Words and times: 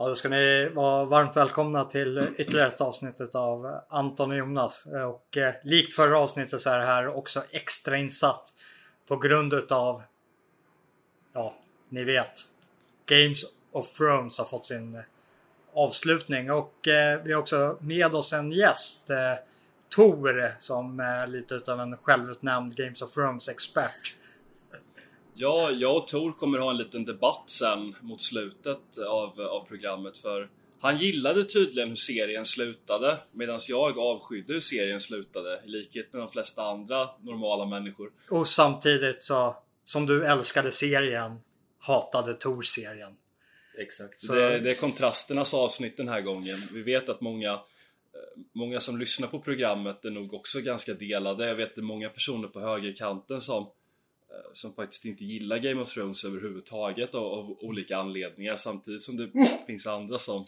Ja, 0.00 0.08
då 0.08 0.16
ska 0.16 0.28
ni 0.28 0.68
vara 0.68 1.04
varmt 1.04 1.36
välkomna 1.36 1.84
till 1.84 2.28
ytterligare 2.36 2.68
ett 2.68 2.80
avsnitt 2.80 3.34
av 3.34 3.80
Anton 3.88 4.30
och 4.30 4.36
Jonas. 4.36 4.86
Och 4.86 5.36
eh, 5.36 5.54
likt 5.64 5.92
förra 5.92 6.18
avsnittet 6.18 6.60
så 6.60 6.70
är 6.70 6.78
det 6.78 6.84
här 6.84 7.16
också 7.16 7.42
extra 7.50 7.96
insatt 7.96 8.54
på 9.06 9.16
grund 9.16 9.54
utav, 9.54 10.02
ja, 11.32 11.54
ni 11.88 12.04
vet, 12.04 12.32
Games 13.06 13.44
of 13.72 13.96
Thrones 13.96 14.38
har 14.38 14.44
fått 14.44 14.66
sin 14.66 14.94
eh, 14.94 15.02
avslutning 15.72 16.50
och 16.50 16.88
eh, 16.88 17.22
vi 17.22 17.32
har 17.32 17.40
också 17.40 17.76
med 17.80 18.14
oss 18.14 18.32
en 18.32 18.52
gäst, 18.52 19.10
eh, 19.10 19.34
Tor, 19.96 20.54
som 20.58 21.00
är 21.00 21.26
lite 21.26 21.54
utav 21.54 21.80
en 21.80 21.96
självutnämnd 21.96 22.76
Games 22.76 23.02
of 23.02 23.14
Thrones 23.14 23.48
expert. 23.48 24.14
Ja, 25.40 25.70
jag 25.70 25.96
och 25.96 26.08
Tor 26.08 26.32
kommer 26.32 26.58
ha 26.58 26.70
en 26.70 26.76
liten 26.76 27.04
debatt 27.04 27.42
sen 27.46 27.96
mot 28.00 28.20
slutet 28.20 28.98
av, 28.98 29.40
av 29.40 29.64
programmet 29.68 30.18
för 30.18 30.48
han 30.80 30.96
gillade 30.96 31.44
tydligen 31.44 31.88
hur 31.88 31.96
serien 31.96 32.44
slutade 32.44 33.18
medan 33.32 33.60
jag 33.68 33.98
avskydde 33.98 34.52
hur 34.52 34.60
serien 34.60 35.00
slutade 35.00 35.60
i 35.66 35.68
likhet 35.68 36.12
med 36.12 36.22
de 36.22 36.30
flesta 36.30 36.62
andra 36.62 37.08
normala 37.20 37.66
människor. 37.66 38.12
Och 38.30 38.48
samtidigt 38.48 39.22
så, 39.22 39.56
som 39.84 40.06
du 40.06 40.26
älskade 40.26 40.72
serien, 40.72 41.40
hatade 41.78 42.34
Tor 42.34 42.62
serien. 42.62 43.12
Exakt. 43.78 44.20
Så... 44.20 44.34
Det, 44.34 44.58
det 44.58 44.70
är 44.70 44.74
kontrasternas 44.74 45.54
avsnitt 45.54 45.96
den 45.96 46.08
här 46.08 46.20
gången. 46.20 46.58
Vi 46.72 46.82
vet 46.82 47.08
att 47.08 47.20
många 47.20 47.52
eh, 47.52 47.58
Många 48.52 48.80
som 48.80 48.98
lyssnar 48.98 49.28
på 49.28 49.40
programmet 49.40 50.04
är 50.04 50.10
nog 50.10 50.34
också 50.34 50.60
ganska 50.60 50.94
delade. 50.94 51.46
Jag 51.46 51.54
vet 51.54 51.68
att 51.68 51.74
det 51.74 51.80
är 51.80 51.82
många 51.82 52.08
personer 52.08 52.48
på 52.48 52.60
högerkanten 52.60 53.40
som 53.40 53.70
som 54.54 54.74
faktiskt 54.74 55.04
inte 55.04 55.24
gillar 55.24 55.58
Game 55.58 55.80
of 55.80 55.94
Thrones 55.94 56.24
överhuvudtaget 56.24 57.14
av, 57.14 57.24
av 57.24 57.50
olika 57.50 57.96
anledningar 57.96 58.56
samtidigt 58.56 59.02
som 59.02 59.16
det 59.16 59.30
finns 59.66 59.86
andra 59.86 60.18
som 60.18 60.44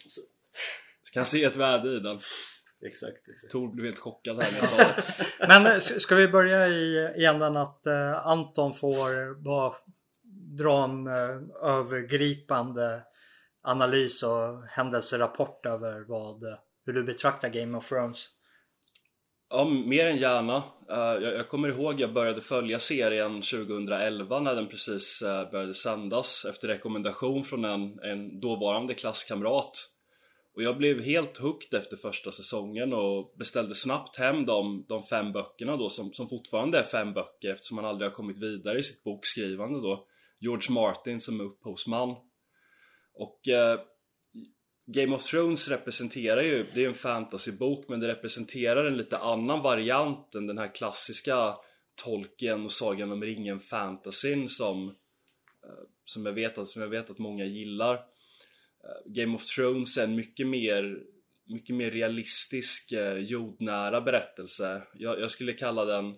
kan 1.12 1.26
se 1.26 1.44
ett 1.44 1.56
värde 1.56 1.96
i 1.96 2.00
den. 2.00 2.18
Exakt, 2.86 3.28
exakt. 3.28 3.52
Tor 3.52 3.68
blev 3.68 3.86
helt 3.86 3.98
chockad 3.98 4.42
här 4.42 4.52
när 4.52 4.58
jag 4.58 4.68
sa 4.68 4.76
det. 4.76 5.26
Men 5.48 5.66
eh, 5.66 5.78
ska 5.78 6.14
vi 6.14 6.28
börja 6.28 6.68
i, 6.68 7.12
i 7.16 7.24
änden 7.24 7.56
att 7.56 7.82
uh, 7.86 8.26
Anton 8.26 8.74
får 8.74 9.42
bara 9.42 9.74
dra 10.58 10.84
en 10.84 11.06
uh, 11.06 11.42
övergripande 11.62 13.02
analys 13.62 14.22
och 14.22 14.62
händelserapport 14.68 15.66
över 15.66 16.00
vad, 16.08 16.44
uh, 16.44 16.54
hur 16.86 16.92
du 16.92 17.04
betraktar 17.04 17.48
Game 17.48 17.78
of 17.78 17.88
Thrones? 17.88 18.28
Ja, 19.54 19.64
mer 19.64 20.06
än 20.06 20.16
gärna. 20.16 20.56
Eh, 20.90 21.22
jag, 21.22 21.48
kommer 21.48 21.68
ihåg 21.68 22.00
jag 22.00 22.12
började 22.12 22.40
följa 22.40 22.78
serien 22.78 23.42
2011 23.42 24.40
när 24.40 24.54
den 24.54 24.68
precis 24.68 25.22
eh, 25.22 25.50
började 25.50 25.74
sändas 25.74 26.44
efter 26.44 26.68
rekommendation 26.68 27.44
från 27.44 27.64
en, 27.64 27.98
en 27.98 28.40
dåvarande 28.40 28.94
klasskamrat. 28.94 29.88
Och 30.54 30.62
jag 30.62 30.76
blev 30.76 31.00
helt 31.00 31.38
hooked 31.38 31.80
efter 31.80 31.96
första 31.96 32.30
säsongen 32.30 32.92
och 32.92 33.34
beställde 33.38 33.74
snabbt 33.74 34.16
hem 34.16 34.46
de, 34.46 34.84
de 34.88 35.02
fem 35.02 35.32
böckerna 35.32 35.76
då 35.76 35.88
som, 35.88 36.12
som 36.12 36.28
fortfarande 36.28 36.78
är 36.78 36.84
fem 36.84 37.12
böcker 37.12 37.50
eftersom 37.50 37.78
han 37.78 37.86
aldrig 37.86 38.10
har 38.10 38.16
kommit 38.16 38.38
vidare 38.38 38.78
i 38.78 38.82
sitt 38.82 39.04
bokskrivande 39.04 39.80
då. 39.80 40.06
George 40.40 40.72
Martin 40.74 41.20
som 41.20 41.40
är 41.40 41.44
upphovsman. 41.44 42.16
Och 43.14 43.48
eh, 43.48 43.80
Game 44.86 45.14
of 45.14 45.22
Thrones 45.22 45.68
representerar 45.68 46.42
ju, 46.42 46.66
det 46.74 46.84
är 46.84 46.88
en 46.88 46.94
fantasybok 46.94 47.88
men 47.88 48.00
det 48.00 48.08
representerar 48.08 48.84
en 48.84 48.96
lite 48.96 49.18
annan 49.18 49.62
variant 49.62 50.34
än 50.34 50.46
den 50.46 50.58
här 50.58 50.74
klassiska 50.74 51.56
Tolkien 51.94 52.64
och 52.64 52.72
Sagan 52.72 53.12
om 53.12 53.22
ringen 53.22 53.60
fantasyn 53.60 54.48
som, 54.48 54.88
eh, 55.64 55.84
som, 56.04 56.26
jag 56.26 56.32
vet 56.32 56.58
att, 56.58 56.68
som 56.68 56.82
jag 56.82 56.88
vet 56.88 57.10
att 57.10 57.18
många 57.18 57.44
gillar. 57.44 57.94
Eh, 57.94 58.00
Game 59.12 59.34
of 59.34 59.46
Thrones 59.46 59.96
är 59.96 60.04
en 60.04 60.14
mycket 60.14 60.46
mer, 60.46 61.02
mycket 61.44 61.76
mer 61.76 61.90
realistisk 61.90 62.92
eh, 62.92 63.18
jordnära 63.18 64.00
berättelse. 64.00 64.82
Jag, 64.94 65.20
jag, 65.20 65.30
skulle 65.30 65.52
kalla 65.52 65.84
den 65.84 66.14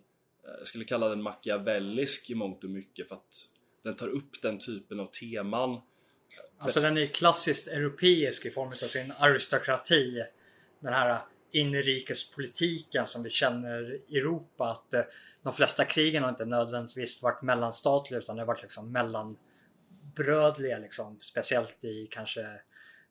jag 0.58 0.68
skulle 0.68 0.84
kalla 0.84 1.08
den 1.08 1.22
machiavellisk 1.22 2.30
i 2.30 2.34
mångt 2.34 2.64
och 2.64 2.70
mycket 2.70 3.08
för 3.08 3.14
att 3.14 3.48
den 3.82 3.96
tar 3.96 4.08
upp 4.08 4.42
den 4.42 4.58
typen 4.58 5.00
av 5.00 5.06
teman 5.06 5.80
Alltså 6.58 6.80
den 6.80 6.98
är 6.98 7.06
klassiskt 7.06 7.68
europeisk 7.68 8.46
i 8.46 8.50
form 8.50 8.68
av 8.68 8.72
sin 8.72 9.12
aristokrati. 9.18 10.24
Den 10.80 10.92
här 10.92 11.20
inrikespolitiken 11.52 13.06
som 13.06 13.22
vi 13.22 13.30
känner 13.30 14.00
i 14.08 14.18
Europa. 14.18 14.70
Att 14.70 14.94
eh, 14.94 15.02
de 15.42 15.52
flesta 15.52 15.84
krigen 15.84 16.22
har 16.22 16.30
inte 16.30 16.44
nödvändigtvis 16.44 17.22
varit 17.22 17.42
mellanstatliga 17.42 18.20
utan 18.20 18.36
det 18.36 18.42
har 18.42 18.46
varit 18.46 18.62
liksom 18.62 18.92
mellanbrödliga 18.92 20.78
liksom. 20.78 21.18
Speciellt 21.20 21.84
i 21.84 22.06
kanske 22.10 22.46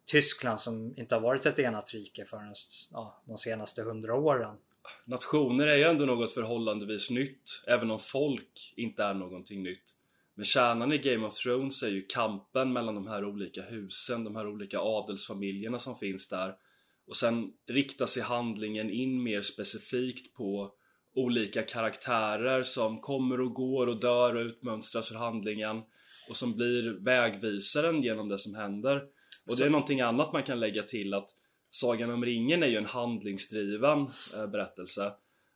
Tyskland 0.06 0.60
som 0.60 0.94
inte 0.98 1.16
har 1.16 1.22
varit 1.22 1.46
ett 1.46 1.60
enat 1.60 1.94
rike 1.94 2.26
förrän 2.26 2.54
ja, 2.92 3.22
de 3.26 3.38
senaste 3.38 3.82
hundra 3.82 4.16
åren. 4.16 4.58
Nationer 5.06 5.68
är 5.68 5.76
ju 5.76 5.84
ändå 5.84 6.06
något 6.06 6.34
förhållandevis 6.34 7.10
nytt, 7.10 7.64
även 7.68 7.92
om 7.92 8.00
folk 8.00 8.74
inte 8.76 9.04
är 9.04 9.14
någonting 9.14 9.64
nytt. 9.64 9.96
Men 10.36 10.46
kärnan 10.46 10.94
i 10.94 10.98
Game 10.98 11.28
of 11.28 11.34
Thrones 11.34 11.84
är 11.84 11.90
ju 11.90 12.06
kampen 12.06 12.74
mellan 12.74 12.96
de 12.96 13.08
här 13.08 13.26
olika 13.26 13.62
husen, 13.62 14.24
de 14.24 14.36
här 14.36 14.48
olika 14.48 14.80
adelsfamiljerna 14.80 15.80
som 15.80 15.96
finns 15.96 16.30
där. 16.30 16.56
Och 17.08 17.16
sen 17.16 17.52
riktar 17.68 18.06
sig 18.06 18.24
handlingen 18.24 18.90
in 18.90 19.24
mer 19.24 19.42
specifikt 19.42 20.34
på 20.34 20.74
olika 21.16 21.62
karaktärer 21.62 22.64
som 22.64 23.02
kommer 23.02 23.42
och 23.42 23.54
går 23.54 23.88
och 23.88 24.00
dör 24.00 24.36
och 24.36 24.46
utmönstras 24.46 25.12
ur 25.12 25.16
handlingen 25.16 25.82
och 26.30 26.38
som 26.38 26.56
blir 26.56 27.06
vägvisaren 27.06 28.04
genom 28.04 28.30
det 28.30 28.38
som 28.38 28.56
händer. 28.56 29.02
Och 29.48 29.58
det 29.58 29.66
är 29.66 29.70
någonting 29.70 30.02
annat 30.02 30.34
man 30.34 30.44
kan 30.44 30.60
lägga 30.60 30.84
till 30.84 31.14
att 31.14 31.30
Sagan 31.70 32.12
om 32.12 32.26
ringen 32.26 32.64
är 32.64 32.68
ju 32.68 32.78
en 32.78 32.86
handlingsdriven 32.86 34.08
eh, 34.36 34.48
berättelse 34.48 35.14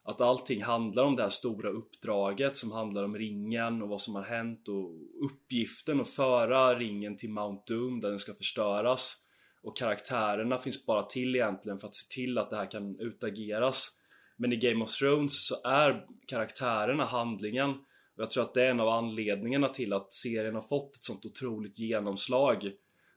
att 0.07 0.22
allting 0.22 0.63
handlar 0.63 1.03
om 1.03 1.16
det 1.16 1.23
här 1.23 1.29
stora 1.29 1.69
uppdraget 1.69 2.57
som 2.57 2.72
handlar 2.72 3.03
om 3.03 3.18
ringen 3.18 3.81
och 3.81 3.90
vad 3.90 4.01
som 4.01 4.16
har 4.16 4.23
hänt 4.23 4.68
och 4.68 4.91
uppgiften 5.25 6.01
att 6.01 6.09
föra 6.09 6.79
ringen 6.79 7.18
till 7.18 7.29
Mount 7.29 7.73
Doom 7.73 8.01
där 8.01 8.09
den 8.09 8.19
ska 8.19 8.34
förstöras. 8.34 9.16
Och 9.63 9.78
karaktärerna 9.78 10.57
finns 10.57 10.85
bara 10.85 11.03
till 11.03 11.35
egentligen 11.35 11.79
för 11.79 11.88
att 11.88 11.96
se 11.96 12.16
till 12.16 12.38
att 12.38 12.50
det 12.50 12.56
här 12.56 12.72
kan 12.72 13.00
utageras. 13.00 13.90
Men 14.38 14.53
i 14.53 14.56
Game 14.56 14.84
of 14.84 14.91
Thrones 14.91 15.47
så 15.47 15.56
är 15.63 16.06
karaktärerna 16.28 17.06
handlingen. 17.06 17.69
Och 17.69 18.23
jag 18.23 18.31
tror 18.31 18.44
att 18.44 18.53
det 18.53 18.63
är 18.63 18.69
en 18.69 18.79
av 18.79 18.90
anledningarna 18.90 19.69
till 19.69 19.94
att 19.94 20.13
serien 20.13 20.56
har 20.56 20.62
fått 20.62 20.96
ett 20.96 21.03
sånt 21.03 21.25
otroligt 21.25 21.79
genomslag. 21.79 22.72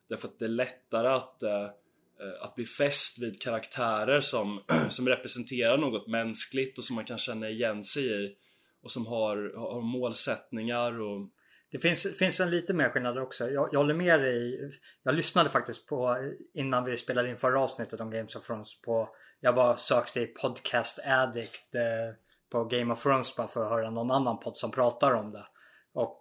Därför 0.09 0.29
att 0.29 0.39
det 0.39 0.45
är 0.45 0.49
lättare 0.49 1.09
att 1.09 1.43
eh, 1.43 1.69
Eh, 2.20 2.44
att 2.44 2.54
bli 2.54 2.64
fäst 2.64 3.19
vid 3.19 3.42
karaktärer 3.42 4.20
som, 4.20 4.62
som 4.88 5.08
representerar 5.08 5.78
något 5.78 6.08
mänskligt 6.08 6.78
och 6.78 6.84
som 6.84 6.97
man 6.97 7.04
kan 7.04 7.19
känna 7.19 7.48
igen 7.48 7.84
sig 7.84 8.25
i 8.25 8.36
och 8.82 8.91
som 8.91 9.06
har, 9.06 9.53
har 9.56 9.81
målsättningar 9.81 11.00
och 11.00 11.28
det 11.72 11.78
finns, 11.78 12.19
finns 12.19 12.41
en 12.41 12.50
lite 12.50 12.75
mer 12.75 12.88
skillnad 12.88 13.19
också. 13.19 13.50
Jag, 13.50 13.69
jag 13.72 13.78
håller 13.78 13.94
med 13.94 14.20
dig. 14.20 14.58
Jag 15.03 15.14
lyssnade 15.14 15.50
faktiskt 15.50 15.86
på 15.86 16.16
innan 16.54 16.84
vi 16.84 16.97
spelade 16.97 17.31
in 17.31 17.36
förra 17.36 17.60
avsnittet 17.60 18.00
om 18.00 18.10
Games 18.10 18.37
of 18.37 18.47
Thrones 18.47 18.81
på 18.81 19.08
Jag 19.41 19.54
bara 19.54 19.76
sökte 19.76 20.20
i 20.20 20.26
Podcast 20.26 20.98
Addict 21.04 21.75
eh, 21.75 22.14
på 22.50 22.64
Game 22.64 22.92
of 22.92 23.02
Thrones 23.02 23.37
bara 23.37 23.48
för 23.48 23.62
att 23.62 23.70
höra 23.70 23.91
någon 23.91 24.10
annan 24.10 24.41
podd 24.41 24.56
som 24.56 24.70
pratar 24.70 25.12
om 25.12 25.32
det. 25.32 25.47
Och 25.92 26.20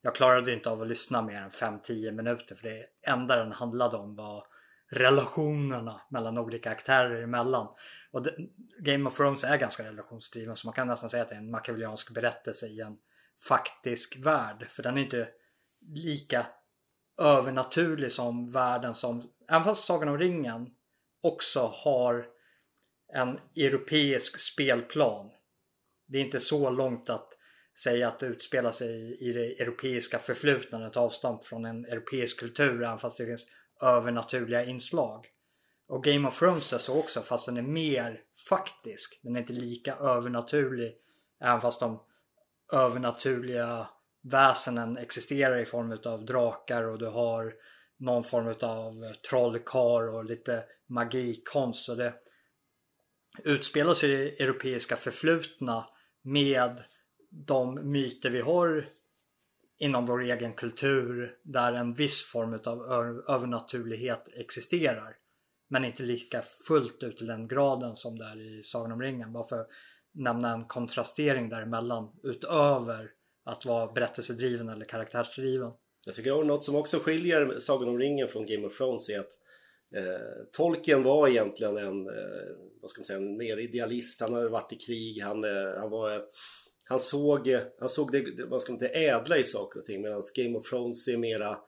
jag 0.00 0.14
klarade 0.14 0.52
inte 0.52 0.70
av 0.70 0.82
att 0.82 0.88
lyssna 0.88 1.22
mer 1.22 1.36
än 1.36 1.50
5-10 1.50 2.12
minuter 2.12 2.54
för 2.54 2.68
det 2.68 2.86
enda 3.06 3.36
den 3.36 3.52
handlade 3.52 3.96
om 3.96 4.16
var 4.16 4.46
relationerna 4.88 6.00
mellan 6.10 6.38
olika 6.38 6.70
aktörer 6.70 7.22
emellan. 7.22 7.68
Och 8.10 8.22
det, 8.22 8.34
Game 8.78 9.08
of 9.08 9.16
Thrones 9.16 9.44
är 9.44 9.56
ganska 9.56 9.84
relationsdriven 9.84 10.56
så 10.56 10.66
man 10.66 10.74
kan 10.74 10.88
nästan 10.88 11.10
säga 11.10 11.22
att 11.22 11.28
det 11.28 11.34
är 11.34 11.38
en 11.38 11.50
machiavelliansk 11.50 12.14
berättelse 12.14 12.66
i 12.66 12.80
en 12.80 12.96
faktisk 13.48 14.16
värld. 14.16 14.66
För 14.70 14.82
den 14.82 14.98
är 14.98 15.02
inte 15.02 15.28
lika 15.80 16.46
övernaturlig 17.20 18.12
som 18.12 18.50
världen 18.52 18.94
som, 18.94 19.30
även 19.48 19.64
fast 19.64 19.84
Sagan 19.84 20.08
om 20.08 20.18
ringen 20.18 20.70
också 21.22 21.72
har 21.74 22.26
en 23.12 23.38
europeisk 23.56 24.40
spelplan. 24.40 25.30
Det 26.08 26.18
är 26.18 26.22
inte 26.22 26.40
så 26.40 26.70
långt 26.70 27.10
att 27.10 27.32
säga 27.82 28.08
att 28.08 28.20
det 28.20 28.26
utspelar 28.26 28.72
sig 28.72 29.16
i 29.20 29.32
det 29.32 29.60
europeiska 29.62 30.18
förflutna, 30.18 30.86
ett 30.86 30.96
avstånd 30.96 31.44
från 31.44 31.64
en 31.64 31.84
europeisk 31.84 32.40
kultur 32.40 32.82
även 32.82 32.98
fast 32.98 33.18
det 33.18 33.26
finns 33.26 33.46
övernaturliga 33.82 34.64
inslag. 34.64 35.26
Och 35.88 36.04
Game 36.04 36.28
of 36.28 36.38
Thrones 36.38 36.72
är 36.72 36.78
så 36.78 36.98
också 36.98 37.20
fast 37.20 37.46
den 37.46 37.56
är 37.56 37.62
mer 37.62 38.20
faktisk. 38.48 39.20
Den 39.22 39.36
är 39.36 39.40
inte 39.40 39.52
lika 39.52 39.94
övernaturlig 39.94 40.96
även 41.40 41.60
fast 41.60 41.80
de 41.80 42.00
övernaturliga 42.72 43.88
väsenen 44.22 44.96
existerar 44.96 45.58
i 45.58 45.64
form 45.64 45.98
av 46.04 46.24
drakar 46.24 46.82
och 46.82 46.98
du 46.98 47.06
har 47.06 47.54
någon 47.96 48.24
form 48.24 48.54
av 48.60 49.14
trollkarl 49.30 50.08
och 50.08 50.24
lite 50.24 50.64
magikonst. 50.86 51.84
Så 51.84 51.94
det 51.94 52.14
utspelar 53.44 53.94
sig 53.94 54.12
i 54.12 54.16
det 54.16 54.44
europeiska 54.44 54.96
förflutna 54.96 55.88
med 56.22 56.82
de 57.30 57.90
myter 57.90 58.30
vi 58.30 58.40
har 58.40 58.88
inom 59.78 60.06
vår 60.06 60.22
egen 60.22 60.52
kultur 60.52 61.36
där 61.42 61.72
en 61.72 61.94
viss 61.94 62.24
form 62.24 62.60
av 62.64 62.82
övernaturlighet 63.28 64.28
existerar. 64.34 65.16
Men 65.68 65.84
inte 65.84 66.02
lika 66.02 66.42
fullt 66.42 67.02
ut 67.02 67.16
till 67.16 67.26
den 67.26 67.48
graden 67.48 67.96
som 67.96 68.18
det 68.18 68.24
är 68.24 68.40
i 68.40 68.62
Sagan 68.64 68.92
om 68.92 69.02
ringen. 69.02 69.32
Bara 69.32 69.44
för 69.44 69.60
att 69.60 69.68
nämna 70.12 70.52
en 70.52 70.64
kontrastering 70.64 71.48
däremellan 71.48 72.12
utöver 72.22 73.10
att 73.44 73.66
vara 73.66 73.92
berättelsedriven 73.92 74.68
eller 74.68 74.84
karaktärsdriven. 74.84 75.72
Jag 76.06 76.14
tycker 76.14 76.40
att 76.40 76.46
något 76.46 76.64
som 76.64 76.76
också 76.76 76.98
skiljer 76.98 77.58
Sagan 77.58 77.88
om 77.88 77.98
ringen 77.98 78.28
från 78.28 78.46
Game 78.46 78.66
of 78.66 78.76
Thrones 78.76 79.08
är 79.08 79.20
att 79.20 79.32
eh, 79.96 80.44
Tolkien 80.52 81.02
var 81.02 81.28
egentligen 81.28 81.76
en, 81.76 82.06
eh, 82.06 82.56
vad 82.80 82.90
ska 82.90 83.00
man 83.00 83.04
säga, 83.04 83.18
en 83.18 83.36
mer 83.36 83.56
idealist. 83.56 84.20
Han 84.20 84.34
hade 84.34 84.48
varit 84.48 84.72
i 84.72 84.76
krig, 84.76 85.22
han, 85.22 85.44
eh, 85.44 85.78
han 85.78 85.90
var 85.90 86.22
han 86.88 87.00
såg, 87.00 87.56
han 87.80 87.88
såg 87.88 88.12
det, 88.12 88.44
vad 88.48 88.62
ska 88.62 88.72
man 88.72 88.80
säga, 88.80 89.18
ädla 89.18 89.38
i 89.38 89.44
saker 89.44 89.80
och 89.80 89.86
ting 89.86 90.02
medan 90.02 90.22
Game 90.34 90.58
of 90.58 90.70
Thrones 90.70 91.08
är 91.08 91.16
mera 91.16 91.58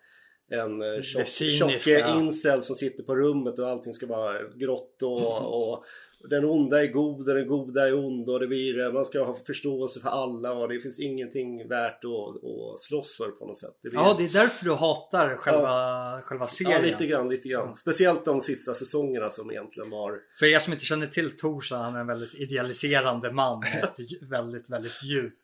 en 0.50 0.82
eh, 0.82 1.02
tjock, 1.02 1.86
incel 2.16 2.62
som 2.62 2.76
sitter 2.76 3.02
på 3.02 3.16
rummet 3.16 3.58
och 3.58 3.68
allting 3.68 3.94
ska 3.94 4.06
vara 4.06 4.42
grått 4.42 5.02
och, 5.02 5.54
och 5.70 5.84
den 6.20 6.44
onda 6.44 6.82
är 6.82 6.86
god 6.86 7.28
och 7.28 7.34
den 7.34 7.46
goda 7.46 7.88
är 7.88 7.94
ond 7.94 8.28
och 8.28 8.40
det 8.40 8.46
blir, 8.46 8.80
eh, 8.80 8.92
man 8.92 9.04
ska 9.04 9.24
ha 9.24 9.36
förståelse 9.46 10.00
för 10.00 10.08
alla 10.08 10.52
och 10.52 10.68
det 10.68 10.80
finns 10.80 11.00
ingenting 11.00 11.68
värt 11.68 12.04
att, 12.04 12.44
att 12.44 12.80
slåss 12.80 13.16
för 13.16 13.30
på 13.30 13.46
något 13.46 13.58
sätt. 13.58 13.78
Det 13.82 13.88
blir... 13.88 14.00
Ja, 14.00 14.14
det 14.18 14.24
är 14.24 14.32
därför 14.32 14.64
du 14.64 14.74
hatar 14.74 15.36
själva, 15.36 15.68
ja. 15.68 16.20
själva 16.24 16.46
serien. 16.46 16.72
Ja, 16.72 16.86
lite 16.86 17.06
grann, 17.06 17.28
lite 17.28 17.48
grann. 17.48 17.76
Speciellt 17.76 18.24
de 18.24 18.40
sista 18.40 18.74
säsongerna 18.74 19.30
som 19.30 19.50
egentligen 19.50 19.90
var... 19.90 20.20
För 20.38 20.46
er 20.46 20.58
som 20.58 20.72
inte 20.72 20.84
känner 20.84 21.06
till 21.06 21.36
Tor 21.36 21.60
så 21.60 21.74
är 21.74 21.80
han 21.80 21.96
en 21.96 22.06
väldigt 22.06 22.34
idealiserande 22.34 23.32
man 23.32 23.60
med 23.60 23.84
ett 23.84 24.22
väldigt, 24.30 24.70
väldigt 24.70 25.04
djup. 25.04 25.34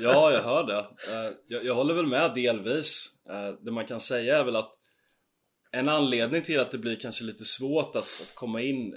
Ja, 0.00 0.32
jag 0.32 0.42
hör 0.42 0.66
det. 0.66 0.78
Eh, 0.78 1.32
jag, 1.46 1.64
jag 1.64 1.74
håller 1.74 1.94
väl 1.94 2.06
med 2.06 2.34
delvis. 2.34 3.06
Eh, 3.30 3.64
det 3.64 3.72
man 3.72 3.86
kan 3.86 4.00
säga 4.00 4.38
är 4.38 4.44
väl 4.44 4.56
att 4.56 4.70
en 5.70 5.88
anledning 5.88 6.42
till 6.42 6.60
att 6.60 6.70
det 6.70 6.78
blir 6.78 6.96
kanske 6.96 7.24
lite 7.24 7.44
svårt 7.44 7.96
att, 7.96 7.96
att 7.96 8.32
komma 8.34 8.60
in 8.60 8.94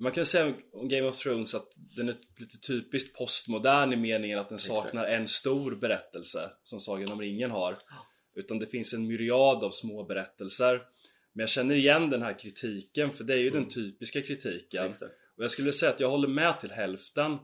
man 0.00 0.12
kan 0.12 0.26
säga 0.26 0.54
om 0.72 0.88
Game 0.88 1.08
of 1.08 1.18
Thrones 1.18 1.54
att 1.54 1.72
den 1.96 2.08
är 2.08 2.16
lite 2.36 2.58
typiskt 2.58 3.16
postmodern 3.16 3.92
i 3.92 3.96
meningen 3.96 4.38
att 4.38 4.48
den 4.48 4.58
saknar 4.58 5.02
Exakt. 5.02 5.20
en 5.20 5.28
stor 5.28 5.74
berättelse 5.74 6.50
som 6.62 6.80
Sagan 6.80 7.12
om 7.12 7.20
ringen 7.20 7.50
har 7.50 7.76
Utan 8.34 8.58
det 8.58 8.66
finns 8.66 8.94
en 8.94 9.06
myriad 9.06 9.64
av 9.64 9.70
små 9.70 10.04
berättelser 10.04 10.82
Men 11.32 11.40
jag 11.40 11.48
känner 11.48 11.74
igen 11.74 12.10
den 12.10 12.22
här 12.22 12.38
kritiken 12.38 13.12
för 13.12 13.24
det 13.24 13.34
är 13.34 13.38
ju 13.38 13.48
mm. 13.48 13.60
den 13.60 13.70
typiska 13.70 14.22
kritiken 14.22 14.90
Exakt. 14.90 15.12
Och 15.36 15.44
jag 15.44 15.50
skulle 15.50 15.72
säga 15.72 15.92
att 15.92 16.00
jag 16.00 16.10
håller 16.10 16.28
med 16.28 16.60
till 16.60 16.70
hälften 16.70 17.38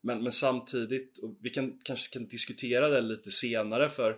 men, 0.00 0.22
men 0.22 0.32
samtidigt, 0.32 1.18
och 1.18 1.38
vi 1.40 1.50
kan, 1.50 1.78
kanske 1.84 2.12
kan 2.12 2.28
diskutera 2.28 2.88
det 2.88 3.00
lite 3.00 3.30
senare 3.30 3.90
för 3.90 4.16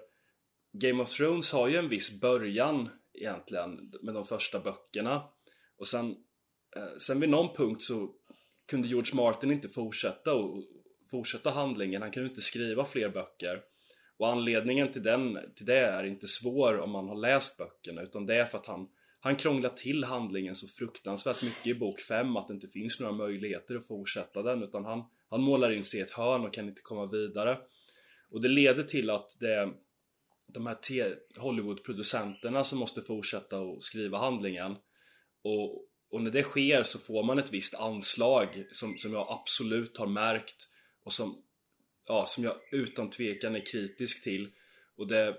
Game 0.72 1.02
of 1.02 1.10
Thrones 1.10 1.52
har 1.52 1.68
ju 1.68 1.76
en 1.76 1.88
viss 1.88 2.20
början 2.20 2.88
egentligen 3.14 3.92
med 4.02 4.14
de 4.14 4.26
första 4.26 4.60
böckerna 4.60 5.22
och 5.78 5.86
sen 5.86 6.16
Eh, 6.76 6.96
sen 6.98 7.20
vid 7.20 7.30
någon 7.30 7.56
punkt 7.56 7.82
så 7.82 8.10
kunde 8.66 8.88
George 8.88 9.14
Martin 9.14 9.50
inte 9.50 9.68
fortsätta 9.68 10.34
och 10.34 10.62
fortsätta 11.10 11.50
handlingen, 11.50 12.02
han 12.02 12.10
kunde 12.10 12.28
inte 12.28 12.42
skriva 12.42 12.84
fler 12.84 13.08
böcker. 13.08 13.60
Och 14.16 14.28
anledningen 14.28 14.92
till, 14.92 15.02
den, 15.02 15.38
till 15.54 15.66
det 15.66 15.78
är 15.78 16.04
inte 16.04 16.26
svår 16.26 16.78
om 16.78 16.90
man 16.90 17.08
har 17.08 17.16
läst 17.16 17.58
böckerna 17.58 18.02
utan 18.02 18.26
det 18.26 18.34
är 18.34 18.44
för 18.44 18.58
att 18.58 18.66
han 18.66 18.88
han 19.24 19.36
krånglar 19.36 19.70
till 19.70 20.04
handlingen 20.04 20.54
så 20.54 20.68
fruktansvärt 20.68 21.42
mycket 21.42 21.66
i 21.66 21.74
bok 21.74 22.00
5 22.00 22.36
att 22.36 22.48
det 22.48 22.54
inte 22.54 22.68
finns 22.68 23.00
några 23.00 23.12
möjligheter 23.12 23.74
att 23.74 23.86
fortsätta 23.86 24.42
den 24.42 24.62
utan 24.62 24.84
han, 24.84 25.04
han 25.30 25.42
målar 25.42 25.70
in 25.70 25.84
sig 25.84 26.00
i 26.00 26.02
ett 26.02 26.10
hörn 26.10 26.44
och 26.44 26.54
kan 26.54 26.68
inte 26.68 26.82
komma 26.82 27.06
vidare. 27.06 27.58
Och 28.30 28.40
det 28.40 28.48
leder 28.48 28.82
till 28.82 29.10
att 29.10 29.36
det 29.40 29.54
är 29.54 29.72
de 30.46 30.66
här 30.66 30.76
Hollywood-producenterna 31.36 32.64
som 32.64 32.78
måste 32.78 33.02
fortsätta 33.02 33.60
att 33.60 33.82
skriva 33.82 34.18
handlingen. 34.18 34.76
Och 35.42 35.86
och 36.14 36.22
när 36.22 36.30
det 36.30 36.42
sker 36.42 36.82
så 36.82 36.98
får 36.98 37.22
man 37.22 37.38
ett 37.38 37.52
visst 37.52 37.74
anslag 37.74 38.64
som, 38.72 38.98
som 38.98 39.12
jag 39.12 39.26
absolut 39.30 39.98
har 39.98 40.06
märkt 40.06 40.68
och 41.04 41.12
som, 41.12 41.42
ja, 42.06 42.26
som 42.26 42.44
jag 42.44 42.56
utan 42.72 43.10
tvekan 43.10 43.56
är 43.56 43.66
kritisk 43.66 44.24
till. 44.24 44.50
Och 44.96 45.06
det, 45.06 45.36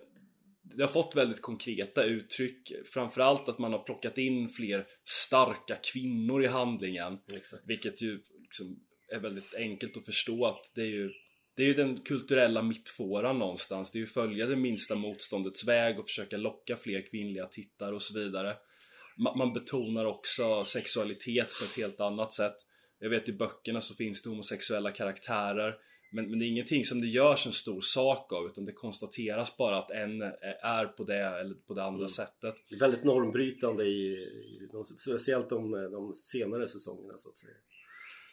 det 0.62 0.84
har 0.84 0.92
fått 0.92 1.16
väldigt 1.16 1.42
konkreta 1.42 2.04
uttryck. 2.04 2.72
Framförallt 2.86 3.50
att 3.50 3.60
man 3.60 3.72
har 3.72 3.80
plockat 3.80 4.18
in 4.18 4.50
fler 4.50 4.88
starka 5.04 5.76
kvinnor 5.94 6.44
i 6.44 6.48
handlingen 6.48 7.20
Exakt. 7.36 7.64
Vilket 7.66 8.02
ju 8.02 8.22
liksom 8.42 8.80
är 9.14 9.20
väldigt 9.20 9.56
enkelt 9.56 9.98
att 9.98 10.06
förstå 10.06 10.46
att 10.46 10.72
det 10.76 10.82
är 10.82 10.86
ju 10.86 11.12
det 11.56 11.64
är 11.64 11.68
ju 11.68 11.74
den 11.74 12.02
kulturella 12.02 12.62
mittfåran 12.62 13.40
någonstans. 13.40 13.92
Det 13.92 13.98
är 13.98 14.02
ju 14.02 14.08
följa 14.08 14.46
det 14.46 14.56
minsta 14.56 14.96
motståndets 14.96 15.68
väg 15.68 16.00
och 16.00 16.08
försöka 16.08 16.38
locka 16.38 16.76
fler 16.76 17.10
kvinnliga 17.10 17.46
tittare 17.46 17.96
och 17.96 18.02
så 18.02 18.20
vidare 18.20 18.56
man 19.18 19.54
betonar 19.54 20.06
också 20.06 20.64
sexualitet 20.64 21.48
på 21.60 21.66
ett 21.66 21.78
helt 21.78 22.00
annat 22.00 22.34
sätt 22.34 22.56
Jag 23.00 23.10
vet 23.10 23.30
i 23.30 23.34
böckerna 23.34 23.82
så 23.82 23.96
finns 23.96 24.22
det 24.22 24.30
homosexuella 24.30 24.92
karaktärer 24.92 25.76
men, 26.12 26.30
men 26.30 26.40
det 26.40 26.46
är 26.46 26.48
ingenting 26.48 26.84
som 26.84 27.02
det 27.02 27.08
görs 27.08 27.46
en 27.46 27.52
stor 27.52 27.82
sak 27.82 28.34
av 28.34 28.46
utan 28.46 28.66
det 28.66 28.74
konstateras 28.74 29.58
bara 29.58 29.78
att 29.78 29.92
en 29.92 30.22
är 30.62 30.86
på 30.86 31.04
det 31.04 31.26
eller 31.26 31.56
på 31.56 31.74
det 31.74 31.84
andra 31.84 32.00
mm. 32.00 32.10
sättet 32.10 32.56
Det 32.70 32.76
är 32.76 32.80
väldigt 32.80 33.04
normbrytande 33.04 33.84
i, 33.84 34.14
i 34.14 34.70
de, 34.72 34.84
speciellt 34.84 35.50
de, 35.50 35.72
de 35.72 36.14
senare 36.14 36.68
säsongerna 36.68 37.18
så 37.18 37.30
att 37.30 37.38
säga 37.38 37.54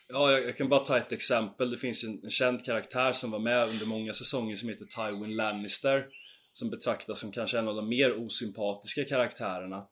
Ja, 0.08 0.32
jag, 0.32 0.44
jag, 0.44 0.56
kan 0.56 0.68
bara 0.68 0.84
ta 0.84 0.98
ett 0.98 1.12
exempel. 1.12 1.70
Det 1.70 1.78
finns 1.78 2.04
en, 2.04 2.24
en 2.24 2.30
känd 2.30 2.64
karaktär 2.64 3.12
som 3.12 3.30
var 3.30 3.38
med 3.38 3.68
under 3.68 3.86
många 3.86 4.12
säsonger 4.12 4.56
som 4.56 4.68
heter 4.68 4.84
Tywin 4.84 5.36
Lannister 5.36 6.06
Som 6.52 6.70
betraktas 6.70 7.20
som 7.20 7.32
kanske 7.32 7.58
en 7.58 7.68
av 7.68 7.74
de 7.74 7.88
mer 7.88 8.24
osympatiska 8.24 9.04
karaktärerna 9.04 9.86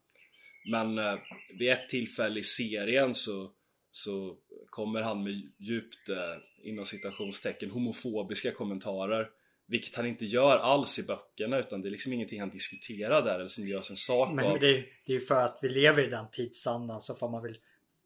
men 0.65 0.99
eh, 0.99 1.19
vid 1.59 1.71
ett 1.71 1.89
tillfälle 1.89 2.41
i 2.41 2.43
serien 2.43 3.15
så, 3.15 3.51
så 3.91 4.37
kommer 4.71 5.03
han 5.03 5.25
med 5.25 5.33
djupt 5.59 6.09
eh, 6.09 6.69
inom 6.71 6.85
citationstecken 6.85 7.71
homofobiska 7.71 8.51
kommentarer 8.51 9.29
vilket 9.71 9.97
han 9.97 10.07
inte 10.07 10.25
gör 10.25 10.59
alls 10.59 10.99
i 10.99 11.03
böckerna 11.03 11.59
utan 11.59 11.83
det 11.83 11.89
är 11.89 11.91
liksom 11.91 12.13
ingenting 12.13 12.41
han 12.41 12.51
diskuterar 12.51 13.23
där 13.23 13.35
eller 13.35 13.49
som 13.49 13.69
görs 13.69 13.91
en 13.91 13.97
sak 13.97 14.33
Men 14.33 14.45
av. 14.45 14.61
det, 14.61 14.67
är, 14.67 14.87
det 15.07 15.13
är 15.13 15.15
ju 15.15 15.21
för 15.21 15.45
att 15.45 15.59
vi 15.63 15.69
lever 15.69 16.03
i 16.07 16.11
den 16.11 16.31
tidsandan 16.33 17.01
så 17.01 17.15
får 17.15 17.29
man 17.29 17.43
väl 17.43 17.59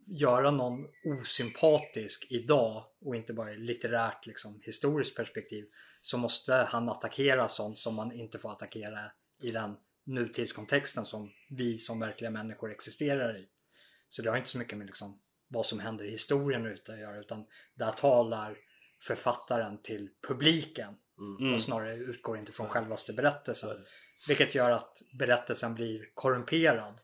göra 0.06 0.50
någon 0.50 0.86
osympatisk 1.04 2.26
idag 2.30 2.84
och 3.00 3.16
inte 3.16 3.32
bara 3.32 3.52
i 3.52 3.56
litterärt 3.56 4.26
liksom 4.26 4.60
historiskt 4.62 5.16
perspektiv 5.16 5.64
så 6.00 6.18
måste 6.18 6.54
han 6.54 6.88
attackera 6.88 7.48
sånt 7.48 7.78
som 7.78 7.94
man 7.94 8.12
inte 8.12 8.38
får 8.38 8.52
attackera 8.52 9.00
i 9.42 9.50
den 9.50 9.76
nutidskontexten 10.04 11.06
som 11.06 11.30
vi 11.50 11.78
som 11.78 12.00
verkliga 12.00 12.30
människor 12.30 12.70
existerar 12.70 13.36
i. 13.36 13.48
Så 14.08 14.22
det 14.22 14.30
har 14.30 14.36
inte 14.36 14.50
så 14.50 14.58
mycket 14.58 14.78
med 14.78 14.86
liksom 14.86 15.20
vad 15.48 15.66
som 15.66 15.80
händer 15.80 16.04
i 16.04 16.10
historien 16.10 16.66
ute 16.66 16.92
att 16.92 16.98
göra 16.98 17.20
utan 17.20 17.46
där 17.74 17.92
talar 17.92 18.56
författaren 19.02 19.82
till 19.82 20.10
publiken 20.28 20.94
mm. 21.40 21.54
och 21.54 21.62
snarare 21.62 21.96
utgår 21.96 22.38
inte 22.38 22.52
från 22.52 22.68
självaste 22.68 23.12
berättelsen. 23.12 23.84
Vilket 24.28 24.54
gör 24.54 24.70
att 24.70 25.02
berättelsen 25.18 25.74
blir 25.74 26.10
korrumperad. 26.14 27.00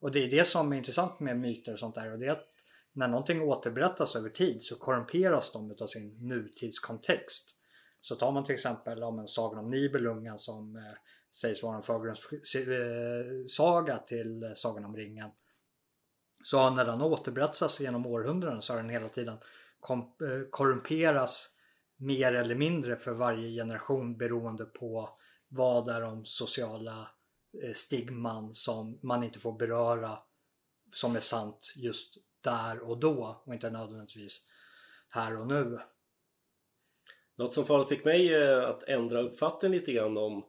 Och 0.00 0.12
det 0.12 0.24
är 0.24 0.30
det 0.30 0.44
som 0.44 0.72
är 0.72 0.76
intressant 0.76 1.20
med 1.20 1.38
myter 1.38 1.72
och 1.72 1.78
sånt 1.78 1.94
där 1.94 2.12
och 2.12 2.18
det 2.18 2.26
är 2.26 2.30
att 2.30 2.48
när 2.92 3.08
någonting 3.08 3.42
återberättas 3.42 4.16
över 4.16 4.30
tid 4.30 4.62
så 4.62 4.76
korrumperas 4.76 5.52
de 5.52 5.70
utav 5.70 5.86
sin 5.86 6.28
nutidskontext. 6.28 7.56
Så 8.00 8.14
tar 8.14 8.32
man 8.32 8.44
till 8.44 8.54
exempel 8.54 9.02
om 9.02 9.18
en 9.18 9.28
Sagan 9.28 9.64
om 9.64 9.70
Nibelungen 9.70 10.38
som 10.38 10.76
eh, 10.76 10.82
sägs 11.32 11.62
vara 11.62 11.76
en 11.76 11.82
förgrundssaga 11.82 13.92
eh, 13.92 14.04
till 14.04 14.42
eh, 14.42 14.54
Sagan 14.54 14.84
om 14.84 14.96
ringen. 14.96 15.30
Så 16.44 16.70
när 16.70 16.84
den 16.84 17.00
återberättas 17.00 17.80
genom 17.80 18.06
århundraden 18.06 18.62
så 18.62 18.72
har 18.72 18.80
den 18.80 18.90
hela 18.90 19.08
tiden 19.08 19.38
korrumperats 19.80 20.22
eh, 20.22 20.40
korrumperas 20.50 21.50
mer 21.96 22.32
eller 22.32 22.54
mindre 22.54 22.96
för 22.96 23.12
varje 23.12 23.50
generation 23.50 24.16
beroende 24.16 24.64
på 24.64 25.18
vad 25.48 25.88
är 25.88 26.00
de 26.00 26.26
sociala 26.26 27.10
stigman 27.74 28.54
som 28.54 28.98
man 29.02 29.24
inte 29.24 29.38
får 29.38 29.52
beröra 29.52 30.18
som 30.92 31.16
är 31.16 31.20
sant 31.20 31.72
just 31.76 32.16
där 32.44 32.90
och 32.90 32.98
då 32.98 33.42
och 33.44 33.54
inte 33.54 33.70
nödvändigtvis 33.70 34.40
här 35.08 35.36
och 35.36 35.46
nu. 35.46 35.80
Något 37.36 37.54
som 37.54 37.64
fick 37.88 38.04
mig 38.04 38.52
att 38.64 38.82
ändra 38.82 39.20
uppfattning 39.20 39.72
lite 39.72 39.92
grann 39.92 40.16
om 40.16 40.44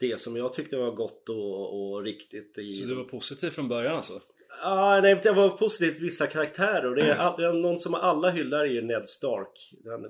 det 0.00 0.20
som 0.20 0.36
jag 0.36 0.54
tyckte 0.54 0.76
var 0.76 0.90
gott 0.90 1.28
och, 1.28 1.92
och 1.92 2.02
riktigt. 2.02 2.58
I... 2.58 2.72
Så 2.72 2.86
du 2.86 2.94
var 2.94 3.04
positiv 3.04 3.50
från 3.50 3.68
början 3.68 3.96
alltså? 3.96 4.20
Ja, 4.62 5.00
nej, 5.02 5.20
jag 5.24 5.34
var 5.34 5.68
till 5.68 5.94
vissa 6.00 6.26
karaktärer. 6.26 6.94
Det 6.94 7.02
är 7.02 7.16
all, 7.16 7.60
någon 7.60 7.80
som 7.80 7.94
alla 7.94 8.30
hyllar 8.30 8.58
är 8.58 8.64
ju 8.64 8.82
Ned 8.82 9.08
Stark. 9.08 9.72
Den, 9.84 10.02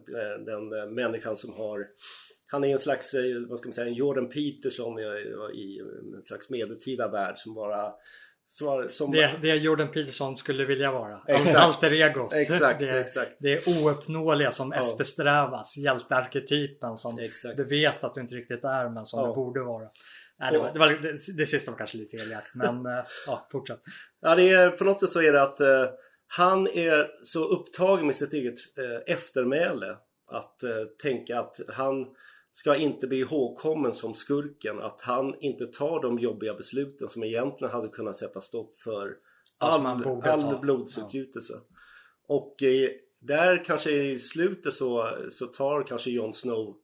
den, 0.45 0.71
den 0.71 0.95
människan 0.95 1.37
som 1.37 1.53
har 1.53 1.87
han 2.47 2.65
är 2.65 2.69
en 2.69 2.79
slags, 2.79 3.15
vad 3.49 3.59
ska 3.59 3.69
man 3.69 3.75
säga, 3.75 3.87
en 3.87 3.95
Jordan 3.95 4.29
Peterson 4.29 4.99
i, 4.99 5.03
i 5.55 5.79
en 6.17 6.25
slags 6.25 6.51
medeltida 6.51 7.09
värld 7.09 7.39
som 7.39 7.55
bara 7.55 7.93
Svar, 8.47 8.89
som, 8.91 9.11
Det, 9.11 9.31
det 9.43 9.57
Jordan 9.57 9.89
Peterson 9.89 10.37
skulle 10.37 10.65
vilja 10.65 10.93
vara. 10.93 11.21
Exakt. 11.29 11.57
Alter 11.59 11.91
egot. 11.93 12.33
Exakt, 12.33 12.81
det, 12.81 13.01
exakt. 13.01 13.31
det 13.41 13.53
är 13.53 13.85
ouppnåeliga 13.87 14.51
som 14.51 14.73
Ja. 14.77 14.87
eftersträvas. 14.91 15.77
Hjältearketypen 15.77 16.97
som 16.99 17.19
Exakt. 17.19 17.57
du 17.57 17.65
vet 17.65 18.05
att 18.05 18.15
du 18.15 18.21
inte 18.21 18.35
riktigt 18.35 18.65
är 18.65 18.89
men 18.89 19.07
som 19.07 19.21
Ja. 19.21 19.27
du 19.29 19.35
borde 19.35 19.61
vara. 19.61 19.89
Nej, 20.39 20.53
det, 20.53 20.59
var, 20.59 20.73
det, 20.73 20.79
var, 20.79 20.89
det, 20.89 21.37
det 21.37 21.47
sista 21.47 21.71
var 21.71 21.79
kanske 21.79 21.97
lite 21.99 22.17
elakt 22.17 22.55
men 22.55 22.87
eh, 22.99 23.05
ja, 23.27 23.49
fortsätt. 23.53 23.81
Ja, 24.21 24.35
det 24.35 24.51
är, 24.51 24.71
på 24.71 24.85
något 24.85 25.01
sätt 25.01 25.11
så 25.11 25.23
är 25.23 25.33
det 25.33 25.43
att 25.43 25.61
eh, 25.61 25.85
han 26.27 26.69
är 26.69 27.11
så 27.23 27.45
upptagen 27.45 28.07
med 28.07 28.15
sitt 28.17 28.33
eget 28.33 28.55
eh, 28.79 29.15
eftermäle. 29.15 29.97
Att 30.29 30.63
eh, 30.63 30.71
tänka 31.03 31.41
att 31.41 31.61
han 31.69 32.07
ska 32.55 32.77
inte 32.77 33.07
bli 33.07 33.19
ihågkommen 33.19 33.93
som 33.93 34.15
skurken. 34.15 34.79
Att 34.81 35.01
han 35.01 35.35
inte 35.41 35.67
tar 35.67 36.03
de 36.03 36.19
jobbiga 36.19 36.55
besluten 36.55 37.09
som 37.09 37.25
egentligen 37.25 37.75
hade 37.75 37.89
kunnat 37.89 38.17
sätta 38.17 38.41
stopp 38.41 38.81
för 38.81 39.17
Ja, 39.59 39.67
all, 39.67 40.23
all 40.25 40.61
blodsutgjutelse. 40.61 41.61
Och 42.27 42.63
eh, 42.63 42.91
där 43.19 43.65
kanske 43.65 43.93
i 43.93 44.19
slutet 44.19 44.75
så, 44.75 45.19
så 45.31 45.47
tar 45.47 45.83
kanske 45.83 46.11
Jon 46.11 46.33
Snow 46.33 46.77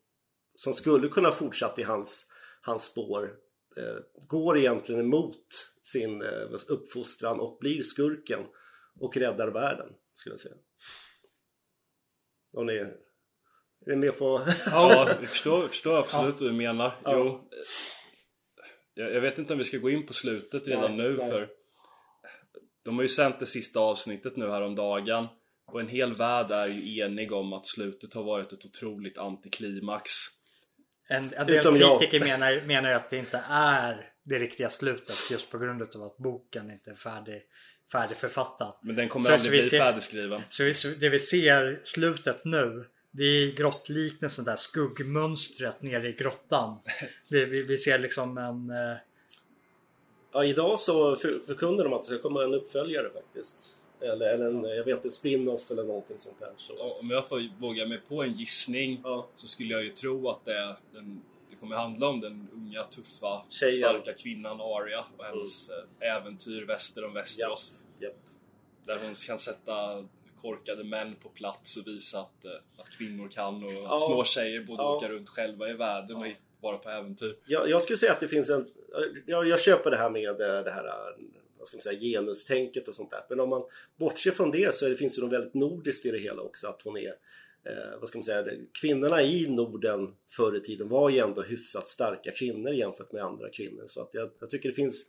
som 0.55 0.75
skulle 0.75 1.09
kunna 1.09 1.33
fortsatt 1.33 1.79
i 1.79 1.83
hans, 1.83 2.27
hans 2.61 2.85
spår 2.85 3.37
eh, 3.77 4.27
går 4.27 4.59
egentligen 4.59 5.00
emot 5.00 5.47
sin 5.83 6.23
eh, 6.23 6.49
uppfostran 6.69 7.41
och 7.41 7.59
blir 7.61 7.83
skurken 7.83 8.41
och 9.00 9.17
räddar 9.17 9.49
världen 9.49 9.89
skulle 10.15 10.33
jag 10.33 10.41
säga. 10.41 10.57
Om 12.53 12.67
ni 12.67 12.87
är, 13.87 13.91
ni 13.91 13.97
med 13.97 14.19
på... 14.19 14.47
Ja, 14.67 15.09
jag 15.21 15.29
förstår, 15.29 15.61
jag 15.61 15.71
förstår 15.71 15.99
absolut 15.99 16.41
vad 16.41 16.51
du 16.51 16.53
menar. 16.53 16.93
Ja. 17.05 17.13
Jo, 17.17 17.49
jag, 18.95 19.15
jag 19.15 19.21
vet 19.21 19.39
inte 19.39 19.53
om 19.53 19.59
vi 19.59 19.65
ska 19.65 19.79
gå 19.79 19.91
in 19.91 20.07
på 20.07 20.13
slutet 20.13 20.69
redan 20.69 20.97
Nej, 20.97 21.09
nu 21.09 21.17
nej. 21.17 21.31
för 21.31 21.49
de 22.85 22.97
har 22.97 23.03
ju 23.03 23.09
sänt 23.09 23.41
det 23.41 23.47
sista 23.47 23.81
avsnittet 23.81 24.37
nu 24.37 24.51
här 24.51 24.63
om 24.63 24.75
dagen 24.75 25.27
och 25.67 25.81
en 25.81 25.89
hel 25.89 26.15
värld 26.17 26.51
är 26.51 26.67
ju 26.67 27.01
enig 27.01 27.33
om 27.33 27.53
att 27.53 27.67
slutet 27.67 28.15
har 28.15 28.23
varit 28.23 28.53
ett 28.53 28.65
otroligt 28.65 29.19
antiklimax. 29.19 30.11
En, 31.09 31.35
en 31.35 31.47
del 31.47 31.59
Utom 31.61 31.77
jag. 31.77 32.01
kritiker 32.01 32.25
menar, 32.25 32.67
menar 32.67 32.89
ju 32.89 32.95
att 32.95 33.11
det 33.11 33.17
inte 33.17 33.45
är 33.51 34.11
det 34.25 34.39
riktiga 34.39 34.71
slutet 34.71 35.17
just 35.31 35.51
på 35.51 35.59
grund 35.59 35.83
av 35.83 36.03
att 36.03 36.17
boken 36.17 36.71
inte 36.71 36.91
är 36.91 36.95
färdig, 36.95 37.43
färdigförfattad. 37.93 38.79
Men 38.83 38.97
den 38.97 39.09
kommer 39.09 39.25
Så- 39.27 39.33
aldrig 39.33 39.47
så 39.47 39.51
bli 39.51 39.71
ser- 39.71 39.79
färdigskriven. 39.79 40.43
Så, 40.49 40.65
vi, 40.65 40.75
så 40.75 40.89
det 40.89 41.09
vi 41.09 41.21
ser 41.21 41.81
slutet 41.85 42.45
nu 42.45 42.87
det 43.11 43.23
är 43.25 43.52
grottliknelsen 43.52 44.45
där 44.45 44.57
skuggmönstret 44.57 45.83
nere 45.83 46.09
i 46.09 46.12
grottan. 46.12 46.76
Vi, 47.29 47.45
vi, 47.45 47.62
vi 47.62 47.79
ser 47.79 47.99
liksom 47.99 48.38
en... 48.38 48.71
eh, 48.71 48.97
Ja, 50.33 50.45
idag 50.45 50.81
så 50.81 51.17
för, 51.17 51.40
förkunnar 51.47 51.85
de 51.85 51.93
att 51.93 52.02
det 52.02 52.07
ska 52.07 52.19
komma 52.19 52.43
en 52.45 52.55
uppföljare 52.55 53.11
faktiskt. 53.11 53.76
Eller, 54.00 54.35
eller 54.35 54.47
en, 54.47 54.64
jag 54.64 54.85
vet 54.85 54.97
inte, 54.97 55.11
spin-off 55.11 55.71
eller 55.71 55.85
någonting 55.85 56.19
sånt 56.19 56.40
där. 56.40 56.52
Så. 56.57 56.75
Och 56.75 57.00
Om 57.00 57.11
jag 57.11 57.29
får 57.29 57.61
våga 57.61 57.87
mig 57.87 58.00
på 58.09 58.23
en 58.23 58.33
gissning 58.33 59.00
Ja. 59.05 59.29
så 59.35 59.47
skulle 59.47 59.75
jag 59.75 59.85
ju 59.85 59.90
tro 59.90 60.29
att 60.29 60.45
det, 60.45 60.52
är 60.59 60.76
den, 60.93 61.23
det 61.50 61.57
kommer 61.57 61.76
handla 61.76 62.09
om 62.09 62.21
den 62.21 62.49
unga, 62.55 62.85
tuffa, 62.85 63.43
Tjejen. 63.49 63.76
starka 63.76 64.12
kvinnan 64.12 64.61
Arya 64.61 65.05
och 65.17 65.25
hennes 65.25 65.71
eh, 65.71 66.12
äventyr 66.17 66.62
väster 66.62 67.05
om 67.05 67.14
Västerås. 67.14 67.73
Japp. 68.00 68.14
Där 68.87 68.99
hon 69.05 69.14
kan 69.14 69.38
sätta 69.38 70.05
korkade 70.42 70.85
män 70.85 71.14
på 71.23 71.28
plats 71.28 71.76
och 71.76 71.87
visa 71.87 72.20
att, 72.20 72.44
eh, 72.44 72.50
att 72.78 72.90
kvinnor 72.99 73.28
kan 73.28 73.64
och 73.64 73.73
Ja. 73.73 73.99
små 73.99 74.25
tjejer 74.25 74.64
borde 74.64 74.82
Ja. 74.82 74.97
åka 74.97 75.09
runt 75.09 75.28
själva 75.28 75.70
i 75.70 75.73
världen 75.73 76.16
och 76.16 76.26
vara 76.61 76.78
på 76.78 76.88
äventyr. 76.90 77.37
Jag, 77.47 77.68
jag 77.70 77.82
skulle 77.82 77.99
säga 77.99 78.12
att 78.12 78.20
det 78.20 78.28
finns 78.28 78.50
en... 78.50 78.66
Jag, 79.26 79.49
jag 79.49 79.61
köper 79.61 79.90
det 79.90 79.97
här 79.97 80.11
med 80.11 80.28
eh, 80.28 80.64
det 80.64 80.70
här 80.70 80.87
eh, 80.87 81.25
vad 81.59 81.66
ska 81.66 81.76
man 81.76 81.82
säga, 81.82 82.00
genustänket 82.00 82.88
och 82.88 82.94
sånt 82.94 83.11
där. 83.11 83.20
Men 83.28 83.40
om 83.40 83.49
man 83.49 83.62
bortser 83.97 84.30
från 84.30 84.50
det 84.50 84.75
så 84.75 84.88
det, 84.88 84.97
finns 84.97 85.16
det 85.16 85.23
något 85.23 85.32
väldigt 85.32 85.54
nordiskt 85.54 86.06
i 86.06 86.11
det 86.11 86.18
hela 86.18 86.42
också. 86.42 86.68
Att 86.68 86.82
hon 86.82 86.97
är... 86.97 87.14
Eh, 87.64 87.99
vad 88.00 88.09
ska 88.09 88.18
man 88.18 88.25
säga? 88.25 88.44
Kvinnorna 88.80 89.23
i 89.23 89.49
Norden 89.49 90.14
förr 90.30 90.56
i 90.56 90.61
tiden 90.61 90.88
var 90.88 91.11
ju 91.11 91.18
ändå 91.18 91.42
hyfsat 91.42 91.88
starka 91.88 92.30
kvinnor 92.30 92.73
jämfört 92.73 93.12
med 93.12 93.23
andra 93.25 93.50
kvinnor. 93.50 93.85
Så 93.87 94.02
att 94.02 94.11
jag, 94.12 94.30
jag 94.40 94.50
tycker 94.50 94.68
det 94.68 94.75
finns... 94.75 95.04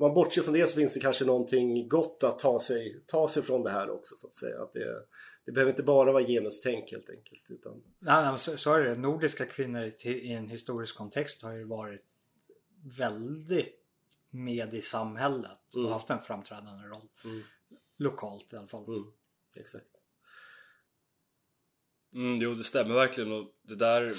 Om 0.00 0.06
man 0.06 0.14
bortser 0.14 0.42
från 0.42 0.54
det 0.54 0.66
så 0.66 0.76
finns 0.76 0.94
det 0.94 1.00
kanske 1.00 1.24
någonting 1.24 1.88
gott 1.88 2.24
att 2.24 2.38
ta 2.38 2.60
sig, 2.60 3.04
ta 3.06 3.28
sig 3.28 3.42
från 3.42 3.62
det 3.62 3.70
här 3.70 3.90
också 3.90 4.16
så 4.16 4.26
att 4.26 4.34
säga. 4.34 4.62
Att 4.62 4.72
det, 4.72 5.06
det 5.44 5.52
behöver 5.52 5.70
inte 5.72 5.82
bara 5.82 6.12
vara 6.12 6.22
genustänk 6.22 6.90
helt 6.90 7.10
enkelt. 7.10 7.50
Utan, 7.50 7.82
Nej, 7.98 8.24
nej, 8.24 8.38
så, 8.38 8.56
så 8.56 8.72
är 8.74 8.84
det. 8.84 8.94
Nordiska 8.94 9.46
kvinnor 9.46 9.82
i, 9.82 10.08
i 10.08 10.32
en 10.32 10.48
historisk 10.48 10.96
kontext 10.96 11.42
har 11.42 11.52
ju 11.52 11.64
varit 11.64 12.04
väldigt 12.98 13.76
med 14.30 14.74
i 14.74 14.82
samhället 14.82 15.74
och 15.74 15.80
Mm. 15.80 15.92
haft 15.92 16.10
en 16.10 16.20
framträdande 16.20 16.86
roll. 16.88 17.08
Mm. 17.24 17.42
Lokalt 17.96 18.52
i 18.52 18.56
alla 18.56 18.66
fall. 18.66 18.84
mm, 18.84 19.04
exakt. 19.56 19.86
Mm, 22.14 22.36
jo, 22.36 22.54
det 22.54 22.64
stämmer 22.64 22.94
verkligen 22.94 23.32
och 23.32 23.54
det 23.62 23.76
där, 23.76 24.12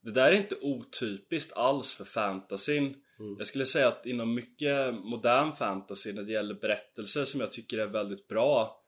det 0.00 0.10
där 0.10 0.32
är 0.32 0.36
inte 0.36 0.56
otypiskt 0.60 1.52
alls 1.52 1.92
för 1.94 2.04
fantasyn. 2.04 3.02
Mm. 3.22 3.34
Jag 3.38 3.46
skulle 3.46 3.66
säga 3.66 3.88
att 3.88 4.06
inom 4.06 4.34
mycket 4.34 4.94
modern 4.94 5.56
fantasy 5.56 6.12
när 6.12 6.22
det 6.22 6.32
gäller 6.32 6.54
berättelser 6.54 7.24
som 7.24 7.40
jag 7.40 7.52
tycker 7.52 7.78
är 7.78 7.86
väldigt 7.86 8.28
bra 8.28 8.78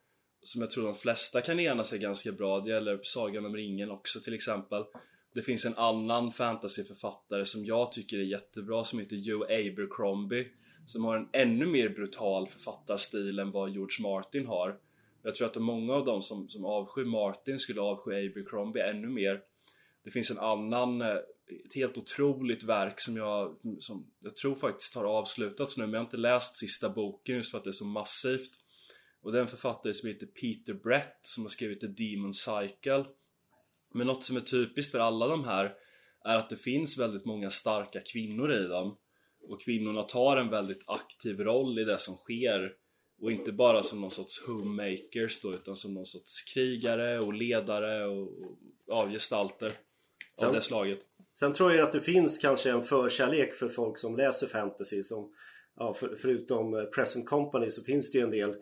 som 0.43 0.61
jag 0.61 0.71
tror 0.71 0.85
de 0.85 0.95
flesta 0.95 1.41
kan 1.41 1.61
ena 1.61 1.85
sig 1.85 1.99
ganska 1.99 2.33
bra. 2.33 2.61
Det 2.61 2.71
gäller 2.71 3.01
Sagan 3.03 3.47
om 3.47 3.57
ringen 3.57 3.91
också 3.91 4.21
till 4.21 4.35
exempel. 4.35 4.85
Det 5.35 5.43
finns 5.43 5.65
en 5.65 5.75
annan 5.77 6.33
fantasyförfattare 6.33 7.45
som 7.47 7.65
jag 7.65 7.93
tycker 7.93 8.19
är 8.19 8.23
jättebra 8.23 8.85
som 8.85 8.99
heter 8.99 9.17
Joe 9.17 9.45
Abercrombie 9.45 10.47
som 10.87 11.05
har 11.05 11.17
en 11.17 11.29
ännu 11.33 11.67
mer 11.67 11.89
brutal 11.89 12.47
författarstil 12.47 13.39
än 13.39 13.51
vad 13.51 13.71
George 13.71 14.03
Martin 14.03 14.47
har. 14.47 14.77
Jag 15.23 15.35
tror 15.35 15.47
att 15.47 15.57
många 15.57 15.95
av 15.95 16.05
dem 16.05 16.23
som, 16.23 16.49
som 16.49 16.65
avskyr 16.65 17.05
Martin 17.05 17.59
skulle 17.59 17.81
avsky 17.81 18.11
Abercrombie 18.11 18.81
ännu 18.81 19.09
mer. 19.09 19.41
Det 20.05 20.11
finns 20.11 20.31
en 20.31 20.39
annan, 20.39 21.03
eh, 21.03 21.17
ett 21.65 21.75
helt 21.75 21.99
otroligt 21.99 22.63
verk 22.63 23.01
som 23.01 23.17
jag, 23.17 23.57
som 23.81 24.07
jag 24.21 24.37
tror 24.37 24.55
faktiskt 24.55 24.95
har 24.95 25.05
avslutats 25.05 25.77
nu 25.77 25.85
men 25.85 25.93
jag 25.93 26.01
har 26.01 26.05
inte 26.05 26.17
läst 26.17 26.57
sista 26.57 26.91
boken 26.91 27.37
just 27.37 27.51
för 27.51 27.59
att 27.59 27.65
det 27.65 27.71
är 27.71 27.73
så 27.73 27.87
massivt. 27.87 28.51
Och 29.23 29.33
det 29.33 29.39
är 29.39 29.43
en 29.43 29.49
författare 29.49 29.95
som 29.95 30.09
heter 30.09 30.27
Peter 30.27 30.75
Brett 30.75 31.19
som 31.23 31.45
har 31.45 31.49
skrivit 31.49 31.81
The 31.81 31.87
Demon 31.87 32.35
Cycle. 32.35 33.05
Men 33.95 34.07
något 34.07 34.25
som 34.25 34.37
är 34.37 34.41
typiskt 34.41 34.93
för 34.93 34.99
alla 34.99 35.29
de 35.29 35.45
här 35.45 35.75
är 36.25 36.37
att 36.37 36.51
det 36.51 36.57
finns 36.57 36.99
väldigt 36.99 37.25
många 37.25 37.51
starka 37.51 38.01
kvinnor 38.01 38.53
i 38.53 38.63
dem. 38.63 38.97
Och 39.49 39.63
kvinnorna 39.63 40.03
tar 40.03 40.37
en 40.37 40.51
väldigt 40.51 40.85
aktiv 40.87 41.41
roll 41.41 41.79
i 41.79 41.85
det 41.85 41.99
som 41.99 42.17
sker. 42.17 42.73
Och 43.21 43.33
inte 43.33 43.53
bara 43.53 43.83
som 43.83 44.01
någon 44.01 44.11
sorts 44.11 44.47
homemakers 44.47 45.41
då 45.41 45.55
utan 45.55 45.77
som 45.77 45.95
någon 45.95 46.07
sorts 46.07 46.43
krigare 46.43 47.19
och 47.19 47.35
ledare 47.35 48.07
och, 48.07 48.23
och 48.23 48.59
ja, 48.87 49.09
gestalter 49.09 49.73
Sen- 50.39 50.49
av 50.49 50.55
det 50.55 50.61
slaget. 50.61 51.01
Sen 51.35 51.53
tror 51.53 51.73
jag 51.73 51.83
att 51.83 51.93
det 51.93 52.01
finns 52.01 52.39
kanske 52.39 52.71
en 52.71 52.83
förkärlek 52.83 53.55
för 53.55 53.69
folk 53.69 53.99
som 53.99 54.17
läser 54.17 54.47
fantasy 54.47 55.03
som 55.03 55.31
ja, 55.77 55.95
för, 55.95 56.17
förutom 56.17 56.75
eh, 56.75 56.85
Present 56.85 57.27
Company 57.27 57.71
så 57.71 57.83
finns 57.83 58.13
det 58.13 58.19
ju 58.19 58.25
en 58.25 58.31
del 58.31 58.55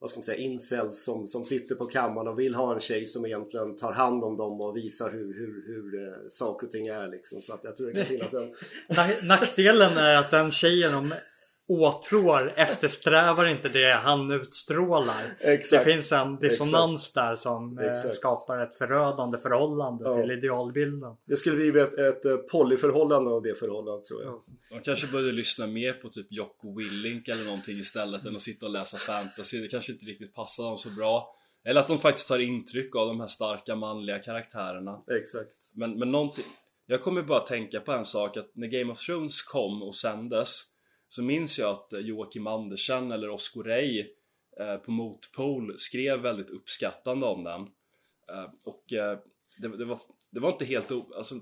vad 0.00 0.10
ska 0.10 0.18
man 0.18 0.24
säga, 0.24 0.38
incels 0.38 1.04
som, 1.04 1.26
som 1.26 1.44
sitter 1.44 1.74
på 1.74 1.86
kammaren 1.86 2.28
och 2.28 2.38
vill 2.38 2.54
ha 2.54 2.74
en 2.74 2.80
tjej 2.80 3.06
som 3.06 3.26
egentligen 3.26 3.76
tar 3.76 3.92
hand 3.92 4.24
om 4.24 4.36
dem 4.36 4.60
och 4.60 4.76
visar 4.76 5.10
hur, 5.10 5.34
hur, 5.34 5.66
hur 5.66 6.08
eh, 6.08 6.28
saker 6.28 6.66
och 6.66 6.72
ting 6.72 6.86
är 6.86 7.08
liksom. 7.08 7.42
Så 7.42 7.54
att 7.54 7.60
jag 7.64 7.76
tror 7.76 7.86
det 7.86 7.92
kan 7.94 8.04
finnas 8.04 8.34
en... 8.34 8.54
Nackdelen 9.28 9.96
är 9.96 10.16
att 10.16 10.30
den 10.30 10.50
tjejen 10.50 10.92
de 10.92 11.12
åtrår 11.70 12.50
eftersträvar 12.56 13.46
inte 13.46 13.68
det 13.68 13.92
han 13.92 14.30
utstrålar. 14.30 15.22
Exakt. 15.38 15.84
Det 15.84 15.92
finns 15.92 16.12
en 16.12 16.36
dissonans 16.38 17.12
där 17.12 17.36
som 17.36 17.78
eh, 17.78 17.90
Exakt. 17.92 18.14
skapar 18.14 18.58
ett 18.58 18.76
förödande 18.78 19.38
förhållande 19.38 20.04
Ja. 20.04 20.14
till 20.14 20.30
idealbilden. 20.30 21.16
Det 21.24 21.36
skulle 21.36 21.56
bli 21.56 21.80
ett, 21.80 21.98
ett 21.98 22.24
eh, 22.24 22.36
polyförhållande 22.36 23.30
av 23.30 23.42
det 23.42 23.54
förhållandet 23.54 24.04
tror 24.04 24.22
jag. 24.22 24.42
Man 24.70 24.80
kanske 24.82 25.06
borde 25.06 25.32
lyssna 25.32 25.66
mer 25.66 25.92
på 25.92 26.08
typ 26.08 26.26
Jocko 26.30 26.76
Willink 26.78 27.28
eller 27.28 27.44
någonting 27.44 27.76
istället 27.76 28.24
än 28.24 28.36
att 28.36 28.42
sitta 28.42 28.66
och 28.66 28.72
läsa 28.72 28.96
fantasy. 28.96 29.60
Det 29.60 29.68
kanske 29.68 29.92
inte 29.92 30.06
riktigt 30.06 30.34
passar 30.34 30.64
dem 30.64 30.78
så 30.78 30.90
bra. 30.90 31.36
Eller 31.64 31.80
att 31.80 31.88
de 31.88 31.98
faktiskt 31.98 32.28
tar 32.28 32.38
intryck 32.38 32.96
av 32.96 33.06
de 33.06 33.20
här 33.20 33.26
starka 33.26 33.76
manliga 33.76 34.18
karaktärerna. 34.18 35.00
Exakt. 35.20 35.50
Men, 35.74 35.98
men 35.98 36.10
någonting... 36.12 36.44
Jag 36.86 37.02
kommer 37.02 37.22
bara 37.22 37.40
tänka 37.40 37.80
på 37.80 37.92
en 37.92 38.04
sak 38.04 38.36
att 38.36 38.50
när 38.54 38.66
Game 38.66 38.92
of 38.92 38.98
Thrones 39.00 39.42
kom 39.42 39.82
och 39.82 39.94
sändes 39.94 40.62
så 41.10 41.22
minns 41.22 41.58
jag 41.58 41.70
att 41.70 41.92
eh, 41.92 42.00
Joakim 42.00 42.46
Andersen 42.46 43.12
eller 43.12 43.30
Oscar 43.30 43.62
Rey 43.62 44.06
eh, 44.60 44.76
på 44.76 44.90
Motpol 44.90 45.78
skrev 45.78 46.20
väldigt 46.20 46.50
uppskattande 46.50 47.26
om 47.26 47.44
den. 47.44 47.60
Eh, 48.36 48.50
och 48.64 48.84
det, 49.58 49.78
det, 49.78 49.84
var, 49.84 50.00
det 50.30 50.40
var 50.40 50.52
inte 50.52 50.64
helt. 50.64 50.90
Alltså, 50.90 51.34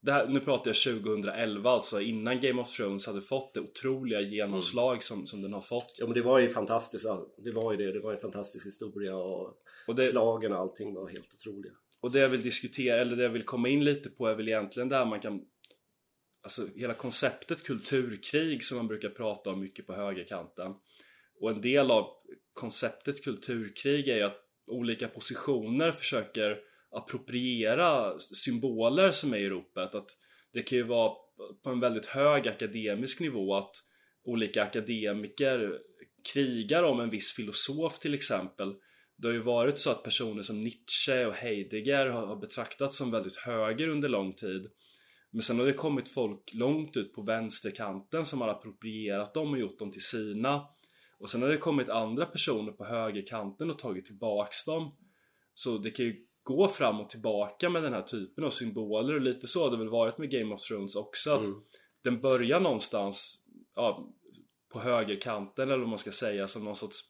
det 0.00 0.12
här, 0.12 0.26
nu 0.26 0.40
pratar 0.40 0.70
jag 0.70 1.02
2011 1.02 1.70
alltså 1.70 2.00
innan 2.00 2.40
Game 2.40 2.62
of 2.62 2.76
Thrones 2.76 3.06
hade 3.06 3.22
fått 3.22 3.54
det 3.54 3.60
otroliga 3.60 4.20
genomslag 4.20 5.02
som, 5.02 5.26
som 5.26 5.42
den 5.42 5.52
har 5.52 5.60
fått. 5.60 5.96
Ja 5.98 6.06
men 6.06 6.14
det 6.14 6.22
var 6.22 6.38
ju 6.38 6.48
fantastiskt. 6.48 7.06
Det 7.36 7.52
var 7.52 7.72
ju 7.72 7.78
det. 7.78 7.92
Det 7.92 8.00
var 8.00 8.12
en 8.12 8.20
fantastisk 8.20 8.66
historia 8.66 9.16
och, 9.16 9.54
Och 9.86 9.94
det, 9.94 10.06
slagen 10.06 10.52
och 10.52 10.58
allting 10.58 10.94
var 10.94 11.08
helt 11.08 11.34
otroliga. 11.34 11.72
Och 12.00 12.10
det 12.10 12.18
jag 12.18 12.28
vill 12.28 12.42
diskutera, 12.42 13.00
eller 13.00 13.16
det 13.16 13.22
jag 13.22 13.30
vill 13.30 13.44
komma 13.44 13.68
in 13.68 13.84
lite 13.84 14.10
på 14.10 14.26
är 14.26 14.34
väl 14.34 14.48
egentligen 14.48 14.88
där 14.88 15.06
man 15.06 15.20
kan 15.20 15.44
Alltså 16.42 16.66
hela 16.76 16.94
konceptet 16.94 17.62
kulturkrig 17.62 18.64
som 18.64 18.76
man 18.76 18.88
brukar 18.88 19.08
prata 19.08 19.50
om 19.50 19.60
mycket 19.60 19.86
på 19.86 19.94
högerkanten 19.94 20.74
Och 21.40 21.50
en 21.50 21.60
del 21.60 21.90
av 21.90 22.06
konceptet 22.52 23.24
kulturkrig 23.24 24.08
är 24.08 24.16
ju 24.16 24.22
att 24.22 24.40
olika 24.66 25.08
positioner 25.08 25.92
försöker 25.92 26.58
appropriera 26.90 28.18
symboler 28.18 29.10
som 29.10 29.34
är 29.34 29.38
i 29.38 29.48
ropet. 29.48 29.94
Att 29.94 30.08
det 30.52 30.62
kan 30.62 30.78
ju 30.78 30.84
vara 30.84 31.14
på 31.64 31.70
en 31.70 31.80
väldigt 31.80 32.06
hög 32.06 32.48
akademisk 32.48 33.20
nivå 33.20 33.54
att 33.54 33.76
olika 34.24 34.62
akademiker 34.62 35.78
krigar 36.34 36.82
om 36.82 37.00
en 37.00 37.10
viss 37.10 37.32
filosof 37.32 37.98
till 37.98 38.14
exempel. 38.14 38.74
Det 39.16 39.28
har 39.28 39.32
ju 39.32 39.40
varit 39.40 39.78
så 39.78 39.90
att 39.90 40.02
personer 40.02 40.42
som 40.42 40.64
Nietzsche 40.64 41.26
och 41.26 41.34
Heidegger 41.34 42.06
har 42.06 42.36
betraktats 42.36 42.96
som 42.96 43.10
väldigt 43.10 43.36
höger 43.36 43.88
under 43.88 44.08
lång 44.08 44.34
tid. 44.34 44.70
Men 45.30 45.42
sen 45.42 45.58
har 45.58 45.66
det 45.66 45.72
kommit 45.72 46.08
folk 46.08 46.54
långt 46.54 46.96
ut 46.96 47.14
på 47.14 47.22
vänsterkanten 47.22 48.24
som 48.24 48.40
har 48.40 48.48
approprierat 48.48 49.34
dem 49.34 49.52
och 49.52 49.58
gjort 49.58 49.78
dem 49.78 49.92
till 49.92 50.04
sina. 50.04 50.66
Och 51.18 51.30
sen 51.30 51.42
har 51.42 51.48
det 51.48 51.56
kommit 51.56 51.88
andra 51.88 52.26
personer 52.26 52.72
på 52.72 52.84
högerkanten 52.84 53.70
och 53.70 53.78
tagit 53.78 54.04
tillbaks 54.04 54.64
dem. 54.64 54.90
Så 55.54 55.78
det 55.78 55.90
kan 55.90 56.04
ju 56.04 56.26
gå 56.42 56.68
fram 56.68 57.00
och 57.00 57.10
tillbaka 57.10 57.70
med 57.70 57.82
den 57.82 57.92
här 57.92 58.02
typen 58.02 58.44
av 58.44 58.50
symboler 58.50 59.14
och 59.14 59.20
lite 59.20 59.46
så 59.46 59.64
har 59.64 59.70
det 59.70 59.76
väl 59.76 59.88
varit 59.88 60.18
med 60.18 60.30
Game 60.30 60.54
of 60.54 60.60
Thrones 60.60 60.96
också. 60.96 61.32
Att 61.32 61.44
mm. 61.46 61.60
Den 62.02 62.20
börjar 62.20 62.60
någonstans 62.60 63.44
ja, 63.74 64.08
på 64.72 64.80
högerkanten 64.80 65.68
eller 65.68 65.78
vad 65.78 65.88
man 65.88 65.98
ska 65.98 66.12
säga 66.12 66.48
som 66.48 66.64
någon 66.64 66.76
sorts 66.76 67.00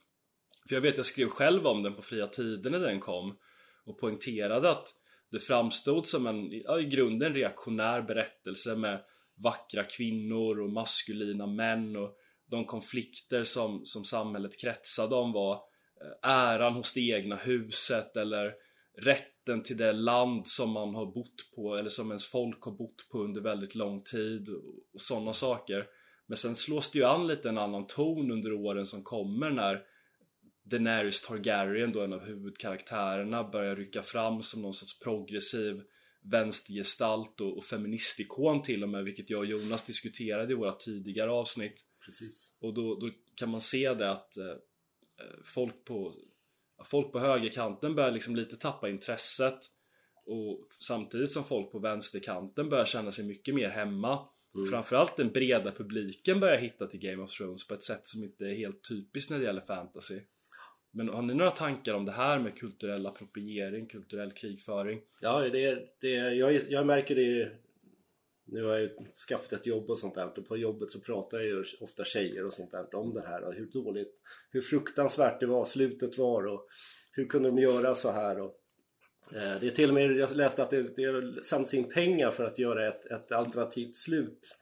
För 0.68 0.74
jag 0.74 0.82
vet 0.82 0.96
jag 0.96 1.06
skrev 1.06 1.28
själv 1.28 1.66
om 1.66 1.82
den 1.82 1.94
på 1.94 2.02
fria 2.02 2.26
tider 2.26 2.70
när 2.70 2.80
den 2.80 3.00
kom 3.00 3.36
och 3.84 3.98
poängterade 3.98 4.70
att 4.70 4.94
det 5.30 5.38
framstod 5.38 6.06
som 6.06 6.26
en 6.26 6.50
ja, 6.52 6.80
i 6.80 6.84
grunden 6.84 7.34
reaktionär 7.34 8.02
berättelse 8.02 8.76
med 8.76 9.00
vackra 9.36 9.84
kvinnor 9.84 10.60
och 10.60 10.70
maskulina 10.70 11.46
män 11.46 11.96
och 11.96 12.16
de 12.50 12.64
konflikter 12.64 13.44
som, 13.44 13.80
som 13.84 14.04
samhället 14.04 14.60
kretsade 14.60 15.14
om 15.14 15.32
var 15.32 15.54
eh, 15.54 16.30
äran 16.30 16.74
hos 16.74 16.92
det 16.92 17.10
egna 17.10 17.36
huset 17.36 18.16
eller 18.16 18.54
rätten 18.98 19.62
till 19.62 19.76
det 19.76 19.92
land 19.92 20.46
som 20.46 20.70
man 20.70 20.94
har 20.94 21.06
bott 21.06 21.50
på 21.54 21.76
eller 21.76 21.90
som 21.90 22.08
ens 22.08 22.26
folk 22.26 22.62
har 22.62 22.72
bott 22.72 23.08
på 23.12 23.18
under 23.18 23.40
väldigt 23.40 23.74
lång 23.74 24.00
tid 24.00 24.48
och, 24.48 24.64
och 24.94 25.00
sådana 25.00 25.32
saker. 25.32 25.86
Men 26.26 26.36
sen 26.36 26.56
slås 26.56 26.90
det 26.90 26.98
ju 26.98 27.04
an 27.04 27.26
lite 27.26 27.48
en 27.48 27.58
annan 27.58 27.86
ton 27.86 28.30
under 28.30 28.52
åren 28.52 28.86
som 28.86 29.02
kommer 29.02 29.50
när 29.50 29.82
Daenerys 30.70 31.20
Targaryen, 31.20 31.92
då 31.92 32.00
en 32.00 32.12
av 32.12 32.24
huvudkaraktärerna, 32.24 33.44
börjar 33.44 33.76
rycka 33.76 34.02
fram 34.02 34.42
som 34.42 34.62
någon 34.62 34.74
sorts 34.74 34.98
progressiv 34.98 35.82
vänstergestalt 36.22 37.40
och, 37.40 37.58
och 37.58 37.64
feministikon 37.64 38.62
till 38.62 38.82
och 38.82 38.88
med, 38.88 39.04
vilket 39.04 39.30
jag 39.30 39.38
och 39.38 39.46
Jonas 39.46 39.86
diskuterade 39.86 40.52
i 40.52 40.56
våra 40.56 40.72
tidigare 40.72 41.30
avsnitt. 41.30 41.84
Precis. 42.04 42.56
Och 42.60 42.74
då, 42.74 42.94
då 42.94 43.10
kan 43.34 43.50
man 43.50 43.60
se 43.60 43.94
det 43.94 44.10
att 44.10 44.36
eh, 44.36 44.46
eh 44.46 45.42
folk 45.44 45.84
på 45.84 46.14
folk 46.84 47.12
på 47.12 47.18
högerkanten 47.18 47.94
börjar 47.94 48.10
liksom 48.10 48.36
lite 48.36 48.56
tappa 48.56 48.88
intresset 48.88 49.58
och 50.26 50.66
samtidigt 50.80 51.30
som 51.30 51.44
folk 51.44 51.72
på 51.72 51.78
vänsterkanten 51.78 52.68
börjar 52.68 52.84
känna 52.84 53.12
sig 53.12 53.24
mycket 53.24 53.54
mer 53.54 53.68
hemma 53.68 54.28
mm. 54.54 54.70
Framförallt 54.70 55.16
den 55.16 55.32
breda 55.32 55.72
publiken 55.72 56.40
börjar 56.40 56.56
hitta 56.56 56.86
till 56.86 57.00
Game 57.00 57.22
of 57.22 57.30
Thrones 57.30 57.68
på 57.68 57.74
ett 57.74 57.84
sätt 57.84 58.06
som 58.06 58.24
inte 58.24 58.44
är 58.44 58.54
helt 58.54 58.88
typiskt 58.88 59.30
när 59.30 59.38
det 59.38 59.44
gäller 59.44 59.60
fantasy 59.60 60.20
men 60.90 61.08
har 61.08 61.22
ni 61.22 61.34
några 61.34 61.50
tankar 61.50 61.94
om 61.94 62.04
det 62.04 62.12
här 62.12 62.38
med 62.38 62.58
kulturell 62.58 63.06
appropriering, 63.06 63.86
kulturell 63.86 64.32
krigföring? 64.32 65.00
Ja, 65.20 65.40
det, 65.40 65.88
det, 66.00 66.14
jag, 66.14 66.60
jag 66.68 66.86
märker 66.86 67.14
det 67.14 67.52
nu 68.52 68.64
har 68.64 68.72
jag 68.72 68.80
ju 68.80 68.90
skaffat 69.28 69.52
ett 69.52 69.66
jobb 69.66 69.90
och 69.90 69.98
sånt 69.98 70.14
där 70.14 70.38
och 70.38 70.48
på 70.48 70.56
jobbet 70.56 70.90
så 70.90 71.00
pratar 71.00 71.40
ju 71.40 71.64
ofta 71.80 72.04
tjejer 72.04 72.46
och 72.46 72.54
sånt 72.54 72.70
där 72.70 72.94
om 72.94 73.14
det 73.14 73.26
här 73.26 73.42
och 73.42 73.54
hur 73.54 73.66
dåligt, 73.66 74.14
hur 74.50 74.60
fruktansvärt 74.60 75.40
det 75.40 75.46
var, 75.46 75.64
slutet 75.64 76.18
var 76.18 76.46
och 76.46 76.66
hur 77.12 77.26
kunde 77.26 77.48
de 77.48 77.58
göra 77.58 77.94
så 77.94 78.10
här 78.10 78.40
och 78.40 78.54
eh, 79.32 79.60
det 79.60 79.66
är 79.66 79.70
till 79.70 79.88
och 79.88 79.94
med, 79.94 80.16
jag 80.16 80.36
läste 80.36 80.62
att 80.62 80.70
det, 80.70 80.96
det 80.96 81.04
har 81.04 81.74
in 81.74 81.88
pengar 81.88 82.30
för 82.30 82.44
att 82.44 82.58
göra 82.58 82.88
ett, 82.88 83.06
ett 83.06 83.32
alternativt 83.32 83.96
slut 83.96 84.58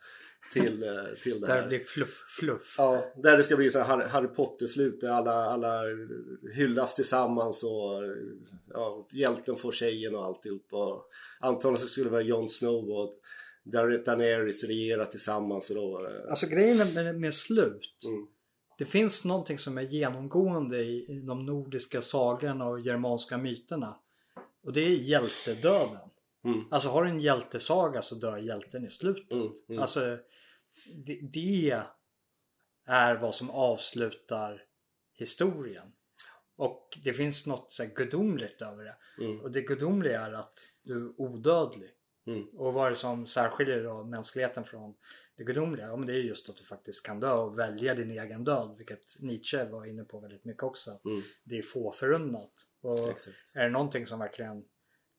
till, 0.52 0.82
eh, 0.82 1.04
till 1.22 1.40
det 1.40 1.46
här. 1.46 1.54
Där 1.54 1.62
det 1.62 1.68
blir 1.68 1.78
fluff, 1.78 2.24
fluff. 2.28 2.74
Ja, 2.78 3.12
där 3.16 3.36
det 3.36 3.44
ska 3.44 3.56
bli 3.56 3.70
så 3.70 3.78
här 3.78 4.08
Harry 4.08 4.28
Potter-slut 4.28 5.00
där 5.00 5.08
alla, 5.08 5.32
alla 5.32 5.82
hyllas 6.54 6.94
tillsammans 6.94 7.62
och 7.62 8.02
ja, 8.68 9.08
hjälten 9.12 9.56
får 9.56 9.72
tjejen 9.72 10.14
och 10.14 10.24
alltihop. 10.24 10.66
Och 10.70 11.04
antagligen 11.40 11.80
så 11.80 11.88
skulle 11.88 12.06
det 12.06 12.12
vara 12.12 12.22
Jon 12.22 12.48
Snow 12.48 12.90
och 12.90 13.14
Daenerys 14.04 14.64
regera 14.64 15.04
tillsammans 15.04 15.70
och 15.70 15.76
då... 15.76 16.08
Alltså 16.30 16.46
grejen 16.46 16.94
med, 16.94 17.20
med 17.20 17.34
slut. 17.34 17.98
Mm. 18.04 18.26
Det 18.78 18.84
finns 18.84 19.24
någonting 19.24 19.58
som 19.58 19.78
är 19.78 19.82
genomgående 19.82 20.78
i, 20.78 21.04
i 21.08 21.20
de 21.20 21.46
nordiska 21.46 22.02
sagorna 22.02 22.68
och 22.68 22.80
germanska 22.80 23.38
myterna. 23.38 23.96
Och 24.64 24.72
det 24.72 24.80
är 24.80 24.90
hjältedöden. 24.90 26.10
Mm. 26.44 26.64
Alltså 26.70 26.88
har 26.88 27.04
du 27.04 27.10
en 27.10 27.20
hjältesaga 27.20 28.02
så 28.02 28.14
dör 28.14 28.38
hjälten 28.38 28.84
i 28.84 28.90
slutet. 28.90 29.32
Mm. 29.32 29.52
Mm. 29.68 29.82
Alltså 29.82 30.18
det, 31.06 31.20
det, 31.32 31.84
är 32.86 33.14
vad 33.14 33.34
som 33.34 33.50
avslutar 33.50 34.62
historien. 35.14 35.92
Och 36.56 36.98
det 37.04 37.12
finns 37.12 37.46
något 37.46 37.72
så 37.72 37.82
här 37.82 37.90
gudomligt 37.94 38.62
över 38.62 38.84
det. 38.84 39.24
Mm. 39.24 39.40
Och 39.40 39.50
det 39.50 39.60
gudomliga 39.60 40.20
är 40.20 40.32
att 40.32 40.68
du 40.82 41.06
är 41.06 41.20
odödlig. 41.20 41.90
Mm. 42.26 42.48
Och 42.48 42.74
vad 42.74 42.86
är 42.86 42.90
det 42.90 42.96
som 42.96 43.26
särskiljer 43.26 43.84
då 43.84 44.04
mänskligheten 44.04 44.64
från 44.64 44.94
det 45.36 45.44
gudomliga? 45.44 45.86
Ja 45.86 45.96
men 45.96 46.06
det 46.06 46.12
är 46.12 46.16
just 46.16 46.50
att 46.50 46.56
du 46.56 46.64
faktiskt 46.64 47.02
kan 47.02 47.20
dö 47.20 47.32
och 47.32 47.58
välja 47.58 47.94
din 47.94 48.10
egen 48.10 48.44
död. 48.44 48.74
Vilket 48.78 49.18
Nietzsche 49.18 49.64
var 49.64 49.86
inne 49.86 50.04
på 50.04 50.20
väldigt 50.20 50.44
mycket 50.44 50.62
också. 50.62 51.00
Mm. 51.04 51.22
Det 51.44 51.58
är 51.58 51.62
få 51.62 51.92
förunnat. 51.92 52.52
Och 52.82 53.10
Exakt. 53.10 53.36
är 53.54 53.62
det 53.62 53.70
någonting 53.70 54.06
som 54.06 54.18
verkligen 54.18 54.64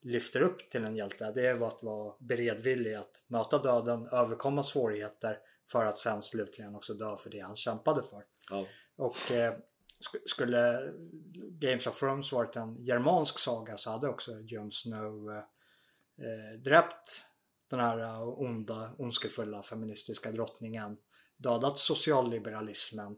lyfter 0.01 0.41
upp 0.41 0.69
till 0.69 0.83
en 0.85 0.95
hjälte 0.95 1.31
det 1.31 1.47
är 1.47 1.67
att 1.67 1.83
vara 1.83 2.15
beredvillig 2.19 2.93
att 2.93 3.23
möta 3.27 3.57
döden, 3.57 4.07
överkomma 4.07 4.63
svårigheter 4.63 5.39
för 5.71 5.85
att 5.85 5.97
sen 5.97 6.21
slutligen 6.21 6.75
också 6.75 6.93
dö 6.93 7.17
för 7.17 7.29
det 7.29 7.39
han 7.39 7.55
kämpade 7.55 8.03
för. 8.03 8.25
Ja. 8.49 8.65
Och 8.95 9.31
eh, 9.31 9.53
skulle 10.25 10.93
Games 11.59 11.87
of 11.87 11.99
Thrones 11.99 12.31
varit 12.31 12.55
en 12.55 12.85
germansk 12.85 13.39
saga 13.39 13.77
så 13.77 13.91
hade 13.91 14.07
också 14.07 14.39
Jon 14.39 14.71
Snow 14.71 15.31
eh, 15.31 15.37
eh, 16.25 16.59
dräpt 16.59 17.23
den 17.69 17.79
här 17.79 17.99
eh, 17.99 18.21
onda, 18.21 18.91
ondskefulla 18.97 19.63
feministiska 19.63 20.31
drottningen. 20.31 20.97
Dödat 21.37 21.77
socialliberalismen 21.77 23.17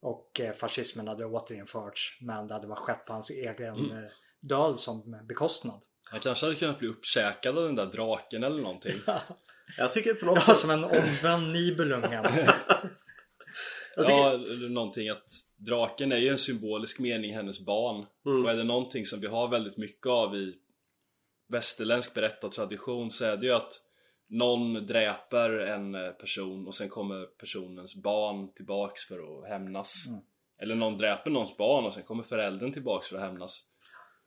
och 0.00 0.40
eh, 0.40 0.52
fascismen 0.52 1.08
hade 1.08 1.24
återinförts 1.24 2.18
men 2.20 2.46
det 2.46 2.54
hade 2.54 2.66
varit 2.66 2.78
skett 2.78 3.04
på 3.06 3.12
hans 3.12 3.30
egen 3.30 3.74
mm. 3.74 3.90
eh, 4.04 4.10
död 4.40 4.78
som 4.78 5.18
bekostnad. 5.24 5.80
Han 6.10 6.20
kanske 6.20 6.46
hade 6.46 6.56
kunnat 6.56 6.78
bli 6.78 6.88
uppkäkad 6.88 7.58
av 7.58 7.64
den 7.64 7.74
där 7.74 7.86
draken 7.86 8.44
eller 8.44 8.62
någonting. 8.62 8.96
Jag 9.78 9.92
tycker 9.92 10.14
på 10.14 10.26
något 10.26 10.38
sätt... 10.38 10.48
Ja, 10.48 10.54
som 10.54 10.70
en 10.70 10.84
omvänd 10.84 11.52
Nibelungen. 11.52 12.24
Ja, 13.96 14.32
eller 14.32 14.68
någonting 14.68 15.08
att 15.08 15.26
draken 15.56 16.12
är 16.12 16.16
ju 16.16 16.28
en 16.28 16.38
symbolisk 16.38 16.98
mening 16.98 17.34
hennes 17.34 17.60
barn. 17.60 18.06
Mm. 18.26 18.44
Och 18.44 18.50
är 18.50 18.56
det 18.56 18.64
någonting 18.64 19.04
som 19.04 19.20
vi 19.20 19.26
har 19.26 19.48
väldigt 19.48 19.76
mycket 19.76 20.06
av 20.06 20.36
i 20.36 20.54
västerländsk 21.48 22.14
berättartradition 22.14 23.10
så 23.10 23.24
är 23.24 23.36
det 23.36 23.46
ju 23.46 23.52
att 23.52 23.72
någon 24.28 24.86
dräper 24.86 25.50
en 25.50 25.94
eh, 25.94 26.10
person 26.10 26.66
och 26.66 26.74
sen 26.74 26.88
kommer 26.88 27.24
personens 27.24 28.02
barn 28.02 28.52
tillbaks 28.54 29.04
för 29.04 29.18
att 29.18 29.48
hämnas. 29.48 30.06
Mm. 30.08 30.20
Eller 30.62 30.74
någon 30.74 30.98
dräper 30.98 31.30
någons 31.30 31.56
barn 31.56 31.84
och 31.84 31.92
sen 31.92 32.02
kommer 32.02 32.22
föräldern 32.22 32.72
tillbaks 32.72 33.08
för 33.08 33.16
att 33.16 33.22
hämnas. 33.22 33.64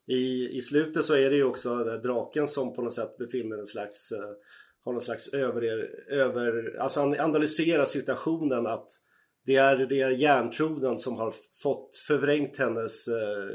I, 0.09 0.57
I 0.57 0.61
slutet 0.61 1.05
så 1.05 1.13
är 1.13 1.29
det 1.29 1.35
ju 1.35 1.43
också 1.43 1.83
draken 1.83 2.47
som 2.47 2.75
på 2.75 2.81
något 2.81 2.93
sätt 2.93 3.17
befinner 3.17 3.57
en 3.57 3.67
slags 3.67 4.11
eh, 4.11 4.29
har 4.83 4.91
någon 4.91 5.01
slags 5.01 5.33
över, 5.33 5.63
över 6.09 6.77
alltså 6.79 6.99
han 6.99 7.19
analyserar 7.19 7.85
situationen 7.85 8.67
att 8.67 8.91
det 9.45 9.55
är, 9.55 9.77
det 9.77 10.01
är 10.01 10.09
järntroden 10.09 10.99
som 10.99 11.15
har 11.15 11.33
fått 11.61 11.95
förvrängt 12.07 12.57
hennes 12.57 13.07
eh, 13.07 13.49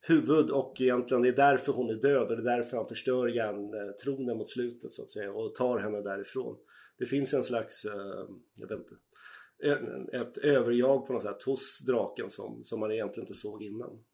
huvud 0.00 0.50
och 0.50 0.80
egentligen 0.80 1.22
det 1.22 1.28
är 1.28 1.36
därför 1.36 1.72
hon 1.72 1.90
är 1.90 1.94
död 1.94 2.30
och 2.30 2.36
det 2.36 2.50
är 2.50 2.56
därför 2.56 2.76
han 2.76 2.88
förstör 2.88 3.26
hjärntronen 3.26 4.38
mot 4.38 4.50
slutet 4.50 4.92
så 4.92 5.02
att 5.02 5.10
säga 5.10 5.32
och 5.32 5.54
tar 5.54 5.78
henne 5.78 6.00
därifrån. 6.00 6.56
Det 6.98 7.06
finns 7.06 7.34
en 7.34 7.44
slags, 7.44 7.84
eh, 7.84 8.26
jag 8.54 8.68
vet 8.68 8.78
inte, 8.78 8.94
ett 10.16 10.38
överjag 10.38 11.06
på 11.06 11.12
något 11.12 11.22
sätt 11.22 11.42
hos 11.42 11.78
draken 11.86 12.30
som, 12.30 12.64
som 12.64 12.80
man 12.80 12.92
egentligen 12.92 13.26
inte 13.26 13.38
såg 13.38 13.62
innan. 13.62 14.04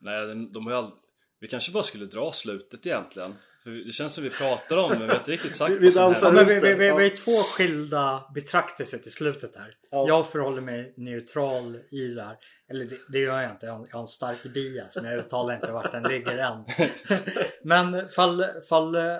Nej, 0.00 0.48
de 0.52 0.66
har 0.66 0.72
ju 0.72 0.78
aldrig... 0.78 0.98
Vi 1.40 1.48
kanske 1.48 1.72
bara 1.72 1.82
skulle 1.82 2.06
dra 2.06 2.32
slutet 2.32 2.86
egentligen. 2.86 3.34
För 3.62 3.70
det 3.70 3.92
känns 3.92 4.14
som 4.14 4.24
vi 4.24 4.30
pratar 4.30 4.76
om 4.76 4.90
men 4.90 4.98
vi 4.98 5.06
har 5.06 5.14
inte 5.14 5.30
riktigt 5.30 5.54
sagt 5.54 5.76
vi, 5.76 5.90
dansar 5.90 6.34
ja, 6.34 6.44
vi, 6.44 6.60
vi, 6.60 6.74
vi, 6.74 6.88
har 6.88 7.00
ju 7.00 7.10
två 7.10 7.32
skilda 7.32 8.30
betraktelser 8.34 8.98
till 8.98 9.12
slutet 9.12 9.56
här. 9.56 9.74
Ja. 9.90 10.08
Jag 10.08 10.30
förhåller 10.30 10.60
mig 10.60 10.94
neutral 10.96 11.76
i 11.90 12.08
det 12.08 12.22
här. 12.22 12.36
Eller 12.70 12.84
det, 12.84 12.96
det 13.08 13.18
gör 13.18 13.40
jag 13.42 13.50
inte. 13.50 13.66
Jag 13.66 13.72
har, 13.72 13.86
jag 13.86 13.94
har 13.94 14.00
en 14.00 14.06
stark 14.06 14.42
bias 14.54 14.96
men 14.96 15.04
jag 15.04 15.18
uttalar 15.18 15.54
inte 15.54 15.72
vart 15.72 15.92
den 15.92 16.02
ligger 16.02 16.38
än. 16.38 16.64
men 17.62 18.08
fall, 18.08 18.44
fall 18.68 18.94
eh, 18.94 19.16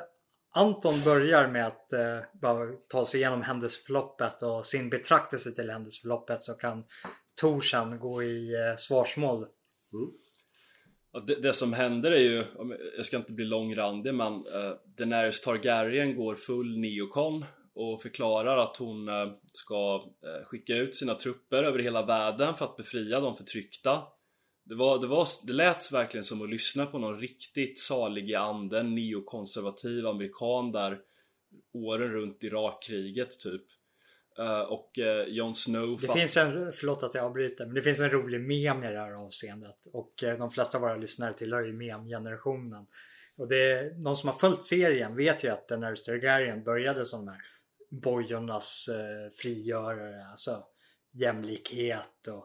Anton 0.54 0.94
börjar 1.04 1.48
med 1.48 1.66
att 1.66 1.92
eh, 1.92 2.18
bara 2.42 2.66
ta 2.88 3.06
sig 3.06 3.20
igenom 3.20 3.42
händelseförloppet 3.42 4.42
och 4.42 4.66
sin 4.66 4.90
betraktelse 4.90 5.50
till 5.50 5.70
händelseförloppet 5.70 6.42
så 6.42 6.54
kan 6.54 6.84
Torsan 7.40 7.98
gå 7.98 8.22
i 8.22 8.54
eh, 8.54 8.76
svarsmål. 8.76 9.46
Ja, 9.90 9.98
det, 11.26 11.34
det 11.34 11.52
som 11.52 11.72
händer 11.72 12.10
är 12.10 12.20
ju, 12.20 12.44
jag 12.96 13.06
ska 13.06 13.16
inte 13.16 13.32
bli 13.32 13.44
långrandig 13.44 14.14
men 14.14 14.32
uh, 14.32 14.74
Daenerys 14.98 15.40
Targaryen 15.40 16.16
går 16.16 16.34
full 16.34 16.78
neokon 16.78 17.44
och 17.74 18.02
förklarar 18.02 18.56
att 18.56 18.76
hon 18.76 19.08
uh, 19.08 19.32
ska 19.52 19.96
uh, 19.96 20.44
skicka 20.44 20.76
ut 20.76 20.94
sina 20.94 21.14
trupper 21.14 21.64
över 21.64 21.78
hela 21.78 22.06
världen 22.06 22.54
för 22.54 22.64
att 22.64 22.76
befria 22.76 23.20
de 23.20 23.36
förtryckta. 23.36 24.02
Det, 24.64 24.74
var, 24.74 24.98
det, 24.98 25.06
var, 25.06 25.28
det 25.46 25.52
lät 25.52 25.92
verkligen 25.92 26.24
som 26.24 26.42
att 26.42 26.50
lyssna 26.50 26.86
på 26.86 26.98
någon 26.98 27.20
riktigt 27.20 27.78
salig 27.78 28.30
i 28.30 28.34
anden, 28.34 28.94
neokonservativ 28.94 30.06
amerikan 30.06 30.72
där 30.72 30.98
åren 31.72 32.12
runt 32.12 32.44
Irakkriget 32.44 33.40
typ. 33.40 33.62
Eh, 34.38 34.60
och 34.60 34.98
uh, 34.98 35.34
Jon 35.34 35.54
Snow 35.54 36.00
Det 36.00 36.12
finns 36.12 36.36
en, 36.36 36.72
förlåt 36.72 37.02
att 37.02 37.14
jag 37.14 37.24
avbryter, 37.24 37.66
men 37.66 37.74
det 37.74 37.82
finns 37.82 38.00
en 38.00 38.10
rolig 38.10 38.40
mem 38.40 38.84
i 38.84 38.92
det 38.92 38.98
här 38.98 39.12
avseendet. 39.12 39.86
Och 39.92 40.24
eh, 40.24 40.38
de 40.38 40.50
flesta 40.50 40.78
av 40.78 40.82
våra 40.82 40.96
lyssnare 40.96 41.34
tillhör 41.34 41.62
ju 41.62 41.72
mem-generationen. 41.72 42.86
Och 43.36 43.48
det 43.48 43.72
är, 43.72 43.90
de 43.90 44.16
som 44.16 44.28
har 44.28 44.36
följt 44.36 44.62
serien 44.62 45.16
vet 45.16 45.44
ju 45.44 45.48
att 45.48 45.68
Daenerys 45.68 46.02
Targaryen 46.02 46.64
började 46.64 47.04
som 47.04 47.20
den 47.26 47.34
här 47.34 47.42
bojornas 47.90 48.88
eh, 48.88 49.32
frigörare, 49.42 50.26
alltså 50.30 50.64
jämlikhet 51.12 52.28
och, 52.28 52.44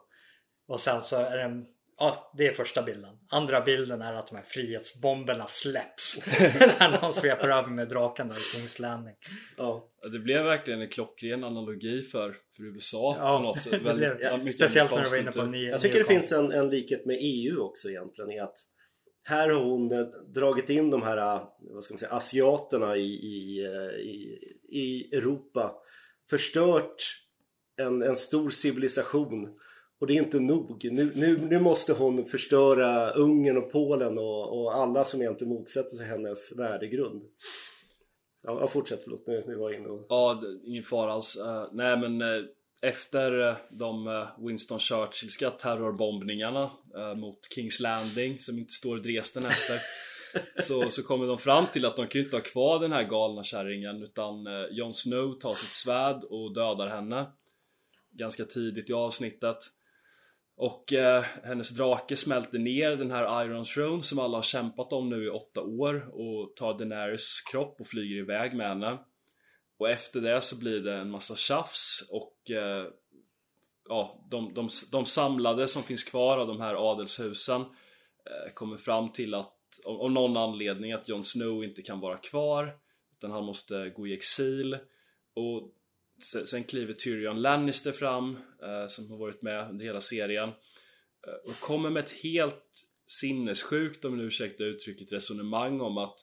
och 0.68 0.80
sen 0.80 1.02
så 1.02 1.16
är 1.16 1.38
den 1.38 1.66
Ja, 1.98 2.32
det 2.38 2.48
är 2.48 2.52
första 2.54 2.84
bilden. 2.84 3.18
Andra 3.30 3.62
bilden 3.62 4.02
är 4.02 4.14
att 4.14 4.28
de 4.28 4.36
här 4.36 4.44
frihetsbomberna 4.44 5.48
släpps. 5.48 6.28
När 6.80 7.02
någon 7.02 7.14
sveper 7.14 7.50
över 7.50 7.70
med 7.70 7.90
draken 7.90 8.28
där 8.28 8.36
i 8.36 8.40
Kings 8.40 8.80
Landing. 8.80 9.16
Ja. 9.58 9.90
Det 10.12 10.20
blev 10.20 10.44
verkligen 10.44 10.82
en 10.82 10.90
klockren 10.90 11.44
analogi 11.44 12.02
för, 12.02 12.36
för 12.56 12.64
USA 12.64 13.16
Ja, 13.20 13.38
på 13.38 13.44
något 13.44 13.60
sätt. 13.60 13.74
Väldigt- 13.74 13.96
blev, 13.96 14.18
ja, 14.22 14.52
speciellt 14.52 14.92
när 14.92 15.04
du 15.04 15.10
var 15.10 15.18
inne 15.18 15.32
på 15.32 15.44
ni, 15.46 15.66
Jag 15.66 15.82
tycker 15.82 16.00
det 16.00 16.06
finns 16.06 16.32
en, 16.32 16.52
en 16.52 16.70
likhet 16.70 17.06
med 17.06 17.18
EU 17.20 17.62
också 17.62 17.90
egentligen 17.90 18.32
i 18.32 18.40
att 18.40 18.58
här 19.24 19.50
har 19.50 19.62
hon 19.62 19.92
eh, 19.92 20.06
dragit 20.36 20.70
in 20.70 20.90
de 20.90 21.04
här 21.04 21.18
eh, 21.18 21.48
vad 21.60 21.84
ska 21.84 21.94
man 21.94 22.00
säga, 22.00 22.12
asiaterna 22.12 22.98
i, 22.98 23.10
i, 23.12 23.66
eh, 23.66 24.00
i, 24.00 24.40
i 24.70 25.16
Europa 25.16 25.76
förstört 26.30 27.04
en, 27.78 28.02
en 28.02 28.16
stor 28.16 28.50
civilisation 28.50 29.60
och 30.04 30.08
det 30.08 30.18
är 30.18 30.24
inte 30.24 30.40
nog. 30.40 30.84
Nu, 30.92 31.12
nu, 31.16 31.38
nu 31.38 31.60
måste 31.60 31.94
hon 31.94 32.26
förstöra 32.26 33.12
Ungern 33.12 33.58
och 33.58 33.72
Polen 33.72 34.18
och, 34.18 34.62
och 34.62 34.76
alla 34.76 35.06
som 35.06 35.22
egentligen 35.22 35.54
motsätter 35.54 35.98
sig 35.98 36.08
hennes 36.08 36.58
värdegrund. 36.58 37.24
Ja, 38.44 38.68
fortsätt 38.68 39.02
förlåt, 39.04 39.28
nu, 39.28 39.44
nu 39.48 39.56
var 39.56 39.72
jag 39.72 39.80
inne 39.80 39.90
och... 39.90 40.06
Ja, 40.10 40.42
ingen 40.66 40.84
fara 40.84 41.14
alls. 41.14 41.36
Eh, 41.36 41.70
nej 41.72 41.98
men 41.98 42.22
eh, 42.22 42.44
efter 42.82 43.48
eh, 43.48 43.56
de 43.72 44.26
Winston 44.38 44.80
Churchillska 44.80 45.50
terrorbombningarna 45.50 46.72
mot 47.16 47.54
Kings 47.56 47.80
Landing 47.80 48.40
som 48.40 48.60
inte 48.60 48.74
står 48.74 48.98
Dresden 48.98 49.46
efter 49.46 49.80
så, 50.64 50.90
så 50.90 51.04
kommer 51.04 51.28
de 51.28 51.38
fram 51.38 51.66
till 51.66 51.86
att 51.86 51.96
de 51.96 52.08
kan 52.08 52.20
ju 52.20 52.26
inte 52.26 52.38
ha 52.38 52.44
kvar 52.44 52.80
den 52.80 52.92
här 52.92 53.04
galna 53.04 53.44
kärringen 53.44 54.04
utan 54.04 54.46
Jon 54.72 54.94
Snow 54.94 55.34
tar 55.34 55.52
sitt 55.52 55.74
svärd 55.74 56.24
och 56.24 56.54
dödar 56.54 56.88
henne 56.88 57.32
ganska 58.12 58.46
tidigt 58.46 58.90
i 58.90 58.94
avsnittet 58.94 59.58
och 60.56 60.94
eh, 60.94 61.24
hennes 61.44 61.70
drake 61.70 62.16
smälter 62.16 62.60
ner 62.60 62.96
den 62.96 63.12
här 63.12 63.46
Iron 63.46 63.66
Throne 63.66 64.02
som 64.02 64.20
alla 64.20 64.38
har 64.38 64.44
kämpat 64.44 64.94
om 64.94 65.10
nu 65.10 65.26
i 65.26 65.30
åtta 65.30 65.62
år 65.62 66.10
och 66.14 66.56
tar 66.56 66.78
Daenerys 66.78 67.42
kropp 67.52 67.82
och 67.82 67.88
flyger 67.88 68.16
iväg 68.16 68.54
med 68.54 68.68
henne. 68.68 68.98
Och 69.80 69.90
efter 69.90 70.22
det 70.22 70.42
så 70.42 70.60
blir 70.60 70.80
det 70.80 70.94
en 70.94 71.10
massa 71.10 71.36
tjafs 71.36 72.08
och 72.10 72.52
eh, 72.52 72.88
ja, 73.90 74.28
de, 74.32 74.54
de, 74.54 74.70
de 74.92 75.06
samlade 75.06 75.68
som 75.68 75.84
finns 75.84 76.04
kvar 76.04 76.38
av 76.38 76.48
de 76.48 76.62
här 76.62 76.92
adelshusen 76.92 77.62
eh, 77.62 78.54
kommer 78.54 78.78
fram 78.78 79.12
till 79.12 79.34
att 79.34 79.60
av 79.86 80.12
någon 80.12 80.38
anledning 80.38 80.92
att 80.92 81.10
Jon 81.10 81.24
Snow 81.24 81.64
inte 81.64 81.82
kan 81.82 82.00
vara 82.00 82.18
kvar 82.18 82.78
utan 83.18 83.32
han 83.32 83.46
måste 83.46 83.90
gå 83.90 84.08
i 84.08 84.14
exil. 84.14 84.78
Och 85.36 85.72
sen 86.24 86.64
kliver 86.64 86.94
Tyrion 86.94 87.42
Lannister 87.42 87.92
fram 87.92 88.38
eh, 88.64 88.88
som 88.88 89.12
har 89.12 89.18
varit 89.18 89.42
med 89.42 89.70
under 89.70 89.86
hela 89.86 90.02
serien 90.02 90.50
eh, 91.28 91.50
och 91.50 91.60
kommer 91.60 91.90
med 91.90 92.04
ett 92.04 92.12
helt 92.12 92.88
sinnessjukt, 93.08 94.06
om 94.06 94.18
ni 94.18 94.24
ursäktar 94.24 94.66
uttrycket, 94.66 95.14
resonemang 95.14 95.82
om 95.82 95.98
att 95.98 96.20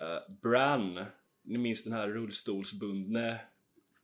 eh, 0.00 0.34
Bran, 0.42 1.04
ni 1.44 1.58
minns 1.58 1.84
den 1.84 1.92
här 1.92 2.08
rullstolsbundne 2.08 3.40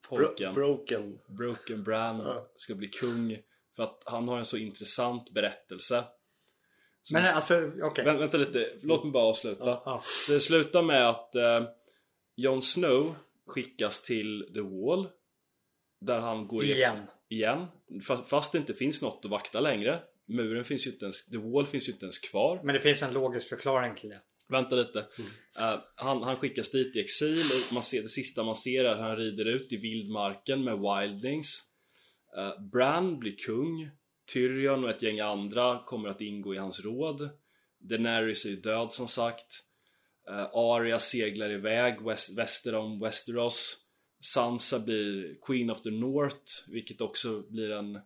pojken, 0.09 0.55
Bro- 0.55 0.77
broken. 0.77 1.19
Broken 1.29 1.85
Bran, 1.85 2.19
Ja. 2.19 2.51
ska 2.57 2.75
bli 2.75 2.89
kung 2.89 3.39
för 3.77 3.83
att 3.83 4.03
han 4.07 4.29
har 4.29 4.39
en 4.39 4.45
så 4.45 4.57
intressant 4.57 5.31
berättelse. 5.31 6.05
Så 7.03 7.15
Men 7.15 7.25
alltså, 7.35 7.71
okej. 7.83 8.05
Vä- 8.05 8.19
vänta 8.19 8.37
lite, 8.37 8.73
låt 8.83 9.03
mig 9.05 9.13
bara 9.13 9.25
avsluta. 9.25 9.65
Ja, 9.65 9.83
ja. 9.87 10.01
Så 10.27 10.33
det 10.33 10.41
slutar 10.41 10.83
med 10.83 11.09
att 11.09 11.35
eh, 11.35 11.65
Jon 12.37 12.63
Snow 12.63 13.15
skickas 13.47 14.03
till 14.03 14.51
The 14.55 14.61
Wall 14.61 15.09
Där 16.07 16.21
han 16.21 16.47
går 16.47 16.65
Igen. 16.65 16.97
igen. 17.29 17.67
Fa- 18.09 18.25
Fast 18.25 18.53
det 18.53 18.59
inte 18.59 18.75
finns 18.75 19.03
något 19.03 19.25
att 19.25 19.31
vakta 19.31 19.61
längre. 19.61 20.01
Muren 20.29 20.65
finns 20.65 20.87
ju 20.87 20.91
inte 20.91 21.05
ens, 21.05 21.27
The 21.27 21.37
Wall 21.37 21.67
finns 21.67 21.89
ju 21.89 21.93
inte 21.93 22.05
ens 22.05 22.19
kvar. 22.19 22.61
Men 22.65 22.75
det 22.75 22.81
finns 22.81 23.03
en 23.03 23.13
logisk 23.13 23.49
förklaring 23.49 23.95
till 23.95 24.09
det. 24.09 24.21
Vänta 24.49 24.77
lite. 24.77 24.99
Eh, 25.59 25.81
han, 25.95 26.23
han 26.23 26.37
skickas 26.37 26.71
dit 26.71 26.97
i 26.97 27.01
exil 27.01 27.39
och 27.69 27.73
man 27.73 27.83
ser, 27.83 28.03
det 28.03 28.09
sista 28.09 28.43
man 28.43 28.57
ser 28.57 28.85
är 28.85 28.95
hur 28.95 29.03
han 29.03 29.17
rider 29.17 29.45
ut 29.45 29.73
i 29.73 29.77
vildmarken 29.77 30.65
med 30.65 30.79
Wildlings. 30.79 31.63
Uh, 32.39 32.63
Bran 32.73 33.19
blir 33.19 33.37
kung. 33.37 33.91
Tyrion 34.33 34.85
och 34.85 34.91
ett 34.91 35.03
gäng 35.03 35.21
andra 35.21 35.83
kommer 35.87 36.09
att 36.09 36.21
ingå 36.21 36.55
i 36.55 36.59
hans 36.59 36.85
råd. 36.85 37.31
Daenerys 37.81 38.45
är 38.45 38.51
död 38.51 38.93
som 38.93 39.09
sagt. 39.09 39.47
Uh, 40.31 40.49
Arya 40.53 40.99
seglar 40.99 41.51
iväg 41.51 42.03
väst, 42.03 42.39
väster 42.39 42.75
om 42.75 43.01
Westeros 43.01 43.77
Sansa 44.25 44.79
blir 44.79 45.37
Queen 45.47 45.71
of 45.71 45.83
the 45.83 45.91
North 45.91 46.53
vilket 46.69 47.01
också 47.01 47.43
blir 47.49 47.71
en 47.71 47.99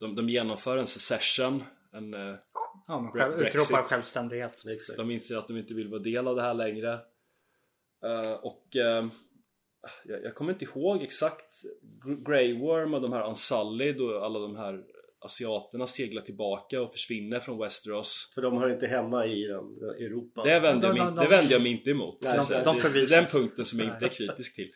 De, 0.00 0.14
de 0.14 0.28
genomför 0.28 0.76
en 0.76 0.86
secession 0.86 1.62
en, 1.92 2.14
eh, 2.14 2.34
Ja, 2.86 3.00
men 3.00 3.12
själv, 3.12 3.40
utropar 3.40 3.82
självständighet. 3.82 4.64
Exakt. 4.66 4.96
de 4.96 5.10
inser 5.10 5.36
att 5.36 5.48
de 5.48 5.56
inte 5.56 5.74
vill 5.74 5.88
vara 5.88 6.02
del 6.02 6.28
av 6.28 6.36
det 6.36 6.42
här 6.42 6.54
längre. 6.54 6.92
Eh, 8.04 8.32
Och 8.32 8.76
eh, 8.76 9.06
jag, 10.04 10.24
jag 10.24 10.34
kommer 10.34 10.52
inte 10.52 10.64
ihåg 10.64 11.02
exakt 11.02 11.62
Gr- 12.04 12.30
Grey 12.30 12.58
Worm 12.58 12.94
och 12.94 13.00
de 13.00 13.12
här 13.12 13.28
Unsullied 13.28 14.00
och 14.00 14.24
alla 14.24 14.38
de 14.38 14.56
här 14.56 14.82
asiaterna 15.18 15.86
seglar 15.86 16.22
tillbaka 16.22 16.82
och 16.82 16.92
försvinner 16.92 17.40
från 17.40 17.58
Westeros. 17.58 18.30
För 18.34 18.42
de 18.42 18.56
hör 18.58 18.68
inte 18.72 18.86
hemma 18.86 19.26
i 19.26 19.42
den, 19.44 19.64
Europa. 20.06 20.42
Det 20.42 20.60
vände, 20.60 20.86
jag 20.86 20.96
De- 20.96 20.98
mig, 21.02 21.06
de- 21.06 21.14
det 21.14 21.22
de- 21.24 21.30
vände 21.36 21.52
jag 21.52 21.62
mig 21.62 21.72
inte 21.72 21.90
emot 21.90 22.18
Nej, 22.22 22.36
jag 22.50 22.64
de- 22.64 22.80
de 22.82 23.06
den 23.06 23.24
punkten 23.24 23.64
som 23.64 23.78
jag 23.78 23.88
inte 23.94 24.04
är 24.04 24.08
kritisk 24.08 24.54
till 24.54 24.70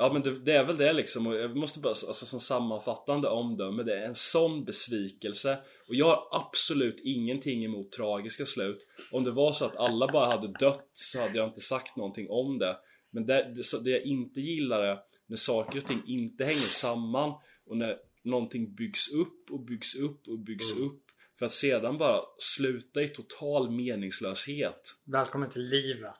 Ja 0.00 0.12
men 0.12 0.22
det, 0.22 0.38
det 0.38 0.52
är 0.52 0.64
väl 0.64 0.76
det 0.76 0.92
liksom. 0.92 1.26
Och 1.26 1.34
jag 1.36 1.56
måste 1.56 1.80
bara 1.80 1.88
alltså, 1.88 2.26
som 2.26 2.40
sammanfattande 2.40 3.28
omdöme 3.28 3.82
Det 3.82 3.98
är 4.00 4.06
en 4.06 4.14
sån 4.14 4.64
besvikelse. 4.64 5.58
Och 5.88 5.94
jag 5.94 6.06
har 6.06 6.28
absolut 6.30 7.00
ingenting 7.04 7.64
emot 7.64 7.92
tragiska 7.92 8.44
slut. 8.46 8.86
Om 9.12 9.24
det 9.24 9.30
var 9.30 9.52
så 9.52 9.64
att 9.64 9.76
alla 9.76 10.12
bara 10.12 10.26
hade 10.26 10.48
dött 10.48 10.90
så 10.92 11.20
hade 11.20 11.38
jag 11.38 11.48
inte 11.48 11.60
sagt 11.60 11.96
någonting 11.96 12.30
om 12.30 12.58
det. 12.58 12.76
Men 13.10 13.26
det, 13.26 13.52
det, 13.56 13.62
så- 13.62 13.78
det 13.78 13.90
jag 13.90 14.02
inte 14.02 14.40
gillar 14.40 14.82
är 14.82 14.98
när 15.26 15.36
saker 15.36 15.78
och 15.78 15.86
ting 15.86 16.02
inte 16.06 16.44
hänger 16.44 16.56
samman 16.60 17.32
Och 17.66 17.76
när 17.76 17.96
någonting 18.22 18.74
byggs 18.74 19.12
upp 19.12 19.50
och 19.50 19.60
byggs 19.60 19.96
upp 19.96 20.28
och 20.28 20.38
byggs 20.38 20.76
upp 20.76 21.02
För 21.38 21.46
att 21.46 21.52
sedan 21.52 21.98
bara 21.98 22.22
sluta 22.38 23.02
i 23.02 23.08
total 23.08 23.70
meningslöshet 23.70 24.80
Välkommen 25.04 25.50
till 25.50 25.62
livet. 25.62 26.14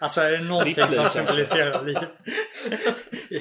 Alltså 0.00 0.20
är 0.20 0.32
det 0.32 0.44
någonting 0.44 0.86
som 0.86 1.08
symboliserar 1.08 1.84
liv 1.84 1.96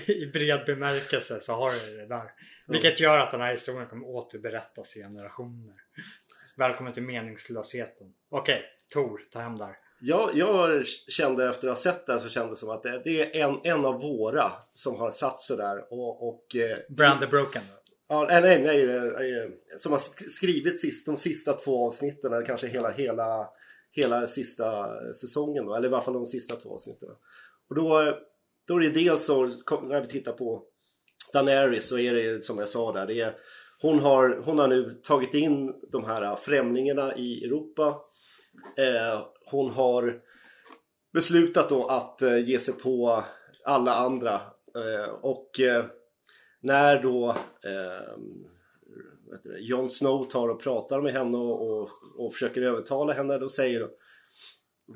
i, 0.07 0.25
bred 0.25 0.65
bemärkelse 0.65 1.39
så 1.41 1.53
har 1.53 1.71
det 1.71 1.97
det 1.97 2.07
där. 2.07 2.31
Vilket 2.67 2.99
gör 2.99 3.17
att 3.17 3.31
den 3.31 3.41
här 3.41 3.51
historien 3.51 3.87
kommer 3.87 4.07
återberättas 4.07 4.97
i 4.97 4.99
generationer. 4.99 5.75
Välkommen 6.57 6.93
till 6.93 7.03
meningslösheten. 7.03 8.13
Okej, 8.29 8.63
Tor, 8.93 9.21
ta 9.31 9.39
hem 9.39 9.57
där. 9.57 9.75
Jag, 10.01 10.31
jag 10.33 10.85
kände 10.87 11.49
efter 11.49 11.67
att 11.67 11.77
ha 11.77 11.81
sett 11.81 12.05
det 12.05 12.13
här 12.13 12.19
så 12.19 12.29
kände 12.29 12.51
det 12.51 12.55
som 12.55 12.69
att 12.69 12.83
det, 12.83 13.01
det 13.03 13.39
är 13.39 13.49
en, 13.49 13.59
en 13.63 13.85
av 13.85 14.01
våra 14.01 14.51
som 14.73 14.95
har 14.95 15.11
satt 15.11 15.41
sig 15.41 15.57
där 15.57 15.93
och, 15.93 16.27
och 16.27 16.55
eh, 16.55 16.77
Brand 16.89 17.19
the 17.19 17.27
Broken. 17.27 17.61
då. 17.69 17.80
Ja, 18.11 18.25
nej, 18.29 18.41
nej, 18.41 18.87
nej, 18.87 19.59
som 19.77 19.91
har 19.91 19.99
skrivit 20.29 20.81
sist, 20.81 21.05
de 21.05 21.17
sista 21.17 21.53
två 21.53 21.87
avsnitten 21.87 22.33
eller 22.33 22.45
kanske 22.45 22.67
hela, 22.67 22.91
hela, 22.91 23.49
hela 23.91 24.27
sista 24.27 24.87
säsongen 25.13 25.65
då, 25.65 25.75
eller 25.75 25.89
i 25.89 25.93
alla 25.93 26.01
fall 26.01 26.13
de 26.13 26.25
sista 26.25 26.55
två 26.55 26.73
avsnitten. 26.73 27.09
Och 27.69 27.75
då, 27.75 28.17
då 28.67 28.75
är 28.75 28.79
det 28.79 28.89
dels 28.89 29.25
så, 29.25 29.45
när 29.81 30.01
vi 30.01 30.07
tittar 30.07 30.31
på 30.33 30.63
Daenerys 31.33 31.87
så 31.87 31.97
är 31.99 32.13
det 32.13 32.43
som 32.43 32.57
jag 32.57 32.69
sa 32.69 32.91
där, 32.91 33.07
det 33.07 33.21
är, 33.21 33.37
hon, 33.81 33.99
har, 33.99 34.41
hon 34.45 34.59
har 34.59 34.67
nu 34.67 34.99
tagit 35.03 35.33
in 35.33 35.73
de 35.91 36.05
här 36.05 36.35
främlingarna 36.35 37.15
i 37.15 37.45
Europa. 37.45 38.01
Eh, 38.77 39.21
hon 39.45 39.71
har 39.71 40.21
beslutat 41.13 41.69
då 41.69 41.87
att 41.87 42.21
eh, 42.21 42.37
ge 42.37 42.59
sig 42.59 42.73
på 42.73 43.23
alla 43.65 43.95
andra 43.95 44.33
eh, 44.75 45.09
och 45.21 45.59
eh, 45.59 45.85
när 46.61 47.03
då 47.03 47.29
eh, 47.63 48.15
Jon 49.59 49.89
Snow 49.89 50.23
tar 50.23 50.49
och 50.49 50.63
pratar 50.63 51.01
med 51.01 51.13
henne 51.13 51.37
och, 51.37 51.69
och, 51.69 51.89
och 52.17 52.33
försöker 52.33 52.61
övertala 52.61 53.13
henne 53.13 53.37
då 53.37 53.49
säger 53.49 53.89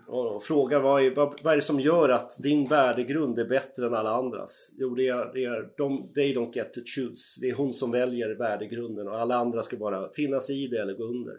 och 0.07 0.43
frågar 0.43 0.79
vad 0.79 1.03
är, 1.03 1.15
vad, 1.15 1.41
vad 1.43 1.53
är 1.53 1.55
det 1.55 1.61
som 1.61 1.79
gör 1.79 2.09
att 2.09 2.35
din 2.37 2.67
värdegrund 2.67 3.39
är 3.39 3.45
bättre 3.45 3.85
än 3.85 3.93
alla 3.93 4.15
andras? 4.15 4.71
Jo, 4.77 4.95
det 4.95 5.07
är, 5.07 5.33
det 5.33 5.43
är 5.43 5.69
de, 5.77 6.13
they 6.13 6.35
don't 6.35 6.55
get 6.55 6.73
to 6.73 6.79
choose. 6.85 7.41
Det 7.41 7.49
är 7.49 7.53
hon 7.53 7.73
som 7.73 7.91
väljer 7.91 8.35
värdegrunden 8.35 9.07
och 9.07 9.19
alla 9.19 9.35
andra 9.35 9.63
ska 9.63 9.77
bara 9.77 10.09
finnas 10.13 10.49
i 10.49 10.67
det 10.67 10.77
eller 10.81 10.93
gå 10.93 11.03
under. 11.03 11.35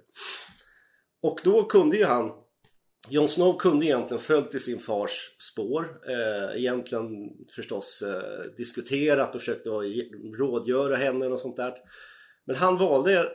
Och 1.22 1.40
då 1.44 1.62
kunde 1.62 1.96
ju 1.96 2.04
han 2.04 2.32
Jon 3.08 3.28
Snow 3.28 3.58
kunde 3.58 3.86
egentligen 3.86 4.22
följt 4.22 4.54
i 4.54 4.60
sin 4.60 4.78
fars 4.78 5.36
spår. 5.38 6.00
Eh, 6.08 6.56
egentligen 6.56 7.30
förstås 7.54 8.02
eh, 8.02 8.56
diskuterat 8.56 9.34
och 9.34 9.40
försökt 9.40 9.66
rådgöra 10.38 10.96
henne 10.96 11.26
och 11.26 11.40
sånt 11.40 11.56
där. 11.56 11.74
Men 12.46 12.56
han 12.56 12.78
valde 12.78 13.28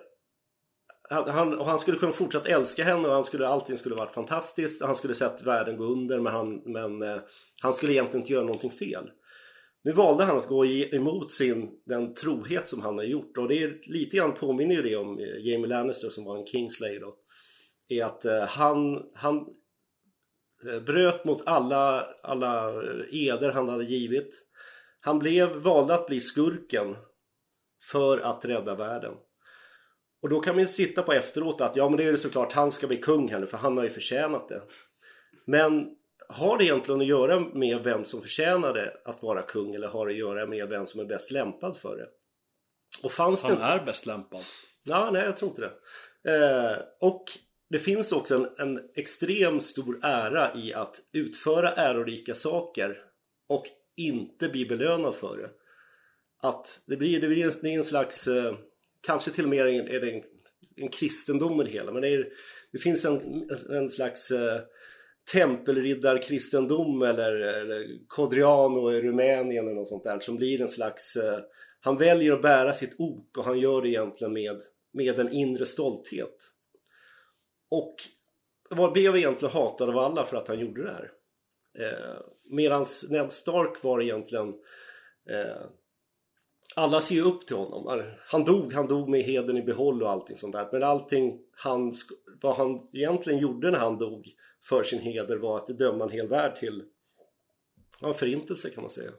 han, 1.10 1.60
han 1.60 1.80
skulle 1.80 1.98
kunna 1.98 2.12
fortsätta 2.12 2.50
älska 2.50 2.84
henne 2.84 3.08
och 3.08 3.14
han 3.14 3.24
skulle, 3.24 3.48
allting 3.48 3.78
skulle 3.78 3.96
varit 3.96 4.14
fantastiskt. 4.14 4.82
Han 4.82 4.96
skulle 4.96 5.16
sett 5.16 5.44
världen 5.44 5.78
gå 5.78 5.84
under 5.84 6.20
men, 6.20 6.34
han, 6.34 6.62
men 6.66 7.02
eh, 7.02 7.22
han 7.62 7.74
skulle 7.74 7.94
egentligen 7.94 8.22
inte 8.22 8.34
göra 8.34 8.46
någonting 8.46 8.72
fel. 8.72 9.10
Nu 9.84 9.92
valde 9.92 10.24
han 10.24 10.38
att 10.38 10.48
gå 10.48 10.66
emot 10.66 11.32
sin, 11.32 11.70
den 11.86 12.14
trohet 12.14 12.70
som 12.70 12.82
han 12.82 12.98
har 12.98 13.06
gjort 13.06 13.38
och 13.38 13.48
det 13.48 13.64
är 13.64 13.82
lite 13.84 14.18
grann 14.18 14.34
påminner 14.34 14.76
ju 14.76 14.82
det 14.82 14.96
om 14.96 15.20
eh, 15.20 15.26
Jamie 15.26 15.68
Lannister 15.68 16.10
som 16.10 16.26
var 16.26 16.38
en 16.38 16.46
Kingslayer 16.46 17.00
då. 17.00 17.16
Är 17.90 18.06
att 18.06 18.26
eh, 18.26 18.42
han, 18.42 19.04
han 19.14 19.46
bröt 20.86 21.26
mot 21.26 21.42
alla, 21.46 22.08
alla 22.24 22.74
eder 23.12 23.52
han 23.52 23.70
hade 23.70 23.84
givit. 23.84 24.48
Han 25.00 25.20
blev, 25.20 25.50
valde 25.50 25.94
att 25.94 26.08
bli 26.08 26.22
skurken 26.22 26.96
för 27.92 28.18
att 28.18 28.46
rädda 28.46 28.76
världen. 28.76 29.14
Och 30.22 30.30
då 30.30 30.40
kan 30.40 30.56
man 30.56 30.62
ju 30.62 30.68
sitta 30.68 31.04
på 31.04 31.14
efteråt 31.14 31.62
att 31.62 31.76
ja 31.76 31.90
men 31.90 31.98
det 31.98 32.04
är 32.04 32.16
såklart 32.16 32.54
han 32.54 32.72
ska 32.72 32.88
bli 32.88 32.98
kung 32.98 33.30
här 33.30 33.40
nu 33.40 33.48
för 33.48 33.58
han 33.58 33.78
har 33.78 33.84
ju 33.84 33.90
förtjänat 33.90 34.50
det. 34.50 34.62
Men 35.46 35.96
har 36.30 36.58
det 36.58 36.64
egentligen 36.64 37.02
att 37.02 37.08
göra 37.08 37.40
med 37.40 37.84
vem 37.84 38.06
som 38.06 38.22
förtjänade 38.22 38.98
att 39.06 39.24
vara 39.24 39.42
kung 39.42 39.76
eller 39.76 39.88
har 39.88 40.06
det 40.06 40.12
att 40.12 40.18
göra 40.18 40.46
med 40.46 40.70
vem 40.70 40.88
som 40.88 41.00
är 41.00 41.06
bäst 41.06 41.32
lämpad 41.32 41.78
för 41.78 41.98
det? 41.98 42.08
Och 43.04 43.12
fanns 43.12 43.44
han 43.44 43.60
det... 43.60 43.64
är 43.64 43.86
bäst 43.86 44.06
lämpad. 44.06 44.42
Ja, 44.84 45.10
nej 45.12 45.24
jag 45.24 45.38
tror 45.38 45.52
inte 45.52 45.62
det. 45.62 45.72
Eh, 46.24 46.78
och 47.00 47.24
det 47.72 47.80
finns 47.80 48.12
också 48.12 48.36
en, 48.36 48.48
en 48.58 48.90
extrem 48.96 49.62
stor 49.62 50.00
ära 50.04 50.56
i 50.56 50.74
att 50.74 51.02
utföra 51.12 51.74
ärorika 51.74 52.36
saker 52.36 52.98
och 53.48 53.66
inte 53.96 54.50
bli 54.50 54.66
belönad 54.66 55.16
för 55.16 55.38
det. 55.38 55.50
Att 56.48 56.82
det 56.86 56.98
blir, 56.98 57.22
det 57.22 57.28
blir 57.28 57.46
en, 57.46 57.52
det 57.62 57.74
är 57.74 57.78
en 57.78 57.84
slags 57.84 58.28
eh, 58.28 58.56
kanske 59.02 59.32
till 59.32 59.44
och 59.44 59.50
med 59.50 59.68
är 59.68 60.00
det 60.00 60.12
en, 60.12 60.24
en 60.76 60.90
kristendom 60.90 61.62
i 61.62 61.64
det 61.64 61.72
hela 61.72 61.92
men 61.92 62.02
det, 62.02 62.10
är, 62.10 62.28
det 62.72 62.80
finns 62.80 63.06
en, 63.06 63.50
en 63.70 63.90
slags 63.90 64.32
eh, 64.32 64.62
tempelriddarkristendom 65.34 67.02
eller, 67.02 67.32
eller 67.32 68.08
Kodriano 68.08 68.94
i 68.94 69.02
Rumänien 69.02 69.68
eller 69.68 69.76
något 69.76 69.90
sånt 69.90 70.04
där 70.04 70.20
som 70.20 70.38
blir 70.38 70.62
en 70.62 70.70
slags 70.70 71.16
eh, 71.16 71.40
han 71.80 71.98
väljer 71.98 72.34
att 72.34 72.42
bära 72.42 72.74
sitt 72.74 72.96
ok 72.98 73.38
och 73.38 73.46
han 73.46 73.60
gör 73.60 73.82
det 73.82 73.90
egentligen 73.90 74.34
med, 74.34 74.62
med 74.94 75.20
en 75.20 75.34
inre 75.34 75.66
stolthet 75.66 76.38
och 77.72 77.96
var 78.70 78.92
blev 78.92 79.16
egentligen 79.16 79.54
hatad 79.54 79.90
av 79.90 79.98
alla 79.98 80.26
för 80.26 80.38
att 80.38 80.48
han 80.48 80.60
gjorde 80.60 80.84
det 80.84 80.92
här 80.92 81.12
eh, 81.80 82.22
medans 82.44 83.06
Ned 83.10 83.32
Stark 83.32 83.84
var 83.84 84.02
egentligen 84.02 84.50
eh, 85.30 85.66
alla 86.76 87.02
ser 87.02 87.16
ju 87.16 87.22
upp 87.22 87.48
till 87.48 87.56
honom. 87.56 87.88
Alltså, 87.88 88.08
han 88.28 88.44
dog, 88.44 88.74
han 88.74 88.88
dog 88.88 89.10
med 89.10 89.22
heden 89.22 89.58
i 89.58 89.62
behåll 89.62 90.04
och 90.04 90.10
allting 90.10 90.38
sånt 90.38 90.54
där. 90.54 90.70
Men 90.72 90.84
allting 90.84 91.40
han, 91.52 91.94
vad 92.42 92.56
han 92.56 92.88
egentligen 92.94 93.40
gjorde 93.40 93.72
när 93.72 93.80
han 93.80 93.98
dog 93.98 94.36
för 94.64 94.84
sin 94.84 95.00
heder 95.00 95.38
var 95.38 95.58
att 95.58 95.68
döma 95.68 96.04
en 96.04 96.10
hel 96.10 96.28
värld 96.28 96.56
till 96.56 96.84
ja, 98.02 98.14
förintelse 98.14 98.70
kan 98.70 98.84
man 98.84 98.90
säga. 98.90 99.12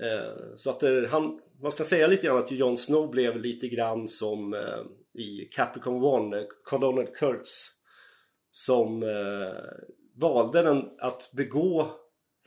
Eh, 0.00 0.56
så 0.56 0.70
att 0.70 0.80
det, 0.80 1.08
han, 1.08 1.40
man 1.60 1.70
ska 1.70 1.84
säga 1.84 2.06
lite 2.06 2.26
grann 2.26 2.38
att 2.38 2.50
Jon 2.50 2.76
Snow 2.76 3.10
blev 3.10 3.40
lite 3.40 3.68
grann 3.68 4.08
som 4.08 4.54
eh, 4.54 4.84
i 5.14 5.44
Capricorn 5.44 6.02
One, 6.02 6.38
eh, 6.38 6.46
Colonel 6.64 7.06
Kurtz 7.06 7.70
som 8.50 9.02
eh, 9.02 9.62
valde 10.14 10.62
den 10.62 10.90
att 10.98 11.32
begå 11.36 11.90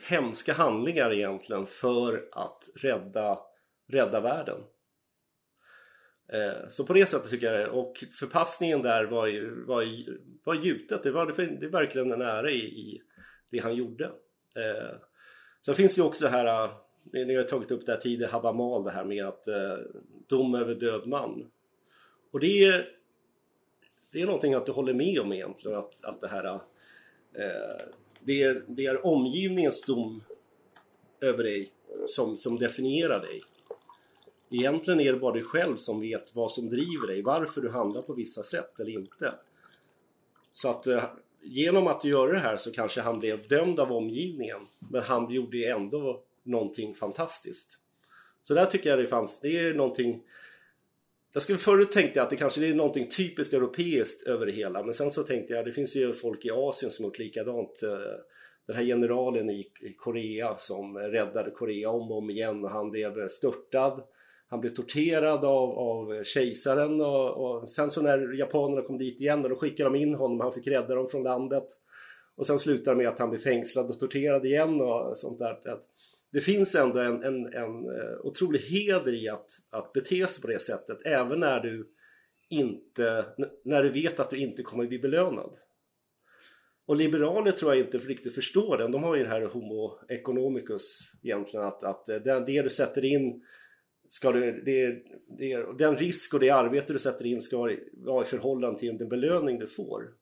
hemska 0.08 0.54
handlingar 0.54 1.14
egentligen 1.14 1.66
för 1.66 2.30
att 2.32 2.70
rädda 2.76 3.40
rädda 3.88 4.22
världen. 4.22 4.62
Eh, 6.34 6.68
så 6.70 6.86
på 6.86 6.94
det 6.94 7.06
sättet 7.06 7.30
tycker 7.30 7.54
jag 7.54 7.60
det. 7.60 7.72
och 7.72 8.04
förpassningen 8.20 8.82
där 8.82 9.06
var 9.06 9.28
ju 9.28 9.64
var, 9.66 9.86
var 10.44 10.54
gjutet. 10.54 11.04
Det 11.04 11.12
var, 11.12 11.26
det 11.26 11.68
var 11.68 11.80
verkligen 11.80 12.12
en 12.12 12.22
ära 12.22 12.52
i, 12.52 12.58
i 12.58 13.02
det 13.50 13.58
han 13.58 13.76
gjorde. 13.76 14.06
Eh, 14.56 14.96
sen 15.66 15.76
finns 15.76 15.96
det 15.96 16.02
ju 16.02 16.08
också 16.08 16.26
det 16.26 16.32
här, 16.32 16.66
eh, 16.66 16.72
ni 17.28 17.36
har 17.36 17.44
tagit 17.44 17.72
upp 17.72 17.86
det 17.86 17.92
här 17.92 18.00
tidigare, 18.00 18.32
Habamal 18.32 18.84
det 18.84 18.92
här 18.92 19.06
med 19.06 19.26
att 19.26 19.48
eh, 19.48 19.78
dom 20.28 20.56
över 20.56 20.76
död 20.76 21.08
man. 21.08 21.52
Och 22.32 22.40
det 22.40 22.64
är 22.64 22.98
det 24.12 24.22
är 24.22 24.26
någonting 24.26 24.54
att 24.54 24.66
du 24.66 24.72
håller 24.72 24.94
med 24.94 25.20
om 25.20 25.34
egentligen 25.34 25.78
att, 25.78 26.04
att 26.04 26.22
det 26.22 26.28
här 26.28 26.46
eh, 26.46 26.60
det, 28.20 28.44
är, 28.44 28.64
det 28.68 28.86
är 28.86 29.06
omgivningens 29.06 29.82
dom 29.82 30.24
över 31.22 31.44
dig 31.44 31.72
som, 32.08 32.38
som 32.38 32.58
definierar 32.58 33.20
dig. 33.20 33.42
Egentligen 34.50 35.00
är 35.00 35.14
det 35.14 35.20
bara 35.20 35.34
du 35.34 35.44
själv 35.44 35.76
som 35.76 36.00
vet 36.00 36.36
vad 36.36 36.52
som 36.52 36.70
driver 36.70 37.08
dig, 37.08 37.22
varför 37.22 37.62
du 37.62 37.70
handlar 37.70 38.02
på 38.02 38.14
vissa 38.14 38.44
sätt 38.44 38.80
eller 38.80 38.92
inte. 38.92 39.34
Så 40.52 40.70
att 40.70 40.88
eh, 40.88 41.04
genom 41.42 41.88
att 41.88 42.04
göra 42.04 42.32
det 42.32 42.40
här 42.40 42.58
så 42.58 42.72
kanske 42.72 43.02
han 43.02 43.20
blev 43.20 43.48
dömd 43.48 43.80
av 43.80 43.92
omgivningen 43.92 44.68
men 44.80 45.02
han 45.02 45.32
gjorde 45.32 45.58
ju 45.58 45.66
ändå 45.66 46.24
någonting 46.44 46.96
fantastiskt. 46.96 47.80
Så 48.42 48.54
där 48.54 48.66
tycker 48.66 48.90
jag 48.90 49.00
det 49.00 49.08
fanns, 49.08 49.40
det 49.40 49.58
är 49.58 49.74
någonting 49.74 50.24
jag 51.34 51.44
skulle 51.44 51.58
förut 51.58 51.92
tänkte 51.92 52.22
att 52.22 52.30
det 52.30 52.36
kanske 52.36 52.68
är 52.68 52.74
någonting 52.74 53.10
typiskt 53.10 53.54
europeiskt 53.54 54.28
över 54.28 54.46
det 54.46 54.52
hela 54.52 54.84
men 54.84 54.94
sen 54.94 55.12
så 55.12 55.24
tänkte 55.24 55.54
jag 55.54 55.66
det 55.66 55.72
finns 55.72 55.96
ju 55.96 56.14
folk 56.14 56.46
i 56.46 56.52
Asien 56.52 56.92
som 56.92 57.06
gjort 57.06 57.20
likadant. 57.20 57.84
Eh, 57.84 57.98
den 58.68 58.76
här 58.76 58.84
generalen 58.84 59.50
i 59.50 59.66
Korea 59.98 60.58
som 60.58 60.98
räddade 60.98 61.52
Korea 61.52 61.90
om 61.90 62.12
och 62.12 62.18
om 62.18 62.30
igen 62.30 62.64
och 62.64 62.72
han 62.72 62.92
blev 62.92 63.28
störtad 63.28 64.04
han 64.52 64.62
blev 64.62 64.70
torterad 64.70 65.46
av, 65.46 65.80
av 65.80 66.24
kejsaren 66.24 67.02
och, 67.02 67.30
och, 67.30 67.70
sen 67.70 67.90
så 67.90 68.02
när 68.02 68.34
japanerna 68.34 68.82
kom 68.82 68.98
dit 68.98 69.22
igen 69.22 69.42
då 69.42 69.56
skickade 69.56 69.90
de 69.90 69.96
in 69.96 70.16
honom, 70.16 70.40
han 70.40 70.54
fick 70.54 70.68
rädda 70.68 70.96
dem 70.96 71.08
från 71.08 71.24
landet. 71.24 71.68
Och 72.36 72.46
sen 72.46 72.60
slutar 72.60 72.92
det 72.92 72.98
med 72.98 73.08
att 73.08 73.20
han 73.20 73.30
blir 73.30 73.40
fängslad 73.40 73.90
och 73.90 74.00
torterad 74.00 74.46
igen 74.46 74.82
och 74.82 75.18
sånt 75.18 75.40
där. 75.40 75.60
Det 76.32 76.42
finns 76.42 76.76
ändå 76.76 77.00
en, 77.00 77.24
en, 77.24 77.46
en 77.46 77.86
eh, 77.86 78.20
otrolig 78.24 78.60
heder 78.60 79.14
i 79.14 79.30
att, 79.30 79.50
att 79.70 79.94
bete 79.94 80.28
sig 80.28 80.42
på 80.42 80.48
det 80.48 80.60
sättet 80.60 80.98
även 81.06 81.40
när 81.40 81.60
du 81.60 81.90
inte, 82.50 83.26
när 83.66 83.84
du 83.84 83.90
vet 83.90 84.20
att 84.20 84.30
du 84.30 84.38
inte 84.38 84.64
kommer 84.64 84.88
bli 84.88 85.00
belönad. 85.00 85.58
Och 86.86 86.96
liberaler 86.96 87.52
tror 87.52 87.76
jag 87.76 87.86
inte 87.86 87.98
riktigt 87.98 88.36
förstår 88.36 88.78
den. 88.78 88.92
De 88.92 89.04
har 89.04 89.16
ju 89.16 89.24
det 89.24 89.30
här 89.30 89.42
homo 89.42 90.00
economicus 90.10 91.12
egentligen 91.24 91.66
att, 91.66 91.84
att 91.84 92.10
eh, 92.10 92.16
det, 92.16 92.46
det 92.46 92.62
du 92.62 92.70
sätter 92.70 93.06
in 93.06 93.44
ska 94.10 94.32
du, 94.32 94.62
det, 94.62 95.04
det, 95.38 95.78
den 95.78 95.98
risk 95.98 96.34
och 96.34 96.40
det 96.40 96.50
arbete 96.50 96.94
du 96.94 97.00
sätter 97.00 97.26
in 97.26 97.42
ska 97.42 97.58
vara 97.94 98.22
i 98.22 98.26
förhållande 98.26 98.80
till 98.80 98.98
den 98.98 99.10
belöning 99.10 99.60
du 99.60 99.68
får. 99.68 100.21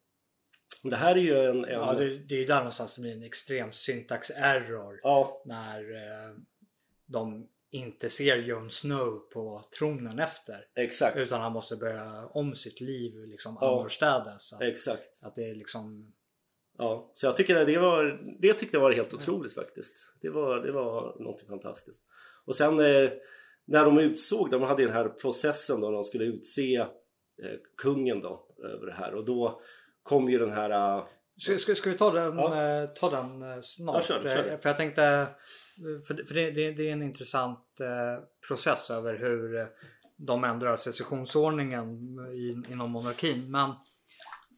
Det 0.84 0.96
här 0.96 1.16
är 1.16 1.22
ju 1.22 1.46
en... 1.46 1.66
en... 1.66 1.72
Ja, 1.72 1.94
det, 1.94 2.18
det 2.18 2.36
är 2.36 2.40
ju 2.40 2.46
där 2.46 2.58
någonstans 2.58 2.96
det 2.96 3.02
blir 3.02 3.12
en 3.12 3.24
extrem 3.24 3.72
syntax 3.72 4.32
error. 4.36 5.00
Ja. 5.04 5.42
När 5.46 5.80
eh, 5.80 6.36
de 7.06 7.48
inte 7.72 8.10
ser 8.10 8.38
Jon 8.38 8.72
Snow 8.72 9.20
på 9.34 9.64
tronen 9.80 10.20
efter. 10.20 10.66
Exakt. 10.76 11.18
Utan 11.18 11.42
han 11.42 11.52
måste 11.52 11.76
börja 11.76 12.26
om 12.26 12.56
sitt 12.56 12.82
liv 12.82 13.28
liksom 13.28 13.58
ja. 13.62 13.68
annorstädes. 13.68 14.54
Exakt. 14.62 15.24
Att 15.24 15.36
det 15.36 15.50
är 15.50 15.56
liksom... 15.56 16.14
Ja, 16.78 17.12
så 17.14 17.26
jag 17.26 17.38
tycker 17.38 17.66
det 17.66 17.80
var... 17.80 18.22
Det 18.40 18.54
tyckte 18.54 18.78
jag 18.78 18.82
var 18.82 18.92
helt 18.92 19.14
otroligt 19.14 19.54
ja. 19.56 19.62
faktiskt. 19.64 20.14
Det 20.22 20.30
var, 20.30 20.60
det 20.60 20.72
var 20.72 21.16
någonting 21.20 21.48
fantastiskt. 21.48 22.04
Och 22.46 22.56
sen... 22.56 22.80
Eh, 22.80 23.10
när 23.70 23.86
de 23.86 24.00
utsåg, 24.00 24.52
de 24.52 24.62
hade 24.62 24.84
den 24.84 24.94
här 24.94 25.10
processen 25.10 25.82
då 25.82 25.92
de 25.92 26.04
skulle 26.04 26.26
utse 26.26 26.76
eh, 26.76 27.58
kungen 27.78 28.22
då 28.22 28.48
över 28.64 28.86
det 28.86 28.94
här 28.94 29.14
och 29.14 29.26
då 29.26 29.62
kom 30.04 30.30
ju 30.30 30.40
den 30.40 30.52
här 30.52 30.98
uh... 30.98 31.06
ska, 31.38 31.58
ska, 31.58 31.76
ska, 31.76 31.90
vi 31.90 31.98
ta 31.98 32.12
den, 32.12 32.38
ja. 32.38 32.82
uh, 32.82 32.90
ta 32.90 33.10
den 33.10 33.44
uh, 33.44 33.62
snart? 33.62 33.96
Ja, 33.96 34.02
kör, 34.02 34.24
kör. 34.24 34.58
För 34.58 34.70
jag 34.70 34.78
tänkte 34.78 35.28
För, 36.08 36.34
det, 36.34 36.52
det, 36.52 36.72
det, 36.72 36.90
är 36.90 36.94
en 36.94 37.04
intressant 37.04 37.66
process 38.48 38.90
över 38.90 39.18
hur 39.18 39.68
de 40.18 40.44
ändrar 40.44 40.78
secessionsordningen 40.78 41.98
inom 42.70 42.92
monarkin 42.92 43.52
men 43.52 43.72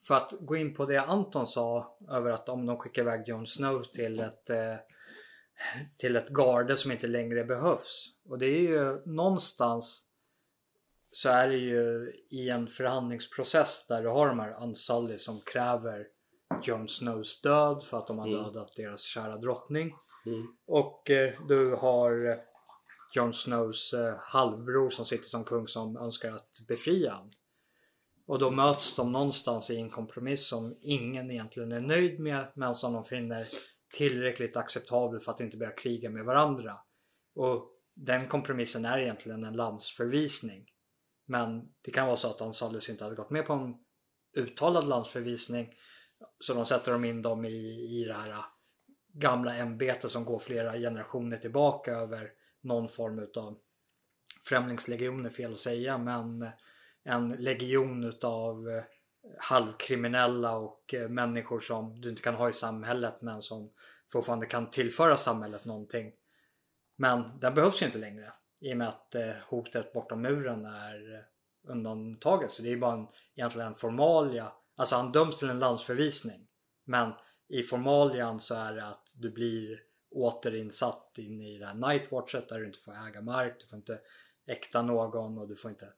för 0.07 0.15
att 0.15 0.33
gå 0.39 0.55
in 0.55 0.73
på 0.73 0.85
det 0.85 1.01
Anton 1.01 1.47
sa 1.47 1.97
över 2.09 2.31
att 2.31 2.49
om 2.49 2.65
de 2.65 2.77
skickar 2.77 3.01
iväg 3.01 3.23
Jon 3.27 3.47
Snow 3.47 3.83
till 3.83 4.19
ett 4.19 4.49
till 5.97 6.15
ett 6.15 6.29
garde 6.29 6.77
som 6.77 6.91
inte 6.91 7.07
längre 7.07 7.43
behövs. 7.43 8.05
Och 8.29 8.39
det 8.39 8.45
är 8.45 8.61
ju 8.61 9.01
någonstans 9.05 10.03
så 11.11 11.29
är 11.29 11.47
det 11.47 11.57
ju 11.57 12.13
i 12.29 12.49
en 12.49 12.67
förhandlingsprocess 12.67 13.85
där 13.87 14.03
du 14.03 14.09
har 14.09 14.27
de 14.27 14.39
här 14.39 14.63
Unsully 14.63 15.17
som 15.17 15.41
kräver 15.41 16.07
Jon 16.63 16.87
Snows 16.87 17.41
död 17.41 17.83
för 17.83 17.97
att 17.97 18.07
de 18.07 18.17
har 18.19 18.27
Mm. 18.27 18.43
dödat 18.43 18.75
deras 18.75 19.01
kära 19.01 19.37
drottning. 19.37 19.95
Mm. 20.25 20.47
Och 20.67 21.09
eh, 21.09 21.33
du 21.47 21.75
har 21.75 22.29
eh, 22.29 22.37
Jon 23.15 23.33
Snows 23.33 23.93
eh, 23.93 24.15
halvbror 24.19 24.89
som 24.89 25.05
sitter 25.05 25.27
som 25.27 25.43
kung 25.43 25.67
som 25.67 25.97
önskar 25.97 26.31
att 26.31 26.59
befria 26.67 27.13
honom. 27.13 27.31
Och 28.27 28.39
då 28.39 28.51
möts 28.51 28.95
de 28.95 29.11
någonstans 29.11 29.69
i 29.69 29.77
en 29.77 29.89
kompromiss 29.89 30.47
som 30.47 30.77
ingen 30.81 31.31
egentligen 31.31 31.71
är 31.71 31.79
nöjd 31.79 32.19
med 32.19 32.51
men 32.55 32.75
som 32.75 32.93
de 32.93 33.03
finner 33.03 33.47
tillräckligt 33.93 34.57
acceptabel 34.57 35.19
för 35.19 35.31
att 35.31 35.39
inte 35.39 35.57
börja 35.57 35.71
kriga 35.71 36.09
med 36.09 36.25
varandra. 36.25 36.77
Och 37.35 37.71
den 37.95 38.27
kompromissen 38.27 38.85
är 38.85 38.99
egentligen 38.99 39.43
en 39.43 39.53
landsförvisning. 39.53 40.70
Men 41.31 41.73
det 41.81 41.91
kan 41.91 42.07
vara 42.07 42.17
så 42.17 42.29
att 42.29 42.41
Ansalus 42.41 42.89
inte 42.89 43.03
hade 43.03 43.15
gått 43.15 43.29
med 43.29 43.45
på 43.45 43.53
en 43.53 43.75
uttalad 44.37 44.87
landsförvisning. 44.87 45.73
Så 46.39 46.53
de 46.53 46.65
sätter 46.65 46.91
de 46.91 47.05
in 47.05 47.21
dem 47.21 47.45
i, 47.45 47.57
i 48.01 48.05
det 48.07 48.13
här 48.13 48.29
äh, 48.29 48.45
gamla 49.13 49.55
ämbetet 49.55 50.11
som 50.11 50.25
går 50.25 50.39
flera 50.39 50.73
generationer 50.73 51.37
tillbaka 51.37 51.91
över 51.91 52.31
någon 52.61 52.87
form 52.87 53.19
utav 53.19 53.57
främlingslegion 54.41 55.25
är 55.25 55.29
fel 55.29 55.53
att 55.53 55.59
säga 55.59 55.97
men 55.97 56.41
äh, 56.41 56.49
en 57.03 57.29
legion 57.29 58.03
utav 58.03 58.69
äh, 58.69 58.83
halvkriminella 59.37 60.55
och 60.55 60.95
människor 61.09 61.59
som 61.59 62.01
du 62.01 62.09
inte 62.09 62.21
kan 62.21 62.35
ha 62.35 62.49
i 62.49 62.53
samhället 62.53 63.21
men 63.21 63.41
som 63.41 63.71
fortfarande 64.11 64.45
kan 64.45 64.69
tillföra 64.69 65.17
samhället 65.17 65.65
någonting. 65.65 66.13
Men 66.95 67.39
den 67.39 67.53
behövs 67.53 67.81
ju 67.81 67.85
inte 67.85 67.97
längre 67.97 68.33
i 68.61 68.73
och 68.73 68.77
med 68.77 68.87
att 68.87 69.15
eh, 69.15 69.33
hotet 69.49 69.93
bortom 69.93 70.21
muren 70.21 70.65
är 70.65 71.25
undantaget. 71.67 72.51
Så 72.51 72.61
det 72.61 72.71
är 72.71 72.77
bara 72.77 72.93
en, 72.93 73.07
egentligen 73.35 73.67
en 73.67 73.75
formalia. 73.75 74.51
Alltså 74.75 74.95
han 74.95 75.11
döms 75.11 75.37
till 75.37 75.49
en 75.49 75.59
landsförvisning. 75.59 76.47
Men 76.85 77.13
i 77.47 77.63
formalian 77.63 78.39
så 78.39 78.55
är 78.55 78.73
det 78.73 78.87
att 78.87 79.11
du 79.13 79.31
blir 79.31 79.83
återinsatt 80.11 81.17
in 81.17 81.41
i 81.41 81.57
det 81.57 81.65
här 81.65 81.73
Nightwatchet 81.73 82.49
där 82.49 82.59
du 82.59 82.65
inte 82.65 82.79
får 82.79 83.07
äga 83.07 83.21
mark, 83.21 83.55
du 83.59 83.67
får 83.67 83.77
inte 83.77 83.99
äkta 84.47 84.81
någon 84.81 85.37
och 85.37 85.47
du 85.47 85.55
får 85.55 85.71
inte... 85.71 85.93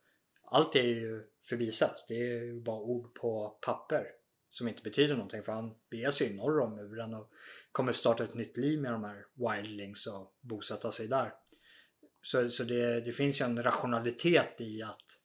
Allt 0.46 0.76
är 0.76 0.84
ju 0.84 1.24
förbisett. 1.42 2.06
Det 2.08 2.14
är 2.14 2.44
ju 2.44 2.62
bara 2.62 2.80
ord 2.80 3.16
på 3.16 3.58
papper 3.62 4.06
som 4.50 4.68
inte 4.68 4.82
betyder 4.82 5.16
någonting 5.16 5.44
för 5.44 5.52
han 5.52 5.76
beger 5.90 6.12
sig 6.12 6.28
ju 6.28 6.36
norr 6.36 6.60
om 6.60 6.76
muren 6.76 7.14
och 7.14 7.30
kommer 7.72 7.94
starta 7.94 8.24
ett 8.24 8.34
nytt 8.34 8.58
liv 8.58 8.82
med 8.82 8.92
de 8.92 9.04
här 9.04 9.26
wildlings 9.36 10.08
och 10.08 10.38
bosätta 10.42 10.92
sig 10.92 11.08
där. 11.08 11.34
Så, 12.24 12.50
så 12.50 12.64
det, 12.64 13.02
det 13.02 13.12
finns 13.12 13.42
ju 13.42 13.46
en 13.46 13.64
rationalitet 13.64 14.62
i 14.62 14.82
att 14.84 15.20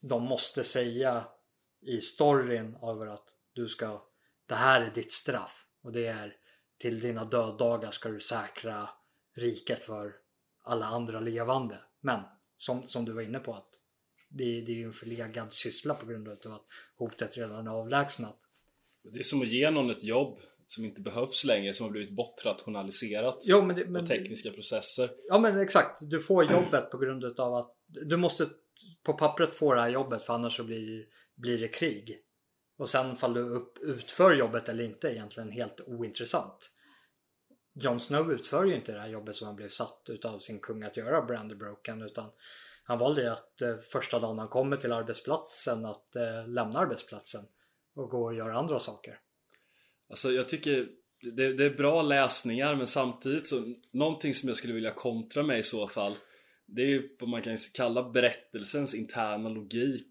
de 0.00 0.22
måste 0.22 0.64
säga 0.64 1.28
i 1.80 2.00
storyn 2.00 2.76
över 2.82 3.06
att 3.06 3.24
du 3.52 3.68
ska 3.68 4.08
det 4.46 4.54
här 4.54 4.80
är 4.80 4.90
ditt 4.90 5.12
straff 5.12 5.66
och 5.82 5.92
det 5.92 6.06
är 6.06 6.36
till 6.78 7.00
dina 7.00 7.24
döddagar 7.24 7.90
ska 7.90 8.08
du 8.08 8.20
säkra 8.20 8.88
riket 9.36 9.84
för 9.84 10.14
alla 10.62 10.86
andra 10.86 11.20
levande. 11.20 11.80
Men 12.00 12.20
som, 12.56 12.88
som 12.88 13.04
du 13.04 13.12
var 13.12 13.22
inne 13.22 13.38
på 13.38 13.54
att 13.54 13.68
det, 14.30 14.44
det 14.44 14.72
är 14.72 14.76
ju 14.76 14.84
en 14.84 14.92
förlegad 14.92 15.52
syssla 15.52 15.94
på 15.94 16.06
grund 16.06 16.28
av 16.28 16.52
att 16.52 16.66
hotet 16.96 17.36
redan 17.36 17.66
är 17.66 17.70
avlägsnat. 17.70 18.38
Det 19.12 19.18
är 19.18 19.22
som 19.22 19.42
att 19.42 19.48
ge 19.48 19.70
någon 19.70 19.90
ett 19.90 20.02
jobb 20.04 20.40
som 20.74 20.84
inte 20.84 21.00
behövs 21.00 21.44
längre, 21.44 21.74
som 21.74 21.84
har 21.84 21.90
blivit 21.90 22.16
bortrationaliserat. 22.16 23.38
Jo, 23.42 23.62
men 23.62 23.76
det, 23.76 23.86
men, 23.86 24.02
och 24.02 24.08
tekniska 24.08 24.50
processer. 24.50 25.10
Ja 25.28 25.38
men 25.38 25.60
exakt. 25.60 25.98
Du 26.10 26.20
får 26.20 26.52
jobbet 26.52 26.90
på 26.90 26.98
grund 26.98 27.40
av 27.40 27.54
att 27.54 27.76
du 27.86 28.16
måste 28.16 28.48
på 29.02 29.12
pappret 29.12 29.54
få 29.54 29.74
det 29.74 29.80
här 29.80 29.88
jobbet 29.88 30.22
för 30.22 30.34
annars 30.34 30.56
så 30.56 30.64
blir, 30.64 31.04
blir 31.34 31.58
det 31.58 31.68
krig. 31.68 32.18
Och 32.78 32.88
sen 32.88 33.16
fall 33.16 33.34
du 33.34 33.40
upp, 33.40 33.78
utför 33.78 34.34
jobbet 34.34 34.68
eller 34.68 34.84
inte 34.84 35.08
är 35.08 35.12
egentligen 35.12 35.50
helt 35.50 35.80
ointressant. 35.86 36.70
Jon 37.74 38.00
Snow 38.00 38.32
utför 38.32 38.64
ju 38.64 38.74
inte 38.74 38.92
det 38.92 39.00
här 39.00 39.08
jobbet 39.08 39.36
som 39.36 39.46
han 39.46 39.56
blev 39.56 39.68
satt 39.68 40.02
utav 40.08 40.38
sin 40.38 40.60
kung 40.60 40.82
att 40.82 40.96
göra, 40.96 41.22
Brandybroken, 41.22 42.02
utan 42.02 42.30
han 42.84 42.98
valde 42.98 43.22
ju 43.22 43.28
att 43.28 43.62
eh, 43.62 43.76
första 43.76 44.18
dagen 44.18 44.38
han 44.38 44.48
kommer 44.48 44.76
till 44.76 44.92
arbetsplatsen 44.92 45.86
att 45.86 46.16
eh, 46.16 46.48
lämna 46.48 46.78
arbetsplatsen 46.78 47.44
och 47.94 48.10
gå 48.10 48.24
och 48.24 48.34
göra 48.34 48.58
andra 48.58 48.78
saker. 48.78 49.18
Alltså 50.12 50.32
jag 50.32 50.48
tycker 50.48 50.88
det, 51.20 51.52
det 51.52 51.64
är 51.64 51.76
bra 51.76 52.02
läsningar 52.02 52.76
men 52.76 52.86
samtidigt 52.86 53.46
så 53.46 53.74
Någonting 53.90 54.34
som 54.34 54.48
jag 54.48 54.56
skulle 54.56 54.74
vilja 54.74 54.90
kontra 54.90 55.42
med 55.42 55.58
i 55.58 55.62
så 55.62 55.88
fall 55.88 56.16
Det 56.66 56.82
är 56.82 56.86
ju 56.86 57.16
vad 57.20 57.28
man 57.28 57.42
kan 57.42 57.56
kalla 57.74 58.10
berättelsens 58.10 58.94
interna 58.94 59.48
logik 59.48 60.10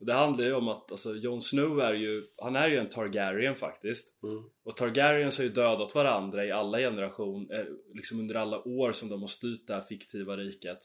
och 0.00 0.06
Det 0.06 0.12
handlar 0.12 0.44
ju 0.44 0.54
om 0.54 0.68
att 0.68 0.90
alltså, 0.90 1.16
Jon 1.16 1.40
Snow 1.40 1.80
är 1.80 1.94
ju 1.94 2.22
Han 2.42 2.56
är 2.56 2.68
ju 2.68 2.76
en 2.76 2.88
Targaryen 2.88 3.56
faktiskt 3.56 4.22
Mm. 4.22 4.44
Och 4.64 4.76
Targaryens 4.76 5.38
har 5.38 5.44
ju 5.44 5.50
dödat 5.50 5.94
varandra 5.94 6.44
i 6.44 6.50
alla 6.50 6.78
generationer 6.78 7.68
Liksom 7.94 8.20
under 8.20 8.34
alla 8.34 8.68
år 8.68 8.92
som 8.92 9.08
de 9.08 9.20
har 9.20 9.28
styrt 9.28 9.66
det 9.66 9.74
här 9.74 9.82
fiktiva 9.82 10.36
riket 10.36 10.78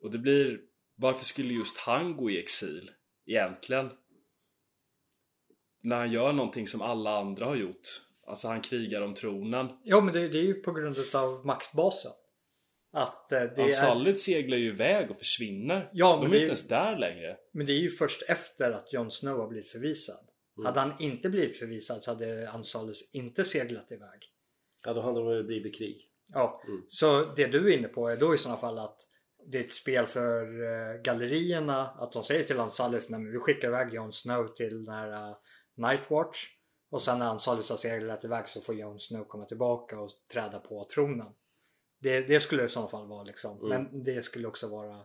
Och 0.00 0.10
det 0.10 0.18
blir 0.18 0.60
Varför 0.96 1.24
skulle 1.24 1.54
just 1.54 1.78
han 1.78 2.16
gå 2.16 2.30
i 2.30 2.38
exil? 2.38 2.90
Egentligen 3.26 3.90
när 5.82 5.96
han 5.96 6.12
gör 6.12 6.32
någonting 6.32 6.66
som 6.66 6.82
alla 6.82 7.18
andra 7.18 7.44
har 7.44 7.56
gjort. 7.56 7.88
Alltså 8.26 8.48
han 8.48 8.60
krigar 8.60 9.00
om 9.02 9.14
tronen. 9.14 9.68
Ja 9.84 10.00
men 10.00 10.14
det, 10.14 10.28
det 10.28 10.38
är 10.38 10.42
ju 10.42 10.54
på 10.54 10.72
grund 10.72 10.98
utav 10.98 11.46
maktbasen. 11.46 12.12
Att 12.92 13.32
eh, 13.32 13.38
det 13.42 13.60
är... 13.60 13.64
Ansalid 13.64 14.18
seglar 14.18 14.56
ju 14.56 14.66
iväg 14.68 15.10
och 15.10 15.16
försvinner. 15.18 15.90
Ja, 15.92 16.12
De 16.16 16.20
men 16.22 16.26
är 16.26 16.30
det 16.32 16.36
är- 16.38 16.40
inte 16.40 16.48
ens 16.50 16.68
där 16.68 16.96
längre. 16.98 17.36
Men 17.52 17.66
det 17.66 17.72
är 17.72 17.78
ju 17.80 17.88
först 17.88 18.22
efter 18.28 18.70
att 18.72 18.92
Jon 18.92 19.10
Snow 19.10 19.38
har 19.38 19.48
blivit 19.48 19.68
förvisad. 19.70 20.26
Mm. 20.58 20.66
Hade 20.66 20.80
han 20.80 20.92
inte 20.98 21.28
blivit 21.28 21.58
förvisad 21.58 22.02
så 22.02 22.10
hade 22.10 22.50
Ansalus 22.50 23.10
inte 23.14 23.44
seglat 23.44 23.92
iväg. 23.92 24.20
Ja, 24.86 24.92
då 24.92 25.00
hade 25.00 25.36
det 25.36 25.44
blivit 25.44 25.78
krig. 25.78 26.06
Ja, 26.32 26.62
Mm. 26.68 26.82
så 26.88 27.24
det 27.36 27.46
du 27.46 27.72
är 27.72 27.78
inne 27.78 27.88
på 27.88 28.08
är 28.08 28.16
då 28.16 28.34
i 28.34 28.38
sådana 28.38 28.60
fall 28.60 28.78
att 28.78 28.96
det 29.46 29.58
är 29.58 29.64
ett 29.64 29.72
spel 29.72 30.06
för 30.06 30.42
eh, 30.42 31.02
gallerierna 31.02 31.86
att 31.88 32.12
de 32.12 32.24
säger 32.24 32.44
till 32.44 32.60
Ansalus 32.60 33.10
nej 33.10 33.20
men 33.20 33.32
vi 33.32 33.38
skickar 33.38 33.68
iväg 33.68 33.94
Jon 33.94 34.12
Snow 34.12 34.48
till 34.48 34.84
den 34.84 34.94
här 34.94 35.12
eh, 35.30 35.36
Nightwatch 35.80 36.46
och 36.90 37.02
sen 37.02 37.18
när 37.18 37.26
Ansalus 37.26 37.70
har 37.70 37.76
seglat 37.76 38.24
iväg 38.24 38.48
så 38.48 38.60
får 38.60 38.74
Jon 38.74 39.00
Snow 39.00 39.24
komma 39.24 39.44
tillbaka 39.44 40.00
och 40.00 40.10
träda 40.32 40.58
på 40.58 40.84
tronen. 40.94 41.32
Det, 42.02 42.20
det 42.20 42.40
skulle 42.40 42.64
i 42.64 42.68
sådana 42.68 42.88
fall 42.90 43.06
vara 43.06 43.22
liksom. 43.22 43.58
Mm. 43.58 43.68
Men 43.68 44.04
det 44.04 44.22
skulle 44.22 44.48
också 44.48 44.68
vara 44.68 45.04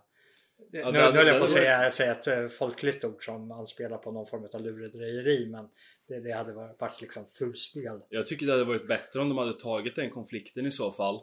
Ja, 0.71 0.91
nu, 0.91 0.99
höll 0.99 1.27
jag 1.27 1.39
på 1.39 1.45
att 1.45 1.51
säga, 1.51 1.91
säga 1.91 2.11
ett 2.11 2.27
eh, 2.27 2.47
folkligt 2.47 3.03
ord 3.03 3.25
som 3.25 3.51
anspelar 3.51 3.97
på 3.97 4.11
någon 4.11 4.25
form 4.25 4.47
av 4.53 4.61
lurendrejeri 4.61 5.45
men 5.45 5.69
det, 6.07 6.19
det 6.19 6.31
hade 6.31 6.53
varit, 6.53 6.81
varit 6.81 7.01
liksom 7.01 7.25
fullspel. 7.29 7.99
Jag 8.09 8.27
tycker 8.27 8.45
det 8.45 8.51
hade 8.51 8.63
varit 8.63 8.87
bättre 8.87 9.19
om 9.21 9.29
de 9.29 9.37
hade 9.37 9.53
tagit 9.59 9.95
den 9.95 10.09
konflikten 10.09 10.65
i 10.65 10.71
så 10.71 10.91
fall. 10.91 11.21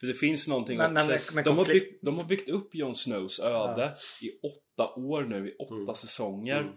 För 0.00 0.06
det 0.06 0.14
finns 0.14 0.48
någonting 0.48 0.78
Men- 0.78 0.92
men- 0.92 1.14
också. 1.14 1.34
men 1.34 1.44
de, 1.44 1.58
har 1.58 1.64
byggt, 1.64 2.02
de 2.02 2.16
har 2.16 2.24
byggt 2.24 2.48
upp 2.48 2.74
Jon 2.74 2.94
Snows 2.94 3.40
öde 3.40 3.94
i 4.22 4.30
åtta 4.42 4.94
år 4.94 5.22
nu, 5.22 5.48
i 5.50 5.56
åtta 5.56 5.74
Mm. 5.74 5.94
säsonger. 5.94 6.60
Mm. 6.60 6.72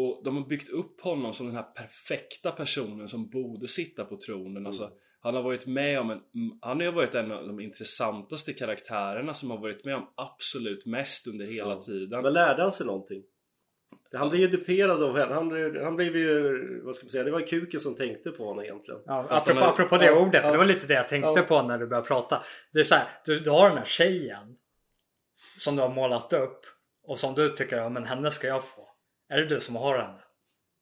Och 0.00 0.24
de 0.24 0.36
har 0.36 0.46
byggt 0.48 0.68
upp 0.70 1.00
honom 1.00 1.34
som 1.34 1.46
den 1.46 1.56
här 1.56 1.62
perfekta 1.62 2.50
personen 2.52 3.08
som 3.08 3.28
borde 3.28 3.68
sitta 3.68 4.04
på 4.04 4.16
tronen. 4.16 4.56
Mm. 4.56 4.66
Alltså, 4.66 4.90
han 5.20 5.34
har 5.34 5.42
varit 5.42 5.66
med 5.66 6.00
om 6.00 6.10
en, 6.10 6.18
mm, 6.34 6.58
Han 6.62 6.76
har 6.76 6.84
ju 6.84 6.90
varit 6.92 7.14
en 7.14 7.32
av 7.32 7.46
de 7.46 7.60
intressantaste 7.60 8.52
karaktärerna 8.52 9.34
som 9.34 9.50
har 9.50 9.58
varit 9.58 9.84
med 9.84 9.94
om 9.96 10.06
absolut 10.14 10.86
mest 10.86 11.26
under 11.26 11.46
hela 11.46 11.70
Ja. 11.70 11.80
tiden. 11.80 12.22
Men 12.22 12.32
lärde 12.32 12.62
han 12.62 12.72
sig 12.72 12.86
någonting? 12.86 13.22
Han 14.12 14.28
blev 14.30 14.40
ju 14.40 14.48
duperad 14.48 15.02
av 15.02 15.16
henne. 15.18 15.34
Han, 15.34 15.48
blev- 15.48 15.82
han 15.82 15.96
blev 15.96 16.16
ju, 16.16 16.82
vad 16.84 16.94
ska 16.94 17.04
man 17.04 17.10
säga, 17.10 17.24
det 17.24 17.30
var 17.30 17.40
kuken 17.40 17.80
som 17.80 17.94
tänkte 17.94 18.30
på 18.30 18.44
honom 18.44 18.64
egentligen. 18.64 19.00
Ja, 19.06 19.26
apropå, 19.30 19.60
har- 19.60 19.68
apropå 19.68 19.96
det 19.96 20.06
ja, 20.06 20.18
ordet, 20.20 20.40
för 20.40 20.48
ja. 20.48 20.52
det 20.52 20.58
var 20.58 20.64
lite 20.64 20.86
det 20.86 20.94
jag 20.94 21.08
tänkte 21.08 21.28
Ja. 21.36 21.42
på 21.42 21.62
när 21.62 21.78
du 21.78 21.86
började 21.86 22.08
prata. 22.08 22.42
Det 22.72 22.80
är 22.80 22.84
så 22.84 22.94
här, 22.94 23.08
du, 23.24 23.40
du 23.40 23.50
har 23.50 23.68
den 23.68 23.78
här 23.78 23.84
tjejen 23.84 24.56
som 25.58 25.76
du 25.76 25.82
har 25.82 25.88
målat 25.94 26.32
upp 26.32 26.60
och 27.02 27.18
som 27.18 27.34
du 27.34 27.48
tycker, 27.48 27.76
ja 27.76 27.88
men 27.88 28.04
henne 28.04 28.30
ska 28.30 28.46
jag 28.46 28.64
få. 28.64 28.87
Är 29.28 29.36
det 29.36 29.46
du 29.46 29.60
som 29.60 29.76
har 29.76 29.98
henne? 29.98 30.20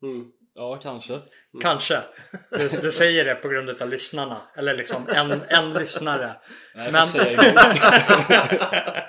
Mm. 0.03 0.31
Ja, 0.53 0.75
kanske. 0.75 1.21
Kanske. 1.61 2.03
Du, 2.51 2.69
du 2.81 2.91
säger 2.91 3.25
det 3.25 3.35
på 3.35 3.47
grund 3.47 3.81
av 3.81 3.89
lyssnarna. 3.89 4.41
Eller 4.55 4.77
liksom 4.77 5.07
en, 5.09 5.41
en 5.47 5.73
lyssnare. 5.73 6.35
Nej, 6.75 6.91
Men-. 6.91 7.07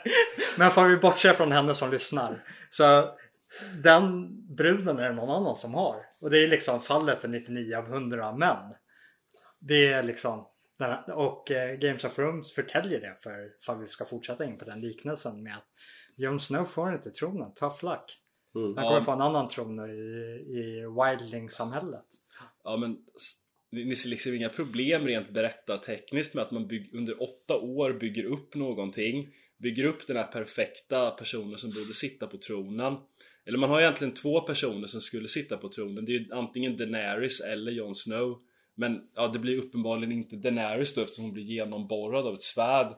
Men 0.59 0.71
får 0.71 0.85
vi 0.85 0.97
bortse 0.97 1.33
från 1.33 1.53
henne 1.53 1.75
som 1.75 1.91
lyssnar. 1.91 2.45
Så 2.71 3.15
den 3.83 4.29
bruden 4.57 4.99
är 4.99 5.09
det 5.09 5.15
någon 5.15 5.31
annan 5.31 5.57
som 5.57 5.75
har. 5.75 5.97
Och 6.21 6.31
det 6.31 6.39
är 6.39 6.49
liksom 6.49 6.83
fallet 6.83 7.21
för 7.21 7.29
99 7.29 7.77
av 7.77 7.85
100 7.85 8.33
män. 8.33 8.75
Det 9.61 9.93
är 9.93 10.03
liksom 10.03 10.47
och 11.15 11.51
eh, 11.51 11.77
Games 11.77 12.05
of 12.05 12.15
Thrones 12.15 12.53
förtäljer 12.53 13.01
det 13.01 13.17
för 13.23 13.51
för 13.67 13.75
vi 13.75 13.89
ska 13.89 14.05
fortsätta 14.05 14.45
in 14.45 14.59
på 14.59 14.65
den 14.65 14.81
liknelsen 14.81 15.43
med 15.43 15.53
att 15.53 15.67
Jon 16.17 16.41
Snow 16.41 16.65
får 16.65 16.95
inte 16.95 17.11
tronen, 17.11 17.55
tough 17.55 17.85
luck. 17.85 18.19
Mm. 18.65 18.77
Han 18.77 18.85
Ja. 18.85 18.91
kommer 18.91 19.01
få 19.05 19.13
en 19.13 19.21
annan 19.21 19.49
tron 19.49 19.91
i, 19.91 19.93
i 20.59 20.85
Wildling-samhället. 20.87 22.05
Ja 22.65 22.77
men 22.77 22.99
ni 23.71 23.97
ser 23.97 24.09
liksom 24.09 24.35
inga 24.35 24.49
problem 24.49 25.07
rent 25.07 25.31
berättartekniskt 25.31 26.35
med 26.35 26.43
att 26.45 26.51
man 26.51 26.67
bygg, 26.69 26.95
under 26.95 27.23
åtta 27.23 27.57
år 27.59 27.93
bygger 27.93 28.25
upp 28.25 28.55
någonting 28.55 29.29
Bygger 29.59 29.85
upp 29.85 30.07
den 30.07 30.17
här 30.17 30.25
perfekta 30.27 31.11
personen 31.11 31.59
som 31.59 31.71
borde 31.71 31.93
sitta 31.95 32.27
på 32.27 32.37
tronen 32.39 32.97
Eller 33.47 33.59
man 33.59 33.71
har 33.71 33.81
egentligen 33.81 34.15
två 34.15 34.41
personer 34.41 34.87
som 34.87 35.01
skulle 35.01 35.29
sitta 35.29 35.57
på 35.57 35.69
tronen 35.69 36.05
Det 36.05 36.13
är 36.15 36.19
ju 36.19 36.33
antingen 36.33 36.77
Daenerys 36.77 37.41
eller 37.41 37.73
Jon 37.73 37.95
Snow 37.95 38.39
Men 38.75 39.01
ja, 39.15 39.29
det 39.29 39.39
blir 39.39 39.59
uppenbarligen 39.59 40.13
inte 40.13 40.37
Daenerys 40.37 40.95
då 40.95 41.01
eftersom 41.01 41.25
hon 41.25 41.33
blir 41.33 41.45
genomborrad 41.45 42.27
av 42.27 42.35
ett 42.35 42.43
svärd 42.43 42.95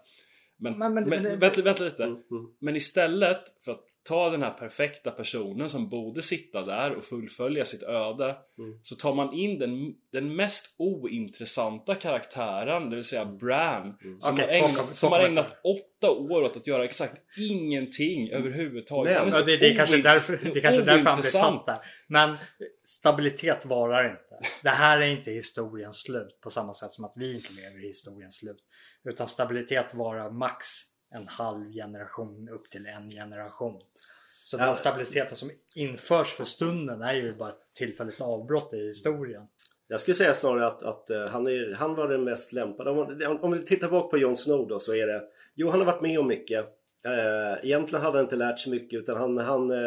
Men, 0.57 0.79
Men- 0.79 0.95
men- 0.95 1.09
men, 1.09 1.23
men- 1.23 1.39
vänta, 1.39 1.63
vänta 1.63 1.85
lite 1.85 2.05
Mm, 2.05 2.23
mm. 2.31 2.47
Men 2.59 2.77
istället 2.77 3.43
för 3.65 3.73
att 3.73 3.85
ta 4.03 4.31
den 4.31 4.43
här 4.43 4.51
perfekta 4.51 5.11
personen 5.11 5.71
som 5.71 5.89
borde 5.89 6.23
sitta 6.23 6.63
där 6.63 6.95
och 6.95 7.05
fullfölja 7.05 7.65
sitt 7.65 7.83
öde 7.83 8.37
Mm. 8.59 8.79
Så 8.83 8.95
tar 8.97 9.15
man 9.15 9.35
in 9.35 9.59
den, 9.59 9.95
den 10.13 10.37
mest 10.37 10.75
ointressanta 10.79 11.95
karaktären, 11.95 12.91
det 12.91 12.97
vill 12.97 13.05
säga 13.05 13.25
Bran 13.25 13.97
Som, 14.19 14.35
Okej, 14.35 14.47
har, 14.47 14.69
kom- 14.69 14.71
ägnat, 14.71 14.89
två 14.89 14.95
som 14.95 15.13
har 15.13 15.21
ägnat 15.21 15.61
åtta 15.65 16.11
år 16.11 16.43
åt 16.43 16.57
att 16.57 16.67
göra 16.67 16.85
exakt 16.85 17.15
ingenting 17.39 18.31
överhuvudtaget 18.31 19.17
är 19.17 19.25
Ja, 19.25 19.33
så 19.33 19.43
det, 19.43 19.57
det 19.57 19.67
är 19.67 19.77
kanske 19.77 19.97
därför, 20.03 20.37
det 20.37 20.59
är 20.59 20.63
kanske 20.63 20.83
därför 20.83 21.11
han 21.11 21.21
blir 21.21 21.31
satt 21.31 21.67
där. 21.67 21.79
Men 22.07 22.37
stabilitet 22.85 23.65
varar 23.65 24.11
inte. 24.11 24.51
Det 24.63 24.69
här 24.69 25.01
är 25.01 25.07
inte 25.07 25.31
historiens 25.31 25.97
slut 25.97 26.41
på 26.41 26.51
samma 26.51 26.73
sätt 26.75 26.93
som 26.93 27.05
att 27.05 27.13
vi 27.17 27.35
inte 27.35 27.53
lever 27.53 27.85
i 27.85 27.89
historiens 27.89 28.35
slut. 28.35 28.59
Utan 29.05 29.29
stabilitet 29.29 29.95
varar 29.95 30.31
max 30.31 30.67
en 31.11 31.29
halv 31.29 31.73
generation 31.73 32.49
upp 32.49 32.71
till 32.71 32.87
en 32.87 33.11
generation. 33.11 33.81
Så 34.45 34.57
Ja. 34.59 34.67
den 34.67 34.77
stabiliteten 34.77 35.37
som 35.37 35.51
införs 35.75 36.29
för 36.33 36.45
stunden 36.45 37.03
är 37.03 37.15
ju 37.15 37.35
bara 37.35 37.49
ett 37.49 37.75
tillfälligt 37.75 38.21
avbrott 38.21 38.75
i 38.75 38.87
historien. 38.87 39.43
Jag 39.89 40.01
skulle 40.01 40.15
säga 40.15 40.35
snarare 40.35 40.67
att, 40.67 40.83
att 40.83 41.11
eh, 41.11 41.27
han, 41.27 41.47
är, 41.47 41.75
han 41.75 41.95
var 41.95 42.09
den 42.09 42.25
mest 42.25 42.53
lämpade. 42.53 42.91
Om, 42.91 43.39
om 43.43 43.51
vi 43.53 43.63
tittar 43.63 43.91
bak 43.91 44.11
på 44.11 44.19
Jon 44.19 44.37
Snow 44.37 44.69
då 44.69 44.79
så 44.81 44.95
är 44.95 45.07
det 45.07 45.23
Jo, 45.55 45.69
han 45.71 45.79
har 45.79 45.87
varit 45.87 46.03
med 46.03 46.19
om 46.21 46.27
mycket. 46.29 46.67
Eh, 47.05 47.65
egentligen 47.65 48.05
hade 48.05 48.19
han 48.19 48.25
inte 48.25 48.37
lärt 48.37 48.59
sig 48.59 48.71
mycket 48.73 48.99
utan 49.01 49.17
han, 49.17 49.39
han, 49.39 49.71
eh, 49.71 49.79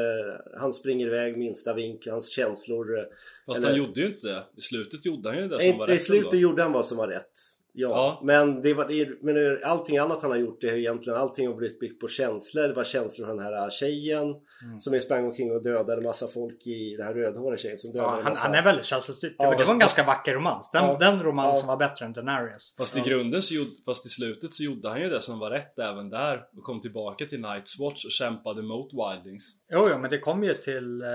han 0.59 0.73
springer 0.73 1.07
iväg 1.07 1.37
minsta 1.37 1.73
vink, 1.73 2.07
hans 2.07 2.29
känslor. 2.31 3.07
Fast 3.45 3.57
Eller- 3.57 3.67
han 3.67 3.77
gjorde 3.77 3.99
ju 4.01 4.07
inte 4.07 4.27
det. 4.27 4.43
I 4.57 4.61
slutet 4.61 5.05
gjorde 5.05 5.29
han 5.29 5.37
ju 5.37 5.47
det 5.47 5.59
som 5.59 5.69
Nej, 5.69 5.77
var 5.77 5.89
I 5.89 5.93
rätt 5.93 6.01
slutet 6.03 6.25
ändå. 6.33 6.37
gjorde 6.41 6.63
han 6.63 6.71
vad 6.71 6.85
som 6.85 6.97
var 6.97 7.07
rätt. 7.07 7.31
Ja, 7.75 7.89
Ja. 7.89 8.19
men, 8.23 8.61
det 8.61 8.73
var, 8.73 8.85
det, 8.87 9.09
men 9.21 9.63
allting 9.63 9.97
annat 9.97 10.21
han 10.21 10.31
har 10.31 10.37
gjort 10.37 10.61
det 10.61 10.69
är 10.69 10.75
egentligen 10.75 11.19
allting 11.19 11.47
har 11.47 11.55
blivit 11.55 11.79
byggt 11.79 11.99
på 12.01 12.07
känslor. 12.07 12.67
Det 12.67 12.73
var 12.73 12.83
känslor 12.83 13.27
för 13.27 13.33
den 13.35 13.43
här 13.45 13.69
tjejen 13.69 14.35
Mm. 14.63 14.79
som 14.79 14.93
är 14.93 14.99
sprang 14.99 15.25
omkring 15.25 15.51
och 15.55 15.63
dödade 15.63 16.01
massa 16.01 16.27
folk 16.27 16.67
i 16.67 16.95
den 16.97 17.05
här 17.07 17.13
rödhåriga 17.13 17.57
tjejen 17.57 17.77
som 17.77 17.91
dödade 17.91 18.11
Ja, 18.11 18.17
en 18.17 18.23
han, 18.23 18.31
massa... 18.31 18.47
han 18.47 18.55
är 18.55 18.63
väldigt 18.63 18.85
känslostyrd. 18.85 19.35
Ja, 19.37 19.55
det 19.57 19.63
var 19.65 19.73
en 19.73 19.79
ganska 19.79 20.03
vacker 20.03 20.33
romans. 20.33 20.71
Den, 20.71 20.83
Ja. 20.85 20.97
den 20.99 21.23
romansen 21.23 21.65
Ja. 21.67 21.75
var 21.75 21.87
bättre 21.89 22.05
än 22.05 22.13
Daenerys. 22.13 22.75
Fast 22.77 22.97
i 22.97 22.99
grunden 23.01 23.41
så 23.41 23.53
gjorde, 23.53 23.69
fast 23.85 24.05
i 24.05 24.09
slutet 24.09 24.53
så 24.53 24.63
gjorde 24.63 24.89
han 24.89 25.01
ju 25.01 25.09
det 25.09 25.21
som 25.21 25.39
var 25.39 25.49
rätt 25.51 25.79
även 25.79 26.09
där 26.09 26.43
och 26.57 26.63
kom 26.63 26.81
tillbaka 26.81 27.25
till 27.25 27.39
Night's 27.39 27.79
Watch 27.79 28.05
och 28.05 28.11
kämpade 28.11 28.61
mot 28.61 28.89
Wildings. 28.93 29.43
Jo, 29.71 29.81
jo, 29.91 29.97
men 29.99 30.11
det 30.11 30.19
kom 30.19 30.43
ju 30.43 30.53
till... 30.53 31.01
Eh, 31.01 31.07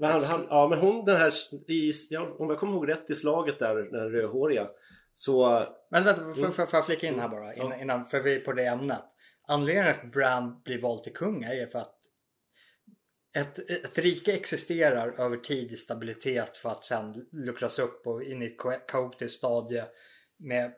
Men 0.00 0.10
han, 0.10 0.22
han, 0.22 0.46
ja 0.48 0.68
men 0.68 0.78
hon 0.78 1.04
den 1.04 1.16
här, 1.16 1.32
i, 1.68 1.92
ja, 2.10 2.28
om 2.38 2.50
jag 2.50 2.58
kommer 2.58 2.72
ihåg 2.72 2.88
rätt 2.88 3.10
i 3.10 3.14
slaget 3.14 3.58
där, 3.58 3.74
den 3.76 4.10
rödhåriga. 4.12 4.68
Så 5.18 5.66
Men 5.90 6.04
vänta, 6.04 6.34
får, 6.34 6.34
får, 6.34 6.66
får 6.66 6.76
jag 6.78 6.86
flika 6.86 7.06
in 7.06 7.20
här 7.20 7.28
bara? 7.28 7.54
Innan, 7.54 7.80
innan, 7.80 8.06
för 8.06 8.20
vi 8.20 8.34
är 8.34 8.40
på 8.40 8.52
det 8.52 8.66
ämnet. 8.66 9.04
Anledningen 9.48 9.90
att 9.90 10.12
Bran 10.12 10.62
blir 10.64 10.80
vald 10.80 11.02
till 11.02 11.12
kung 11.12 11.44
är 11.44 11.66
för 11.66 11.78
att 11.78 11.98
ett, 13.36 13.70
ett 13.70 13.98
rike 13.98 14.32
existerar 14.32 15.20
över 15.20 15.36
tid 15.36 15.72
i 15.72 15.76
stabilitet 15.76 16.56
för 16.56 16.70
att 16.70 16.84
sen 16.84 17.26
luckras 17.32 17.78
upp 17.78 18.06
och 18.06 18.22
in 18.22 18.42
i 18.42 18.46
ett 18.46 18.58
ka- 18.58 18.86
kaotiskt 18.88 19.38
stadie 19.38 19.84
med 20.38 20.74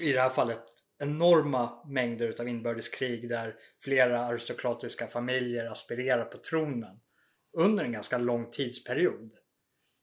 i 0.00 0.12
det 0.12 0.20
här 0.20 0.30
fallet 0.30 0.62
enorma 0.98 1.86
mängder 1.86 2.28
utav 2.28 2.48
inbördeskrig 2.48 3.28
där 3.28 3.54
flera 3.82 4.20
aristokratiska 4.20 5.06
familjer 5.06 5.66
aspirerar 5.66 6.24
på 6.24 6.38
tronen 6.38 7.00
under 7.58 7.84
en 7.84 7.92
ganska 7.92 8.18
lång 8.18 8.50
tidsperiod. 8.50 9.30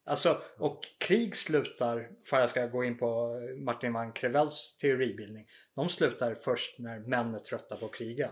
Alltså, 0.06 0.41
och 0.58 0.80
krig 0.99 1.36
slutar, 1.36 2.10
för 2.24 2.39
jag 2.39 2.49
ska 2.49 2.68
gå 2.68 2.84
in 2.84 2.97
på 2.97 3.39
Martin 3.58 3.93
van 3.93 4.14
Crevells 4.14 4.78
teoribildning. 4.78 5.47
De 5.76 5.89
slutar 5.89 6.36
först 6.36 6.80
när 6.80 6.99
män 6.99 7.36
är 7.36 7.39
trötta 7.39 7.76
på 7.76 7.86
att 7.86 7.93
kriga. 7.93 8.32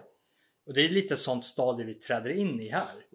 Och 0.65 0.73
det 0.73 0.81
är 0.81 0.89
lite 0.89 1.17
sånt 1.17 1.45
stadie 1.45 1.85
vi 1.85 1.93
träder 1.93 2.29
in 2.29 2.61
i 2.61 2.69
här. 2.69 3.05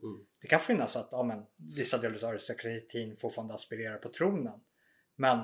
Det 0.41 0.49
kan 0.49 0.61
finnas 0.61 0.97
att 0.97 1.09
ja, 1.13 1.23
men, 1.23 1.43
vissa 1.77 1.99
delar 1.99 2.25
av 2.25 2.31
aristokratin 2.31 3.17
fortfarande 3.17 3.55
aspirerar 3.55 3.99
på 3.99 4.09
tronen. 4.09 4.61
Men 5.17 5.41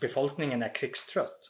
befolkningen 0.00 0.62
är 0.62 0.74
krigstrött. 0.74 1.40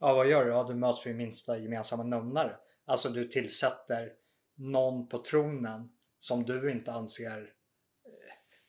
Ja, 0.00 0.14
vad 0.14 0.28
gör 0.28 0.44
du? 0.44 0.50
Ja, 0.50 0.64
du 0.68 0.74
möts 0.74 1.06
vid 1.06 1.16
minsta 1.16 1.58
gemensamma 1.58 2.02
nämnare. 2.02 2.56
Alltså 2.84 3.08
du 3.08 3.28
tillsätter 3.28 4.12
någon 4.56 5.08
på 5.08 5.22
tronen 5.22 5.92
som 6.18 6.44
du 6.44 6.70
inte 6.70 6.92
anser 6.92 7.52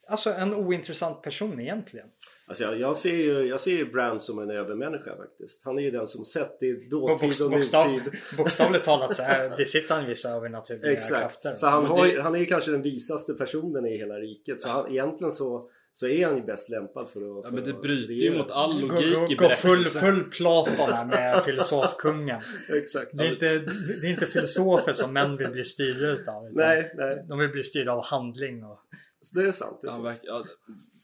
Alltså 0.10 0.30
en 0.34 0.54
ointressant 0.54 1.22
person 1.22 1.60
egentligen. 1.60 2.08
alltså 2.48 2.64
jag, 2.64 2.80
jag 2.80 2.98
ser 2.98 3.16
ju 3.16 3.48
jag 3.48 3.60
ser 3.60 3.72
ju 3.72 3.86
Bran 3.92 4.20
som 4.20 4.40
en 4.40 4.50
övermänniska 4.52 5.16
faktiskt. 5.18 5.62
Han 5.66 5.78
är 5.78 5.82
ju 5.82 5.92
den 5.92 6.08
som 6.08 6.26
sett 6.26 6.64
i 6.64 6.74
dåtid 6.90 7.44
och 7.44 7.52
bokstav, 7.52 7.92
nutid. 7.92 8.12
bokstavligt 8.38 8.86
talat 8.86 9.16
så 9.16 9.22
är, 9.24 9.58
besitter 9.58 9.96
han 9.96 10.06
vissa 10.08 10.30
övernaturliga 10.30 10.92
Exakt. 10.92 11.22
krafter. 11.22 11.52
Så 11.52 11.68
han, 11.68 11.86
har, 11.86 12.08
det- 12.08 12.22
han 12.22 12.36
är 12.36 12.40
ju 12.40 12.46
kanske 12.46 12.72
den 12.72 12.82
visaste 12.82 13.34
personen 13.34 13.86
i 13.86 13.98
hela 13.98 14.16
riket. 14.16 14.62
Så 14.62 14.70
han, 14.70 14.92
egentligen 14.92 15.32
så, 15.32 15.70
så 15.94 16.08
är 16.08 16.26
han 16.28 16.36
ju 16.38 16.44
bäst 16.44 16.70
lämpad 16.70 17.10
för 17.10 17.20
att 17.20 17.26
Ja 17.44 17.50
för 17.50 17.56
men 17.56 17.64
det 17.64 17.70
att 17.72 17.82
bryter 17.82 18.14
ju 18.14 18.38
mot 18.38 18.52
all 18.52 18.82
Gå, 18.82 18.88
logik 18.88 19.16
gå, 19.18 19.28
i 19.32 19.36
gå 19.36 19.50
full, 19.50 19.86
full 19.86 20.24
Platon 20.24 20.94
här 20.94 21.06
med 21.06 21.44
filosofkungen. 21.44 22.42
Exakt. 22.78 23.10
Det 23.14 23.24
är, 23.24 23.32
inte, 23.34 23.46
det 24.02 24.08
är 24.08 24.12
inte 24.12 24.26
filosofer 24.26 24.94
som 24.94 25.14
män 25.14 25.38
vill 25.38 25.50
bli 25.50 25.64
styrda 25.64 26.08
utav. 26.08 26.44
utan 26.46 26.54
Nej, 26.54 26.92
nej. 26.96 27.26
De 27.30 27.40
vill 27.40 27.50
bli 27.50 27.64
styrda 27.64 27.92
av 27.92 28.04
handling. 28.06 28.64
Och, 28.64 28.80
Så 29.22 29.40
det 29.40 29.48
är 29.48 29.52
sant. 29.52 29.80
Det 29.82 29.88
är 29.88 29.90
Ja, 29.90 29.94
sant. 29.94 30.06
verk- 30.06 30.22
ja, 30.24 30.46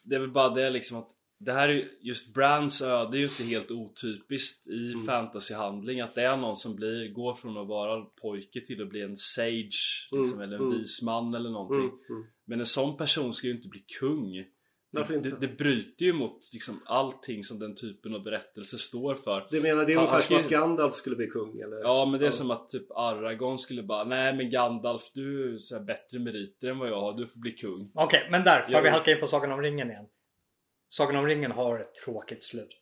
det 0.05 0.15
är 0.15 0.19
väl 0.19 0.31
bara 0.31 0.49
det 0.49 0.69
liksom 0.69 0.97
att 0.97 1.09
det 1.39 1.53
här 1.53 1.69
är 1.69 1.73
ju, 1.73 1.97
just 2.01 2.33
Brands 2.33 2.81
öde 2.81 3.17
är 3.17 3.19
ju 3.19 3.23
inte 3.27 3.43
helt 3.43 3.71
otypiskt 3.71 4.67
i 4.67 4.91
Mm. 4.93 5.05
fantasyhandling 5.05 6.01
att 6.01 6.15
det 6.15 6.21
är 6.21 6.37
någon 6.37 6.55
som 6.57 6.75
blir, 6.75 7.11
går 7.13 7.35
från 7.35 7.57
att 7.57 7.67
vara 7.67 8.01
pojke 8.05 8.61
till 8.65 8.81
att 8.81 8.89
bli 8.89 9.01
en 9.01 9.15
sage 9.15 10.07
liksom, 10.11 10.37
Mm, 10.37 10.41
eller 10.41 10.55
en 10.57 10.63
mm. 10.65 10.77
vis 10.79 11.01
man 11.01 11.33
eller 11.33 11.49
någonting 11.49 11.83
Mm, 11.83 11.99
mm. 12.09 12.23
Men 12.45 12.59
en 12.59 12.65
sån 12.65 12.97
person 12.97 13.33
ska 13.33 13.47
ju 13.47 13.53
inte 13.53 13.67
bli 13.67 13.79
kung 13.99 14.45
Varför 14.99 15.13
det, 15.13 15.17
inte? 15.17 15.29
det, 15.29 15.47
det 15.47 15.57
bryter 15.57 16.05
ju 16.05 16.13
mot 16.13 16.53
liksom, 16.53 16.79
allting 16.85 17.43
som 17.43 17.59
den 17.59 17.75
typen 17.75 18.15
av 18.15 18.23
berättelse 18.23 18.77
står 18.77 19.15
för 19.15 19.47
Du 19.51 19.61
menar 19.61 19.85
det 19.85 19.93
är 19.93 19.97
ungefär 19.97 20.13
han 20.13 20.21
som 20.21 20.37
att 20.37 20.49
Gandalf 20.49 20.95
skulle 20.95 21.15
bli 21.15 21.27
kung 21.27 21.59
eller? 21.59 21.77
Ja 21.77 22.05
men 22.05 22.19
det 22.19 22.27
är 22.27 22.31
som 22.31 22.51
att 22.51 22.69
typ 22.69 22.91
Aragorn 22.91 23.57
skulle 23.57 23.83
bara 23.83 24.03
Nej 24.03 24.33
men 24.33 24.49
Gandalf 24.49 25.11
du 25.13 25.59
här 25.71 25.79
bättre 25.79 26.19
meriter 26.19 26.67
än 26.67 26.79
vad 26.79 26.89
jag 26.89 27.01
har, 27.01 27.13
du 27.13 27.27
får 27.27 27.39
bli 27.39 27.51
kung 27.51 27.91
Okej, 27.93 28.27
men 28.31 28.43
där 28.43 28.61
får 28.61 28.81
vi 28.81 28.89
halka 28.89 29.11
in 29.11 29.19
på 29.19 29.27
Sagan 29.27 29.51
om 29.51 29.61
ringen 29.61 29.91
igen. 29.91 30.05
Sagan 30.89 31.15
om 31.15 31.25
ringen 31.25 31.51
har 31.51 31.79
ett 31.79 31.95
tråkigt 31.95 32.43
slut. 32.43 32.79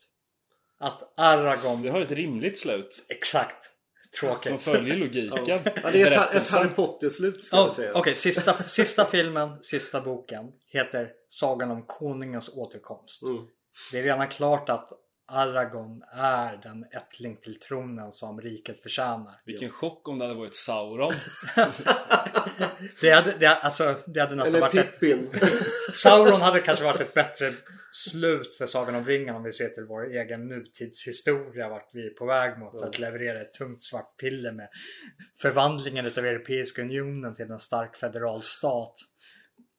Att 0.80 1.20
Aragorn... 1.20 1.82
Det 1.82 1.89
har 1.89 2.01
ett 2.01 2.12
rimligt 2.12 2.59
slut 2.59 3.05
Exakt. 3.09 3.70
Tråkigt. 4.20 4.47
Som 4.47 4.59
följer 4.59 4.95
logiken 4.95 5.43
Ja, 5.45 5.59
i 5.89 5.91
det 5.91 6.01
är 6.01 6.36
ett. 6.36 6.49
Harry 6.49 6.70
Potter-slut 6.70 7.43
ska 7.43 7.55
Ja, 7.55 7.64
jag 7.64 7.74
säga. 7.74 7.91
Okej, 7.93 8.16
sista, 8.16 8.53
sista 8.53 9.05
filmen, 9.05 9.57
sista 9.64 10.01
boken 10.01 10.51
heter 10.68 11.09
Sagan 11.30 11.72
om 11.72 11.84
konungens 11.88 12.49
återkomst. 12.49 13.24
Mm. 13.24 13.47
Det 13.91 13.99
är 13.99 14.03
redan 14.03 14.28
klart 14.28 14.70
att 14.70 14.89
Aragorn 15.32 16.03
är 16.11 16.57
den 16.63 16.86
ättling 16.91 17.38
till 17.38 17.59
tronen 17.59 18.11
som 18.11 18.41
riket 18.41 18.84
förtjänar. 18.84 19.36
Vilken 19.45 19.69
chock 19.69 20.07
om 20.07 20.19
det 20.19 20.25
hade 20.25 20.38
varit 20.38 20.55
Sauron 20.55 21.13
Det 23.01 23.11
hade, 23.11 23.32
det, 23.39 23.47
alltså, 23.47 23.95
det 24.05 24.19
hade 24.19 24.36
nästan 24.36 24.55
Eller 24.55 24.61
varit 24.61 24.75
ett, 24.75 24.99
Pippin. 24.99 25.29
Sauron 25.93 26.41
hade 26.41 26.59
kanske 26.59 26.86
varit 26.86 27.01
ett 27.01 27.13
bättre 27.13 27.53
slut 27.91 28.55
för 28.55 28.67
Sagan 28.67 28.95
om 28.95 29.05
ringen 29.05 29.36
om 29.36 29.43
vi 29.43 29.53
ser 29.53 29.69
till 29.69 29.86
vår 29.86 30.11
egen 30.11 30.47
nutidshistoria 30.47 31.69
vart 31.69 31.89
vi 31.93 32.05
är 32.05 32.09
på 32.09 32.25
väg 32.25 32.59
mot 32.59 32.79
för 32.79 32.88
att 32.88 32.99
leverera 32.99 33.41
ett 33.41 33.53
tungt 33.53 33.82
svart 33.82 34.17
piller 34.17 34.51
med 34.51 34.69
förvandlingen 35.41 36.05
utav 36.05 36.25
Europeiska 36.25 36.82
unionen 36.82 37.36
till 37.36 37.51
en 37.51 37.59
stark 37.59 37.97
federal 37.97 38.41
stat. 38.41 38.93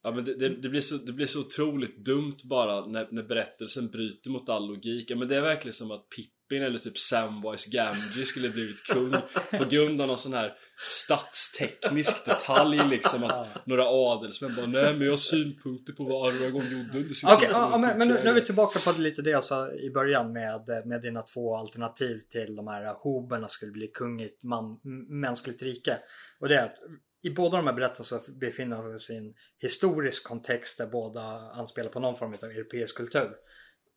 Ja 0.05 0.11
men 0.11 0.25
det, 0.25 0.35
det, 0.35 0.49
det, 0.49 0.69
blir 0.69 0.81
så, 0.81 0.97
det 0.97 1.13
blir 1.13 1.27
så 1.27 1.41
otroligt 1.41 2.05
dumt 2.05 2.37
bara 2.45 2.87
när, 2.87 3.09
när 3.11 3.23
berättelsen 3.23 3.91
bryter 3.91 4.31
mot 4.31 4.49
all 4.49 4.69
logik 4.69 5.11
ja, 5.11 5.17
men 5.17 5.29
det 5.29 5.37
är 5.37 5.41
verkligen 5.41 5.75
som 5.75 5.91
att 5.91 6.09
Pippin 6.09 6.63
eller 6.63 6.79
typ 6.79 6.99
Samwise 6.99 7.71
Gamgee 7.71 8.25
skulle 8.25 8.49
blivit 8.49 8.87
kung 8.87 9.15
På 9.59 9.65
grund 9.71 10.01
av 10.01 10.07
någon 10.07 10.19
sån 10.19 10.33
här 10.33 10.53
statsteknisk 10.77 12.25
detalj 12.25 12.89
liksom 12.91 13.25
att 13.25 13.67
några 13.67 13.85
adelsmän 13.85 14.55
bara 14.57 14.67
Nej 14.67 14.93
men 14.93 15.03
jag 15.03 15.13
har 15.13 15.17
synpunkter 15.17 15.93
på 15.93 16.05
vad 16.05 16.35
Aragorn 16.35 16.65
gjorde 16.65 16.99
under 16.99 17.03
sin 17.03 17.15
som 17.15 17.39
ja, 17.51 17.79
men, 17.79 17.99
men 17.99 18.09
nu, 18.09 18.15
nu 18.15 18.21
är 18.21 18.23
vi 18.23 18.25
kungsägare." 18.25 18.45
tillbaka 18.45 18.79
på 18.93 19.01
lite 19.01 19.23
det 19.23 19.31
jag 19.31 19.45
sa 19.45 19.73
i 19.73 19.91
början 19.91 20.33
med, 20.33 20.87
med 20.87 21.03
dina 21.03 21.23
två 21.23 21.57
alternativ 21.57 22.21
till 22.31 22.57
de 22.57 22.67
här 22.67 22.95
hoberna 23.03 23.49
skulle 23.49 23.73
bli 23.73 23.89
kung 23.95 24.21
i 24.21 24.25
ett 24.25 24.43
man, 24.43 24.81
mänskligt 25.09 25.63
rike. 25.63 25.99
Och 26.41 26.49
det 26.49 26.57
är 26.57 26.65
att 26.65 26.79
i 27.23 27.31
båda 27.31 27.57
de 27.57 27.67
här 27.67 27.75
berättelserna 27.75 28.23
befinner 28.29 28.83
vi 28.83 28.95
oss 28.95 29.11
i 29.11 29.17
en 29.17 29.35
historisk 29.59 30.25
kontext 30.25 30.79
där 30.79 30.87
båda 30.87 31.23
anspelar 31.53 31.91
på 31.91 32.01
någon 32.01 32.17
form 32.17 32.35
av 32.35 32.51
europeisk 32.51 32.97
kultur. 32.97 33.37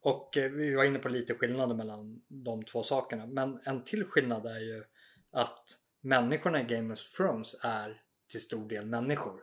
Och 0.01 0.37
eh, 0.37 0.51
vi 0.51 0.75
var 0.75 0.83
inne 0.83 0.99
på 0.99 1.09
lite 1.09 1.35
skillnader 1.35 1.75
mellan 1.75 2.21
de 2.27 2.65
två 2.65 2.83
sakerna. 2.83 3.25
Men 3.25 3.59
en 3.63 3.83
till 3.83 4.05
skillnad 4.05 4.45
är 4.45 4.59
ju 4.59 4.83
att 5.31 5.63
människorna 6.01 6.61
i 6.61 6.63
Game 6.63 6.93
of 6.93 6.99
Thrones 6.99 7.55
är 7.61 8.01
till 8.31 8.41
stor 8.41 8.69
del 8.69 8.85
människor. 8.85 9.41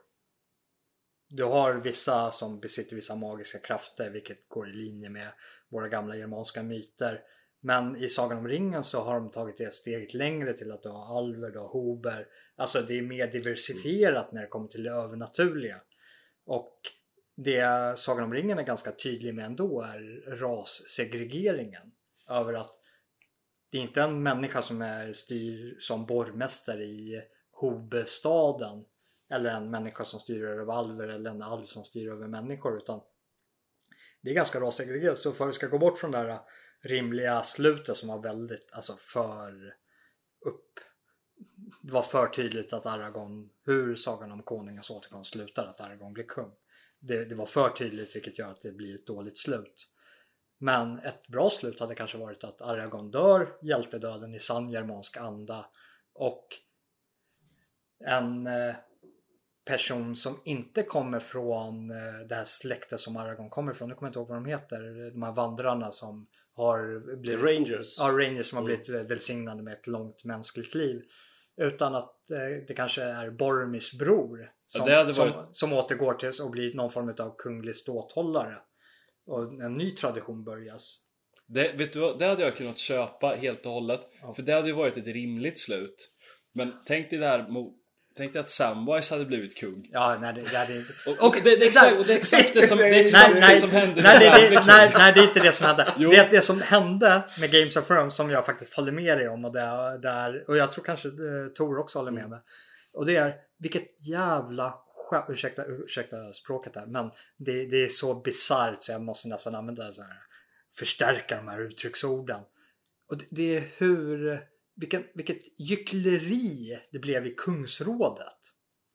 Du 1.28 1.45
har 1.45 1.74
vissa 1.74 2.33
som 2.33 2.61
besitter 2.61 2.97
vissa 2.97 3.14
magiska 3.14 3.59
krafter 3.59 4.11
vilket 4.11 4.49
går 4.49 4.68
i 4.68 4.72
linje 4.72 5.09
med 5.09 5.33
våra 5.68 5.89
gamla 5.89 6.16
germanska 6.16 6.62
myter. 6.62 7.20
Men 7.64 7.96
i 7.96 8.08
Sagan 8.08 8.38
om 8.38 8.48
ringen 8.48 8.84
så 8.84 9.00
har 9.00 9.14
de 9.14 9.30
tagit 9.30 9.56
det 9.56 9.74
steget 9.74 10.14
längre 10.14 10.52
till 10.52 10.72
att 10.72 10.82
du 10.82 10.88
har 10.88 11.18
alver, 11.18 11.50
du 11.50 11.58
har 11.58 11.68
hober. 11.68 12.26
Alltså 12.56 12.80
det 12.80 12.98
är 12.98 13.02
mer 13.02 13.26
diversifierat 13.26 14.32
när 14.32 14.40
det 14.40 14.46
kommer 14.46 14.68
till 14.68 14.82
det 14.82 14.90
övernaturliga. 14.90 15.80
Och 16.44 16.80
det 17.36 17.98
Sagan 17.98 18.24
om 18.24 18.34
ringen 18.34 18.58
är 18.58 18.62
ganska 18.62 18.92
tydlig 18.92 19.34
med 19.34 19.44
ändå 19.44 19.82
är 19.82 20.30
rassegregeringen. 20.36 21.92
Över 22.28 22.54
att 22.54 22.78
det 23.70 23.78
är 23.78 23.82
inte 23.82 24.02
en 24.02 24.22
människa 24.22 24.62
som 24.62 24.82
är 24.82 25.12
styr 25.12 25.76
som 25.78 26.06
borgmästare 26.06 26.84
i 26.84 27.22
Hobestaden. 27.50 28.84
Eller 29.30 29.50
en 29.50 29.70
människa 29.70 30.04
som 30.04 30.20
styr 30.20 30.44
över 30.44 30.72
alver 30.72 31.08
eller 31.08 31.30
en 31.30 31.42
alv 31.42 31.64
som 31.64 31.84
styr 31.84 32.10
över 32.10 32.28
människor. 32.28 32.76
Utan 32.76 33.00
det 34.22 34.30
är 34.30 34.34
ganska 34.34 34.60
rassegregerat. 34.60 35.18
Så 35.18 35.32
för 35.32 35.44
att 35.44 35.48
vi 35.48 35.54
ska 35.54 35.66
gå 35.66 35.78
bort 35.78 35.98
från 35.98 36.10
det 36.10 36.18
här 36.18 36.40
rimliga 36.83 37.43
slutet 37.43 37.97
som 37.97 38.09
var 38.09 38.18
väldigt, 38.18 38.72
alltså 38.72 38.97
för 38.99 39.74
upp. 40.41 40.80
Det 41.83 41.93
var 41.93 42.03
för 42.03 42.26
tydligt 42.26 42.72
att 42.72 42.87
Aragorn, 42.87 43.51
hur 43.64 43.95
Sagan 43.95 44.33
om 44.33 44.43
Konungens 44.43 44.91
återkomst 44.91 45.33
slutar, 45.33 45.66
att 45.66 45.80
Aragorn 45.80 46.12
blir 46.12 46.24
kung. 46.24 46.53
Det, 47.01 47.24
det 47.24 47.35
var 47.35 47.47
för 47.47 47.68
tydligt 47.68 48.16
vilket 48.16 48.39
gör 48.39 48.51
att 48.51 48.61
det 48.61 48.72
blir 48.72 48.95
ett 48.95 49.07
dåligt 49.07 49.39
slut. 49.39 49.89
Men 50.59 50.99
ett 50.99 51.26
bra 51.28 51.51
slut 51.51 51.80
hade 51.80 51.95
kanske 51.95 52.18
varit 52.18 52.45
att 52.45 52.61
Aragorn 52.61 53.11
dör 53.11 53.59
hjältedöden 53.62 54.35
i 54.35 54.41
sann 54.41 54.70
germansk 54.70 55.16
anda 55.16 55.66
och 56.12 56.47
en 58.05 58.47
eh, 58.47 58.74
person 59.64 60.16
som 60.16 60.41
inte 60.45 60.83
kommer 60.83 61.20
från 61.20 61.91
eh, 61.91 62.26
det 62.28 62.35
här 62.35 62.45
släktet 62.45 63.01
som 63.01 63.16
Aragorn 63.16 63.51
kommer 63.51 63.72
ifrån. 63.72 63.89
Nu 63.89 63.95
kommer 63.95 64.07
jag 64.07 64.11
inte 64.11 64.18
ihåg 64.18 64.28
vad 64.28 64.37
de 64.37 64.47
heter. 64.47 65.11
De 65.11 65.22
här 65.22 65.33
vandrarna 65.33 65.93
som 65.93 66.26
har 66.55 67.00
blivit, 67.22 67.44
Rangers. 67.44 67.96
ja, 67.98 68.05
Rangers 68.05 68.46
som 68.46 68.57
har 68.59 68.64
blivit 68.64 68.88
välsignade 68.88 69.62
med 69.62 69.72
ett 69.72 69.86
långt 69.86 70.24
mänskligt 70.24 70.74
liv. 70.74 71.03
Utan 71.57 71.94
att 71.94 72.30
eh, 72.30 72.64
det 72.68 72.74
kanske 72.74 73.03
är 73.03 73.30
Boromirs 73.30 73.92
bror 73.92 74.50
som, 74.68 74.80
Ja, 74.80 74.84
det 74.86 74.94
hade 74.96 75.12
som, 75.14 75.30
varit- 75.30 75.57
som 75.57 75.72
återgår 75.72 76.14
till 76.14 76.42
och 76.44 76.50
blir 76.50 76.74
någon 76.74 76.90
form 76.90 77.09
av 77.18 77.34
kunglig 77.38 77.76
ståthållare. 77.76 78.59
Och 79.26 79.62
en 79.62 79.74
ny 79.74 79.90
tradition 79.90 80.44
börjas. 80.44 80.98
Det, 81.46 81.72
vet 81.72 81.92
du 81.92 81.98
vad, 82.00 82.18
det 82.18 82.24
hade 82.26 82.42
jag 82.42 82.55
kunnat 82.55 82.78
köpa 82.78 83.26
helt 83.28 83.66
och 83.66 83.72
hållet. 83.72 84.00
Ja. 84.20 84.34
För 84.34 84.42
det 84.42 84.53
hade 84.53 84.68
ju 84.68 84.74
varit 84.74 84.96
ett 84.96 85.07
rimligt 85.07 85.59
slut. 85.61 86.09
Men 86.55 86.72
tänk 86.86 87.11
dig 87.11 87.18
där 87.18 87.38
mo- 87.38 87.72
Tänk 87.72 87.82
dig 88.16 88.38
att 88.38 88.48
Samwise 88.48 89.14
hade 89.14 89.24
blivit 89.24 89.56
kung. 89.56 89.88
Ja, 89.92 90.18
nej 90.20 90.32
det, 90.34 90.40
det 90.40 90.56
är 90.56 90.78
inte... 90.78 90.92
Och, 91.10 91.28
och 91.28 91.36
det, 91.44 91.56
det, 91.56 91.66
exakt, 91.66 91.98
och 91.98 92.06
det 92.06 92.12
är 92.12 92.16
exakt 92.16 92.54
det 92.54 92.66
som, 92.66 92.78
det 92.78 93.00
exakt 93.00 93.30
Nej, 93.30 93.40
nej, 93.40 93.54
det 93.54 93.60
som 93.60 93.70
hände 93.70 94.02
nej, 94.02 94.18
det, 94.18 94.48
det, 94.50 94.62
nej, 94.66 94.92
nej, 94.94 95.12
det 95.12 95.20
är 95.20 95.24
inte 95.24 95.40
det 95.40 95.52
som 95.52 95.66
hände. 95.66 95.92
Jo. 95.96 96.10
Det, 96.10 96.28
det 96.30 96.40
som 96.40 96.60
hände 96.60 97.22
med 97.40 97.50
Games 97.50 97.76
of 97.76 97.86
Thrones 97.86 98.14
som 98.14 98.30
jag 98.30 98.46
faktiskt 98.46 98.74
håller 98.74 98.92
med 98.92 99.18
dig 99.18 99.28
om 99.28 99.44
och, 99.44 99.52
det, 99.52 99.98
där, 100.02 100.44
och 100.48 100.56
jag 100.56 100.72
tror 100.72 100.84
kanske 100.84 101.08
eh, 101.08 101.14
Tor 101.54 101.78
också 101.78 101.98
håller 101.98 102.12
med 102.12 102.30
mig. 102.30 102.38
Och 102.92 103.06
det 103.06 103.16
är 103.16 103.34
vilket 103.58 104.06
jävla 104.08 104.74
ursäkta, 105.28 105.64
ursäkta 105.64 106.32
språket 106.32 106.74
där, 106.74 106.86
men 106.86 107.10
det, 107.38 107.66
det 107.66 107.84
är 107.84 107.88
så 107.88 108.14
bisarrt 108.14 108.82
så 108.82 108.92
jag 108.92 109.02
måste 109.02 109.28
nästan 109.28 109.54
använda 109.54 109.92
så 109.92 110.02
här 110.02 110.18
förstärka 110.78 111.36
de 111.36 111.48
här 111.48 111.60
uttrycksorden. 111.60 112.40
Och 113.08 113.18
det, 113.18 113.24
det 113.30 113.56
är 113.56 113.64
hur, 113.76 114.42
vilken, 114.83 115.05
vilket 115.14 115.61
gyckleri 115.61 116.78
det 116.93 116.99
blev 116.99 117.26
i 117.26 117.35
kungsrådet. 117.35 118.39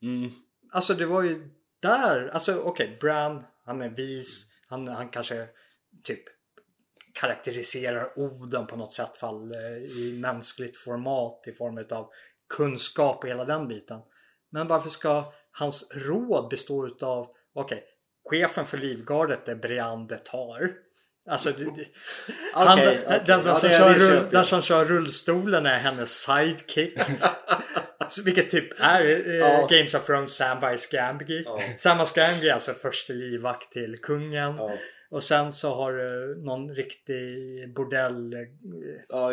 Mm. 0.02 0.32
Alltså 0.72 0.94
det 0.94 1.06
var 1.06 1.24
ju 1.24 1.50
där, 1.80 2.28
alltså 2.28 2.60
okej, 2.60 2.98
Bran, 3.02 3.44
han 3.66 3.82
är 3.82 3.90
vis, 3.90 4.46
han, 4.68 4.88
han 4.88 5.10
kanske 5.10 5.48
typ 6.04 6.24
karaktäriserar 7.14 8.20
orden 8.20 8.68
på 8.68 8.76
något 8.76 8.94
sätt 8.94 9.18
fall 9.18 9.52
eh, 9.52 9.78
i 9.78 10.20
mänskligt 10.22 10.78
format 10.78 11.48
i 11.48 11.52
form 11.52 11.86
av 11.92 12.10
kunskap 12.56 13.24
och 13.24 13.30
hela 13.30 13.46
den 13.46 13.68
biten. 13.68 14.02
Men 14.50 14.68
varför 14.68 14.90
ska 14.90 15.34
hans 15.52 15.92
råd 15.96 16.50
bestå 16.50 16.88
utav, 16.88 17.28
okej, 17.54 17.84
chefen 18.30 18.66
för 18.66 18.78
livgardet 18.78 19.48
är 19.48 19.56
Brian 19.56 20.08
de 20.08 20.18
Tar. 20.18 20.87
Alltså, 21.30 21.52
det- 21.52 21.88
han, 22.54 22.80
Okej, 22.80 23.00
den, 23.08 23.26
den, 23.26 23.46
Ja, 23.46 23.56
som 23.56 23.70
det- 23.70 23.78
kör, 23.78 24.28
den 24.32 24.46
som 24.46 24.62
kör 24.62 24.86
rullstolen 24.86 25.66
är 25.66 25.78
hennes 25.78 26.12
sidekick. 26.22 26.98
Så 28.10 28.24
vilket 28.24 28.50
typ 28.50 28.80
är 28.82 29.02
eh, 29.30 29.36
Ja. 29.36 29.68
Games 29.72 29.94
of 29.94 30.06
Thrones 30.06 30.36
Samwise 30.36 30.98
Gamgee. 30.98 31.42
Ja. 31.46 31.62
Samwise 31.78 32.20
Gamgee 32.20 32.50
är 32.50 32.54
alltså 32.54 32.74
förste 32.74 33.14
livvakt 33.14 33.72
till 33.72 33.98
kungen. 34.02 34.56
Ja, 34.58 34.74
Och 35.10 35.24
sen 35.24 35.52
så 35.54 35.74
har 35.76 35.94
du 35.94 36.36
någon 36.46 36.76
riktig 36.76 37.38
bordellköpare 37.76 38.48
ja 39.10 39.30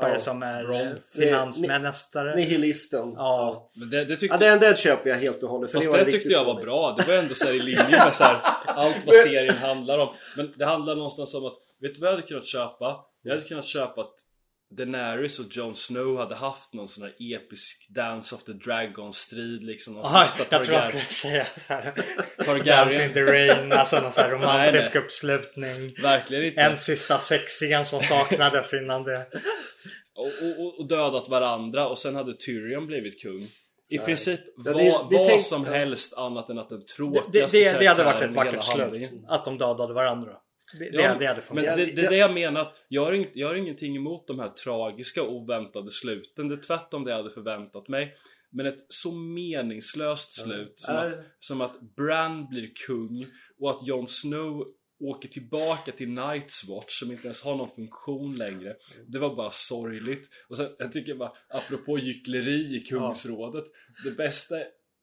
det. 0.00 0.08
Ja. 0.12 0.18
som 0.18 0.42
är 0.42 0.64
Ron. 0.64 0.80
eh, 0.80 0.92
finansmästare. 1.16 2.36
Nihilisten. 2.36 3.12
Ja. 3.16 3.70
Men 3.74 3.90
det, 3.90 4.04
det 4.04 4.16
tyckte 4.16 4.36
Ja, 4.40 4.50
den, 4.50 4.60
den 4.60 4.76
köper 4.76 5.10
jag 5.10 5.16
helt 5.16 5.42
och 5.42 5.50
hållet. 5.50 5.70
För 5.70 5.78
Fast 5.78 5.88
var 5.90 5.98
det 5.98 6.04
riktigt 6.04 6.22
tyckte 6.22 6.32
jag 6.38 6.44
var 6.44 6.60
bra. 6.62 6.96
Det 6.98 7.08
var 7.08 7.14
ändå 7.18 7.34
så 7.34 7.46
här 7.46 7.52
i 7.54 7.58
linje 7.58 7.90
med 8.04 8.14
så 8.14 8.24
här, 8.24 8.36
allt 8.66 9.06
vad 9.06 9.14
serien 9.26 9.54
handlar 9.56 9.98
om. 9.98 10.08
Men 10.36 10.52
det 10.56 10.64
handlar 10.64 10.94
någonstans 10.94 11.34
om 11.34 11.44
att, 11.46 11.54
vet 11.80 11.94
du 11.94 12.00
vad 12.00 12.08
jag 12.08 12.14
hade 12.16 12.26
kunnat 12.28 12.46
köpa? 12.46 13.04
Jag 13.22 13.34
hade 13.34 13.48
kunnat 13.48 13.64
köpa 13.66 14.00
att 14.00 14.14
Daenerys 14.76 15.38
och 15.38 15.46
Jon 15.50 15.74
Snow 15.74 16.18
hade 16.18 16.34
haft 16.34 16.72
någon 16.74 16.88
sån 16.88 17.02
här 17.04 17.14
episk 17.34 17.86
Dance 17.94 18.34
of 18.34 18.44
the 18.44 18.52
Dragon 18.52 19.12
strid 19.12 19.62
liksom. 19.62 19.94
Någon 19.94 20.04
Aha, 20.04 20.24
sista 20.24 20.46
jag 20.50 20.62
tror 20.64 20.74
jag 20.74 20.84
Targaryen- 20.84 20.88
skulle 20.88 21.04
säga 21.04 21.46
så 21.56 21.72
här. 21.74 21.82
Dance 21.84 22.44
Targaryen. 22.44 23.02
in 23.08 23.12
the 23.14 23.20
rain, 23.22 23.72
alltså 23.72 24.00
någon 24.00 24.12
sån 24.12 24.24
här 24.24 24.30
romantisk 24.38 24.94
Nej, 24.94 25.02
uppslutning. 25.02 25.94
Verkligen 26.02 26.44
inte. 26.44 26.60
En 26.60 26.78
sista 26.78 27.18
sexingen 27.18 27.84
som 27.84 28.00
saknades 28.02 28.74
innan 28.74 29.04
det. 29.04 29.26
Och, 30.16 30.48
och, 30.60 30.78
och 30.80 30.88
dödat 30.88 31.28
varandra 31.28 31.88
och 31.88 31.98
sen 31.98 32.14
hade 32.16 32.34
Tyrion 32.36 32.86
blivit 32.86 33.22
kung. 33.22 33.46
I 33.88 33.98
princip 33.98 34.40
Ja, 34.46 34.52
vad, 34.56 34.76
det- 34.76 34.82
det 34.84 35.16
vad 35.18 35.28
tänk- 35.28 35.42
som 35.46 35.64
ja. 35.64 35.70
helst 35.72 36.14
annat 36.14 36.50
än 36.50 36.58
att 36.58 36.68
den 36.68 36.80
Det, 36.80 36.86
tråkigaste 36.86 37.58
det, 37.58 37.78
det 37.78 37.86
hade 37.86 38.04
varit 38.04 38.22
ett 38.22 38.30
vackert 38.30 38.64
slut. 38.64 38.80
handlingen. 38.80 39.24
Att 39.28 39.44
de 39.44 39.58
dödade 39.58 39.94
varandra. 39.94 40.32
Det, 40.78 40.90
det, 40.90 41.02
Ja, 41.02 41.16
det 41.18 41.26
hade 41.26 41.42
Men 41.52 41.64
det, 41.64 41.96
det 41.96 42.06
är 42.06 42.10
det 42.10 42.16
jag 42.16 42.34
menar 42.34 42.60
att 42.60 42.76
jag 42.88 43.04
har, 43.04 43.12
ing, 43.12 43.26
jag 43.34 43.48
har 43.48 43.54
ingenting 43.54 43.96
emot 43.96 44.26
de 44.26 44.38
här 44.38 44.48
tragiska 44.48 45.22
oväntade 45.22 45.90
sluten. 45.90 46.48
Det 46.48 46.54
är 46.54 46.62
tvärtom 46.62 47.04
det 47.04 47.10
jag 47.10 47.16
hade 47.16 47.30
förväntat 47.30 47.88
mig. 47.88 48.14
Men 48.50 48.66
ett 48.66 48.86
så 48.88 49.12
meningslöst 49.14 50.32
slut 50.32 50.72
som, 50.80 50.96
att, 50.96 51.14
som 51.38 51.60
att 51.60 51.80
Bran 51.96 52.48
blir 52.48 52.70
kung 52.86 53.26
och 53.60 53.70
att 53.70 53.86
Jon 53.86 54.06
Snow 54.06 54.66
åker 55.00 55.28
tillbaka 55.28 55.92
till 55.92 56.08
Night's 56.08 56.68
Watch 56.68 57.00
som 57.00 57.12
inte 57.12 57.24
ens 57.24 57.42
har 57.42 57.56
någon 57.56 57.74
funktion 57.74 58.36
längre. 58.36 58.76
Det 59.06 59.18
var 59.18 59.36
bara 59.36 59.50
sorgligt. 59.50 60.28
Och 60.48 60.56
sen, 60.56 60.70
jag 60.78 60.92
tycker 60.92 61.14
bara, 61.14 61.32
apropå 61.48 61.98
gyckleri 61.98 62.76
i 62.76 62.80
Kungsrådet. 62.80 63.64
Det 64.04 64.10
bästa 64.10 64.56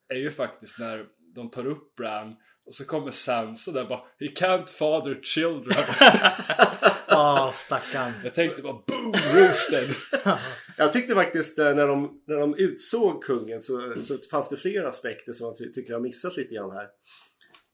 är 0.08 0.18
ju 0.18 0.30
faktiskt 0.30 0.78
när 0.78 1.06
de 1.34 1.50
tar 1.50 1.66
upp 1.66 1.94
Bran 1.94 2.36
och 2.66 2.74
så 2.74 2.84
kommer 2.84 3.10
Sansa 3.10 3.72
där 3.72 3.84
bara 3.84 4.00
He 4.20 4.26
can't 4.26 4.66
father 4.66 5.20
children. 5.22 5.84
Ja, 7.12 7.52
stackarn. 7.54 8.12
Jag 8.24 8.34
tänkte 8.34 8.62
bara 8.62 8.72
boom 8.72 9.12
roasted. 9.12 9.88
Jag 10.76 10.92
tyckte 10.92 11.14
faktiskt 11.14 11.58
eh, 11.58 11.74
när 11.74 11.88
de, 11.88 12.22
när 12.26 12.36
de 12.36 12.54
utsåg 12.54 13.22
kungen 13.24 13.62
så, 13.62 13.94
så 14.02 14.18
fanns 14.30 14.48
det 14.48 14.56
flera 14.56 14.88
aspekter 14.88 15.32
som 15.32 15.46
jag 15.46 15.58
ty- 15.58 15.72
tycker 15.72 15.90
jag 15.90 15.98
har 15.98 16.02
missat 16.02 16.36
lite 16.36 16.54
grann 16.54 16.70
här. 16.70 16.88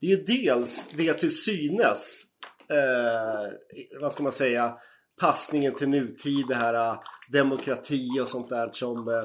Det 0.00 0.06
är 0.06 0.10
ju 0.10 0.24
dels 0.24 0.88
det 0.92 1.14
till 1.14 1.36
synes, 1.36 2.22
eh, 2.68 3.52
vad 4.00 4.12
ska 4.12 4.22
man 4.22 4.32
säga, 4.32 4.76
passningen 5.20 5.74
till 5.74 5.88
nutid, 5.88 6.46
det 6.48 6.54
här 6.54 6.74
eh, 6.74 7.00
demokrati 7.32 8.20
och 8.22 8.28
sånt 8.28 8.48
där 8.48 8.70
som, 8.72 9.08
eh, 9.08 9.24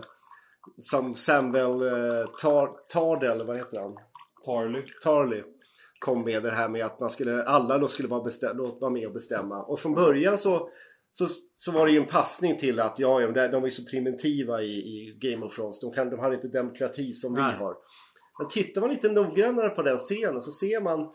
som 0.82 1.16
Samuel 1.16 1.82
eh, 1.82 2.26
Tar, 2.41 3.43
vad 3.45 3.57
heter 3.57 3.80
han? 3.80 3.95
Tarly. 4.45 4.84
Tarly 5.03 5.43
kom 6.04 6.24
med 6.24 6.43
det 6.43 6.51
här 6.51 6.70
med 6.70 6.86
att 6.86 6.99
man 6.99 7.10
skulle, 7.10 7.43
alla 7.43 7.78
då 7.78 7.88
skulle 7.88 8.08
vara, 8.08 8.24
bestäm, 8.24 8.58
vara 8.58 8.89
med 8.89 9.08
och 9.08 9.14
bestämma. 9.14 9.64
Och 9.64 9.80
från 9.80 9.93
början 9.93 10.38
så, 10.38 10.70
så, 11.12 11.28
så 11.56 11.72
var 11.72 11.86
det 11.86 11.91
ju 11.91 11.99
en 11.99 12.08
passning 12.08 12.58
till 12.58 12.80
att 12.80 12.99
ja, 12.99 13.22
ja 13.22 13.32
de 13.32 13.47
de 13.47 13.64
är 13.64 13.70
så 13.70 13.86
primitiva 13.86 14.62
i, 14.62 14.72
i 14.72 15.18
Game 15.20 15.45
of 15.45 15.56
Thrones. 15.56 15.80
De, 15.80 15.91
kan, 15.91 16.10
de 16.10 16.20
har 16.20 16.34
inte 16.34 16.47
demokrati 16.47 17.14
som 17.14 17.34
Nej. 17.34 17.51
vi 17.51 17.64
har. 17.64 17.76
Men 18.39 18.47
tittar 18.47 18.82
man 18.82 18.89
lite 18.89 19.12
noggrannare 19.12 19.70
på 19.70 19.82
den 19.82 19.97
scenen 19.97 20.41
så 20.41 20.51
ser 20.51 20.82
man 20.82 21.10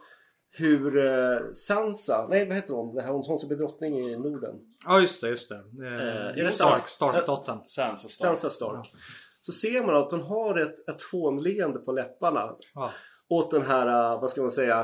hur 0.51 1.07
eh, 1.07 1.53
Sansa, 1.53 2.27
nej 2.31 2.47
vad 2.47 2.57
heter 2.57 2.75
hon? 2.75 2.95
Det 2.95 3.03
här, 3.03 3.13
hon, 3.13 3.23
hon 3.27 3.39
som 3.39 3.53
är 3.53 3.57
drottning 3.57 3.99
i 3.99 4.17
Norden. 4.17 4.55
Ja, 4.87 5.01
just 5.01 5.21
det, 5.21 5.29
just 5.29 5.49
det. 5.49 5.63
Eh, 5.87 6.45
Eh, 6.45 6.49
Stark? 6.49 6.89
Stark-dottern. 6.89 7.59
Sansa 7.67 8.09
Stark. 8.09 8.39
Sansa 8.39 8.51
Stark. 8.51 8.93
Så 9.41 9.53
ser 9.53 9.87
man 9.87 9.97
att 9.97 10.11
hon 10.11 10.23
har 10.23 10.59
ett, 10.59 10.89
ett 10.89 11.03
hånleende 11.03 11.79
på 11.79 11.93
läpparna. 11.93 12.57
Ja. 12.75 12.93
Åt 13.29 13.51
den 13.51 13.63
här, 13.63 14.15
uh, 14.15 14.21
vad 14.21 14.31
ska 14.31 14.41
man 14.41 14.51
säga, 14.51 14.81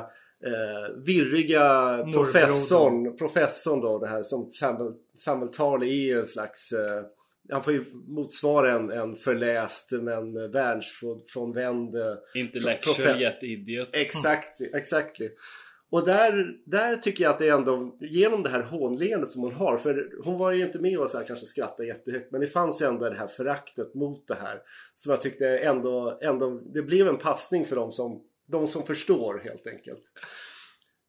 uh, 0.47 1.05
virriga 1.05 1.99
professorn, 2.13 3.17
professorn 3.17 3.81
då, 3.81 3.99
det 3.99 4.09
här 4.09 4.23
som 4.23 4.51
Samuel, 4.51 4.93
Samuel 5.17 5.53
Tarly 5.53 6.11
är 6.11 6.19
en 6.19 6.27
slags 6.27 6.73
uh, 6.73 7.07
han 7.51 7.63
får 7.63 7.73
ju 7.73 7.85
motsvara 8.07 8.73
en, 8.73 8.91
en 8.91 9.17
förläst 9.17 9.93
men 9.93 10.51
världsfrånvänd 10.51 11.97
uh, 11.97 12.15
Intellectual 12.35 13.23
yet 13.23 13.43
idiot. 13.43 13.89
Exakt, 13.93 14.61
exactly. 14.61 15.31
Och 15.95 16.07
där, 16.07 16.57
där 16.67 16.97
tycker 16.97 17.25
jag 17.25 17.31
att 17.31 17.39
det 17.39 17.49
är 17.49 17.53
ändå 17.53 17.97
genom 18.01 18.43
det 18.43 18.49
här 18.49 18.63
hånleendet 18.63 19.31
som 19.31 19.43
hon 19.43 19.53
har. 19.53 19.79
För 19.79 20.11
hon 20.25 20.39
var 20.39 20.53
ju 20.53 20.63
inte 20.63 20.79
med 20.79 20.99
och 20.99 21.11
så 21.11 21.19
här, 21.19 21.25
kanske 21.25 21.47
skrattade 21.47 21.89
jättehögt. 21.89 22.33
Men 22.33 22.41
det 22.41 22.47
fanns 22.47 22.83
ändå 22.83 23.09
det 23.09 23.17
här 23.17 23.27
föraktet 23.27 23.95
mot 23.95 24.29
det 24.29 24.35
här. 24.35 24.61
Som 24.95 25.11
jag 25.11 25.21
tyckte 25.21 25.59
ändå, 25.59 26.19
ändå 26.23 26.51
det 26.51 26.83
blev 26.83 27.09
en 27.09 27.17
passning 27.17 27.65
för 27.65 27.77
dem 27.77 27.93
som, 27.93 28.23
de 28.47 28.67
som 28.69 28.87
förstår 28.87 29.39
helt 29.45 29.67
enkelt. 29.67 30.03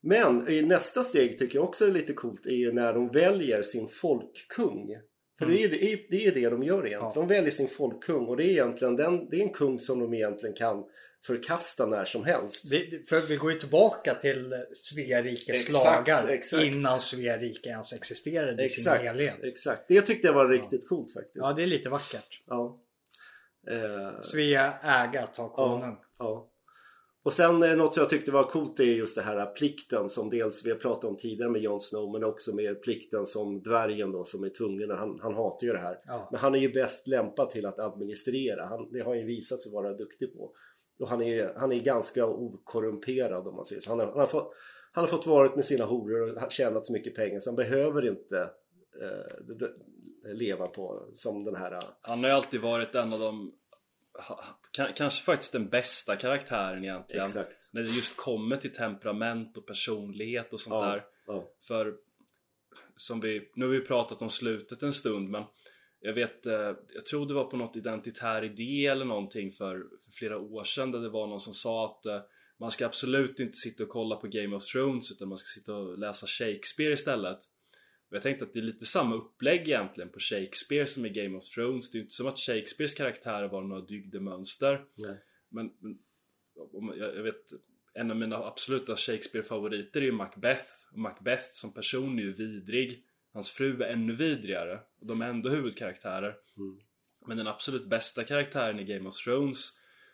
Men 0.03 0.49
i 0.49 0.61
nästa 0.61 1.03
steg 1.03 1.37
tycker 1.37 1.55
jag 1.55 1.65
också 1.65 1.85
är 1.87 1.91
lite 1.91 2.13
coolt 2.13 2.45
är 2.45 2.49
ju 2.51 2.71
när 2.71 2.93
de 2.93 3.07
väljer 3.11 3.61
sin 3.63 3.87
folkkung. 3.87 4.95
För 5.39 5.45
det, 5.45 5.63
är, 5.63 5.69
det, 5.69 5.83
är, 5.93 5.99
det 6.09 6.25
är 6.25 6.31
det 6.33 6.49
de 6.49 6.63
gör 6.63 6.77
egentligen. 6.87 7.01
Ja. 7.01 7.11
De 7.15 7.27
väljer 7.27 7.51
sin 7.51 7.67
folkkung 7.67 8.25
och 8.27 8.37
det 8.37 8.43
är 8.43 8.49
egentligen 8.49 8.95
den, 8.95 9.29
det 9.29 9.37
är 9.37 9.41
en 9.41 9.53
kung 9.53 9.79
som 9.79 9.99
de 9.99 10.13
egentligen 10.13 10.55
kan 10.55 10.83
förkasta 11.25 11.85
när 11.85 12.05
som 12.05 12.23
helst. 12.25 12.69
Det- 12.71 13.09
för 13.09 13.21
vi 13.21 13.35
går 13.35 13.51
ju 13.51 13.59
tillbaka 13.59 14.15
till 14.15 14.53
Svea 14.73 15.21
rikes 15.21 15.49
Exakt, 15.49 15.73
lagar 16.07 16.27
exakt. 16.27 16.63
innan 16.63 16.99
Svea 16.99 17.37
rike 17.37 17.69
ens 17.69 17.93
existerade 17.93 18.63
i 18.65 18.69
sin 18.69 18.81
Exakt, 18.81 19.03
helhet. 19.03 19.43
exakt. 19.43 19.85
Det 19.87 20.01
tyckte 20.01 20.27
jag 20.27 20.33
var 20.33 20.49
riktigt 20.49 20.87
coolt 20.89 21.13
faktiskt. 21.13 21.35
Ja, 21.35 21.53
det 21.53 21.63
är 21.63 21.67
lite 21.67 21.89
vackert. 21.89 22.41
Ja. 22.45 22.81
Eh, 23.71 24.21
Svea 24.21 24.73
äga 24.83 25.27
ta 25.27 25.49
konung. 25.49 25.95
ja. 26.19 26.51
Och 27.25 27.33
sen 27.33 27.63
eh, 27.63 27.75
något 27.75 27.93
som 27.93 28.01
jag 28.01 28.09
tyckte 28.09 28.31
var 28.31 28.49
coolt 28.49 28.79
är 28.79 28.83
just 28.83 29.15
det 29.15 29.21
här 29.21 29.45
plikten 29.45 30.09
som 30.09 30.29
dels 30.29 30.65
vi 30.65 30.69
har 30.69 30.77
pratat 30.77 31.03
om 31.03 31.17
tidigare 31.17 31.51
med 31.51 31.61
Jon 31.61 31.79
Snow 31.79 32.11
men 32.11 32.23
också 32.23 32.55
med 32.55 32.81
plikten 32.81 33.25
som 33.25 33.61
dvärgen 33.61 34.11
då 34.11 34.23
som 34.23 34.43
är 34.43 34.49
tvungen. 34.49 34.91
Han, 34.91 35.19
han 35.21 35.33
hatar 35.33 35.67
ju 35.67 35.73
det 35.73 35.79
här. 35.79 35.97
Ja. 36.05 36.29
Men 36.31 36.39
han 36.39 36.55
är 36.55 36.59
ju 36.59 36.73
bäst 36.73 37.07
lämpad 37.07 37.49
till 37.49 37.65
att 37.65 37.79
administrera. 37.79 38.65
Han, 38.65 38.91
det 38.91 38.99
har 38.99 39.05
han 39.05 39.19
ju 39.19 39.25
visat 39.25 39.61
sig 39.61 39.71
vara 39.71 39.93
duktig 39.93 40.33
på. 40.33 40.51
Och 40.99 41.09
han 41.09 41.21
är, 41.21 41.53
han 41.55 41.71
är 41.71 41.79
ganska 41.79 42.25
okorrumperad 42.25 43.47
om 43.47 43.55
man 43.55 43.65
säger 43.65 43.81
så. 43.81 43.89
Han 43.89 43.99
har, 43.99 44.07
han 44.07 44.19
har, 44.19 44.27
fått, 44.27 44.53
han 44.91 45.01
har 45.01 45.09
fått 45.09 45.27
varit 45.27 45.55
med 45.55 45.65
sina 45.65 45.85
horor 45.85 46.43
och 46.43 46.51
tjänat 46.51 46.85
så 46.85 46.93
mycket 46.93 47.15
pengar 47.15 47.39
så 47.39 47.49
han 47.49 47.55
behöver 47.55 48.07
inte 48.07 48.49
eh, 49.01 50.33
leva 50.33 50.67
på 50.67 51.09
som 51.13 51.43
den 51.43 51.55
här 51.55 51.79
Han 52.01 52.19
har 52.19 52.29
ju 52.29 52.35
alltid 52.35 52.61
varit 52.61 52.95
en 52.95 53.13
av 53.13 53.19
de 53.19 53.53
Kanske 54.75 55.23
faktiskt 55.23 55.51
den 55.51 55.69
bästa 55.69 56.15
karaktären 56.15 56.83
egentligen 56.83 57.25
Exakt. 57.25 57.69
När 57.71 57.81
det 57.81 57.89
just 57.89 58.17
kommer 58.17 58.57
till 58.57 58.73
temperament 58.73 59.57
och 59.57 59.67
personlighet 59.67 60.53
och 60.53 60.59
sånt 60.59 60.73
Ja, 60.73 60.85
där 60.85 61.03
ja. 61.27 61.49
För 61.67 61.95
som 62.95 63.19
vi, 63.19 63.51
nu 63.55 63.65
har 63.65 63.71
vi 63.71 63.81
pratat 63.81 64.21
om 64.21 64.29
slutet 64.29 64.83
en 64.83 64.93
stund 64.93 65.29
men 65.29 65.43
jag 65.99 66.13
vet, 66.13 66.45
eh, 66.45 66.73
jag 66.93 67.05
tror 67.09 67.27
det 67.27 67.33
var 67.33 67.45
på 67.45 67.57
något 67.57 67.75
identitär 67.75 68.43
idé 68.43 68.85
eller 68.85 69.05
någonting 69.05 69.51
för, 69.51 69.77
för 69.77 70.11
flera 70.11 70.37
år 70.37 70.63
sedan 70.63 70.91
där 70.91 70.99
det 70.99 71.09
var 71.09 71.27
någon 71.27 71.39
som 71.39 71.53
sa 71.53 71.85
att 71.85 72.05
eh, 72.05 72.21
man 72.59 72.71
ska 72.71 72.85
absolut 72.85 73.39
inte 73.39 73.57
sitta 73.57 73.83
och 73.83 73.89
kolla 73.89 74.15
på 74.15 74.27
Game 74.27 74.55
of 74.55 74.65
Thrones 74.65 75.11
utan 75.11 75.29
man 75.29 75.37
ska 75.37 75.59
sitta 75.59 75.75
och 75.75 75.97
läsa 75.97 76.27
Shakespeare 76.27 76.93
istället. 76.93 77.37
Jag 78.09 78.21
tänkte 78.21 78.45
att 78.45 78.53
det 78.53 78.59
är 78.59 78.63
lite 78.63 78.85
samma 78.85 79.15
upplägg 79.15 79.61
egentligen 79.61 80.09
på 80.09 80.19
Shakespeare 80.19 80.87
som 80.87 81.05
i 81.05 81.09
Game 81.09 81.37
of 81.37 81.43
Thrones. 81.45 81.91
Det 81.91 81.97
är 81.97 81.99
inte 81.99 82.13
som 82.13 82.27
att 82.27 82.39
Shakespeares 82.39 82.93
karaktärer 82.93 83.47
var 83.47 83.61
några 83.61 83.81
dygdemönster. 83.81 84.85
Nej. 84.95 85.17
Men, 85.49 85.71
men 85.79 85.99
jag 86.97 87.23
vet, 87.23 87.51
en 87.93 88.11
av 88.11 88.17
mina 88.17 88.37
absoluta 88.37 88.95
Shakespeare-favoriter 88.95 90.01
är 90.01 90.05
ju 90.05 90.11
Macbeth. 90.11 90.69
Och 90.91 90.97
Macbeth 90.97 91.43
som 91.53 91.73
person 91.73 92.19
är 92.19 92.23
ju 92.23 92.33
vidrig. 92.33 93.05
Hans 93.33 93.51
fru 93.51 93.83
är 93.83 93.89
ännu 93.89 94.15
vidrigare. 94.15 94.79
Och 94.99 95.07
de 95.07 95.21
är 95.21 95.29
ändå 95.29 95.49
huvudkaraktärer. 95.49 96.35
Mm. 96.57 96.79
Men 97.27 97.37
den 97.37 97.47
absolut 97.47 97.89
bästa 97.89 98.23
karaktären 98.23 98.79
i 98.79 98.83
Game 98.83 99.09
of 99.09 99.15
Thrones 99.15 99.71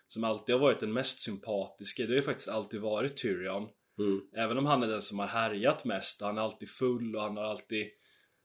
som 0.08 0.24
alltid 0.24 0.54
har 0.54 0.60
varit 0.60 0.80
den 0.80 0.92
mest 0.92 1.20
sympatiska, 1.20 2.02
det 2.02 2.08
har 2.08 2.16
ju 2.16 2.22
faktiskt 2.22 2.48
alltid 2.48 2.80
varit 2.80 3.16
Tyrion. 3.16 3.68
Mm. 4.04 4.20
Även 4.36 4.58
om 4.58 4.66
han 4.66 4.82
är 4.82 4.88
den 4.88 5.02
som 5.02 5.18
har 5.18 5.26
härjat 5.26 5.84
mest 5.84 6.20
han 6.20 6.38
är 6.38 6.42
alltid 6.42 6.70
full 6.70 7.16
och 7.16 7.22
han 7.22 7.36
har 7.36 7.44
alltid 7.44 7.86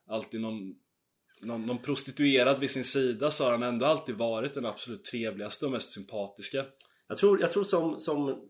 Alltid 0.10 0.42
någon 0.42 0.76
någon, 1.42 1.66
någon 1.66 1.82
prostituerad 1.82 2.60
vid 2.60 2.72
sin 2.72 2.84
sida 2.84 3.32
så 3.32 3.44
har 3.44 3.52
han 3.52 3.64
ändå 3.64 3.86
alltid 3.86 4.16
varit 4.16 4.54
den 4.54 4.66
absolut 4.66 5.04
trevligaste 5.04 5.66
och 5.66 5.72
mest 5.72 5.92
sympatiska. 5.92 6.66
Jag 7.08 7.18
tror, 7.18 7.42
jag 7.42 7.52
tror 7.52 7.64
som, 7.64 8.00
som 8.00 8.50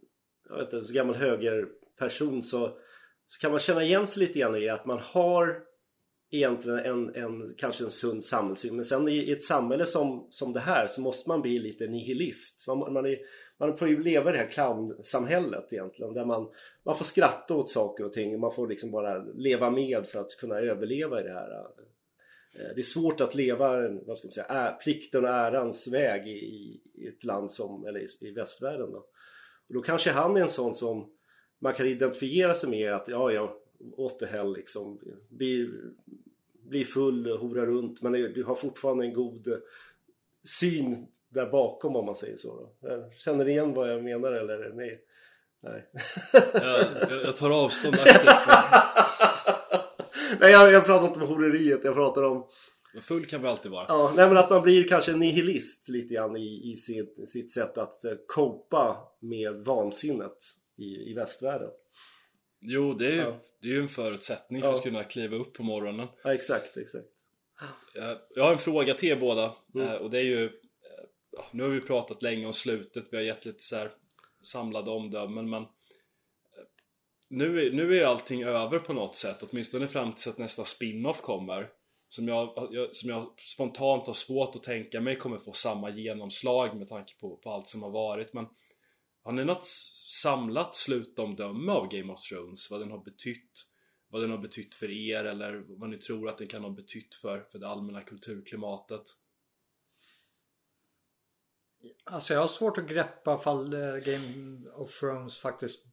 jag 0.49 0.57
vet 0.57 0.73
inte, 0.73 0.85
så 0.85 0.93
gammal 0.93 1.15
högerperson 1.15 2.43
så, 2.43 2.77
så 3.27 3.39
kan 3.41 3.51
man 3.51 3.59
känna 3.59 3.83
igen 3.83 4.07
sig 4.07 4.27
lite 4.27 4.39
grann 4.39 4.55
i 4.55 4.69
att 4.69 4.85
man 4.85 4.99
har 4.99 5.63
egentligen 6.31 6.79
en, 6.79 7.15
en 7.15 7.53
kanske 7.57 7.83
en 7.83 7.91
sund 7.91 8.25
samhällssyn 8.25 8.75
men 8.75 8.85
sen 8.85 9.07
i, 9.07 9.15
i 9.15 9.31
ett 9.31 9.43
samhälle 9.43 9.85
som, 9.85 10.27
som 10.29 10.53
det 10.53 10.59
här 10.59 10.87
så 10.87 11.01
måste 11.01 11.29
man 11.29 11.41
bli 11.41 11.59
lite 11.59 11.87
nihilist. 11.87 12.67
Man, 12.67 12.93
man, 12.93 13.05
är, 13.05 13.17
man 13.59 13.77
får 13.77 13.87
ju 13.87 14.03
leva 14.03 14.29
i 14.29 14.33
det 14.33 14.39
här 14.39 14.51
clownsamhället 14.51 15.73
egentligen 15.73 16.13
där 16.13 16.25
man, 16.25 16.49
man 16.83 16.97
får 16.97 17.05
skratta 17.05 17.55
åt 17.55 17.69
saker 17.69 18.03
och 18.03 18.13
ting 18.13 18.39
man 18.39 18.51
får 18.51 18.67
liksom 18.67 18.91
bara 18.91 19.17
leva 19.17 19.69
med 19.69 20.07
för 20.07 20.19
att 20.19 20.37
kunna 20.39 20.59
överleva 20.59 21.19
i 21.19 21.23
det 21.23 21.33
här. 21.33 21.51
Eh, 22.55 22.75
det 22.75 22.81
är 22.81 22.83
svårt 22.83 23.21
att 23.21 23.35
leva 23.35 23.89
vad 23.89 24.17
ska 24.17 24.27
man 24.27 24.31
säga, 24.31 24.77
plikten 24.83 25.23
och 25.23 25.29
ärans 25.29 25.87
väg 25.87 26.27
i, 26.27 26.31
i, 26.93 27.07
ett 27.07 27.23
land 27.23 27.51
som, 27.51 27.85
eller 27.85 27.99
i, 27.99 28.07
i 28.21 28.31
västvärlden 28.31 28.91
då. 28.91 29.05
Och 29.67 29.73
då 29.73 29.81
kanske 29.81 30.11
han 30.11 30.37
är 30.37 30.41
en 30.41 30.49
sån 30.49 30.75
som 30.75 31.11
man 31.59 31.73
kan 31.73 31.87
identifiera 31.87 32.53
sig 32.53 32.69
med 32.69 32.93
att 32.93 33.07
ja, 33.07 33.31
ja, 33.31 33.61
åt 33.97 34.19
det 34.19 34.25
hell 34.25 34.53
liksom. 34.53 34.99
Bli, 35.29 35.69
bli 36.53 36.85
full, 36.85 37.37
hora 37.37 37.65
runt 37.65 38.01
men 38.01 38.11
du 38.11 38.43
har 38.43 38.55
fortfarande 38.55 39.05
en 39.05 39.13
god 39.13 39.61
syn 40.59 41.07
där 41.29 41.45
bakom 41.45 41.95
om 41.95 42.05
man 42.05 42.15
säger 42.15 42.37
så. 42.37 42.71
Då. 42.81 42.89
Eh, 42.89 43.03
Känner 43.19 43.45
ni 43.45 43.51
igen 43.51 43.73
vad 43.73 43.91
jag 43.91 44.03
menar 44.03 44.31
eller? 44.31 44.71
Nej. 44.73 44.99
Nej. 45.63 45.89
Jag, 46.53 46.85
jag, 47.23 47.37
tar 47.37 47.63
avstånd 47.63 47.95
aktivt 48.05 48.31
Nej 50.39 50.51
jag, 50.51 50.71
jag 50.71 50.85
pratar 50.85 51.07
inte 51.07 51.19
om 51.19 51.27
horeriet, 51.27 51.79
jag 51.83 51.93
pratar 51.93 52.23
om 52.23 52.47
men 52.93 53.01
full 53.03 53.25
kan 53.25 53.41
vi 53.41 53.47
alltid 53.47 53.71
vara. 53.71 53.85
Ja, 53.87 54.13
nej 54.15 54.27
men 54.27 54.37
att 54.37 54.49
man 54.49 54.61
blir 54.61 54.87
kanske 54.87 55.11
nihilist 55.13 55.89
lite 55.89 56.13
grann 56.13 56.37
i, 56.37 56.71
i 56.73 56.77
sitt, 56.77 57.29
sitt 57.29 57.51
sätt 57.51 57.77
att 57.77 58.03
eh, 58.05 58.11
copa 58.27 58.97
med 59.19 59.53
vansinnet 59.65 60.37
i, 60.77 61.11
i 61.11 61.13
västvärlden. 61.13 61.69
Jo, 62.61 62.93
det 62.93 63.05
är 63.07 63.11
ju, 63.11 63.17
Ja. 63.21 63.39
det 63.61 63.67
är 63.67 63.71
ju 63.71 63.81
en 63.81 63.87
förutsättning 63.89 64.61
för 64.61 64.69
Ja. 64.69 64.75
att 64.75 64.83
kunna 64.83 65.03
kliva 65.03 65.35
upp 65.35 65.53
på 65.53 65.63
morgonen. 65.63 66.07
Ja, 66.23 66.33
exakt, 66.33 66.77
exakt. 66.77 67.05
Eh, 67.97 68.17
Jag 68.35 68.43
har 68.43 68.51
en 68.51 68.57
fråga 68.57 68.93
till 68.93 69.09
er 69.09 69.15
båda 69.15 69.53
Mm. 69.75 69.87
eh, 69.87 69.93
och 69.93 70.09
det 70.11 70.17
är 70.19 70.23
ju 70.23 70.45
eh, 70.45 70.51
ja, 71.37 71.45
Nu 71.51 71.63
har 71.63 71.69
vi 71.69 71.81
pratat 71.81 72.21
länge 72.21 72.45
om 72.45 72.53
slutet, 72.53 73.07
vi 73.11 73.17
har 73.17 73.23
gett 73.23 73.45
lite 73.45 73.63
så 73.63 73.75
här 73.75 73.91
samlade 74.41 74.91
omdömen 74.91 75.49
men 75.49 75.63
eh, 75.63 75.67
nu 77.29 77.67
är, 77.67 77.71
nu 77.71 77.97
är 77.97 78.05
allting 78.05 78.43
över 78.43 78.79
på 78.79 78.93
något 78.93 79.15
sätt, 79.15 79.43
åtminstone 79.43 79.87
fram 79.87 80.13
tills 80.13 80.27
att 80.27 80.37
nästa 80.37 80.65
spin-off 80.65 81.21
kommer 81.21 81.69
som 82.09 82.27
jag, 82.27 82.69
jag, 82.71 82.95
som 82.95 83.09
jag 83.09 83.39
spontant 83.39 84.07
har 84.07 84.13
svårt 84.13 84.55
att 84.55 84.63
tänka 84.63 85.01
mig 85.01 85.15
kommer 85.15 85.39
få 85.39 85.53
samma 85.53 85.89
genomslag 85.89 86.77
med 86.77 86.89
tanke 86.89 87.13
på, 87.19 87.37
på 87.37 87.51
allt 87.51 87.67
som 87.67 87.83
har 87.83 87.91
varit 87.91 88.33
men 88.33 88.45
Har 89.23 89.31
ni 89.31 89.45
något 89.45 89.65
samlat 90.21 90.75
slutomdöme 90.75 91.71
av 91.71 91.87
Game 91.87 92.13
of 92.13 92.21
Thrones? 92.21 92.71
Vad 92.71 92.79
den 92.79 92.91
har 92.91 93.03
betytt? 93.03 93.51
Vad 94.09 94.21
den 94.21 94.31
har 94.31 94.37
betytt 94.37 94.75
för 94.75 94.91
er 94.91 95.23
eller 95.23 95.63
vad 95.67 95.89
ni 95.89 95.97
tror 95.97 96.29
att 96.29 96.37
den 96.37 96.47
kan 96.47 96.63
ha 96.63 96.69
betytt 96.69 97.15
för, 97.15 97.39
för 97.51 97.59
det 97.59 97.67
allmänna 97.67 98.01
kulturklimatet? 98.01 99.03
Alltså 102.03 102.33
jag 102.33 102.41
har 102.41 102.47
svårt 102.47 102.77
att 102.77 102.87
greppa 102.87 103.37
fall 103.37 103.73
eh, 103.73 103.79
Game 103.79 104.69
of 104.75 104.99
Thrones 104.99 105.37
faktiskt 105.37 105.85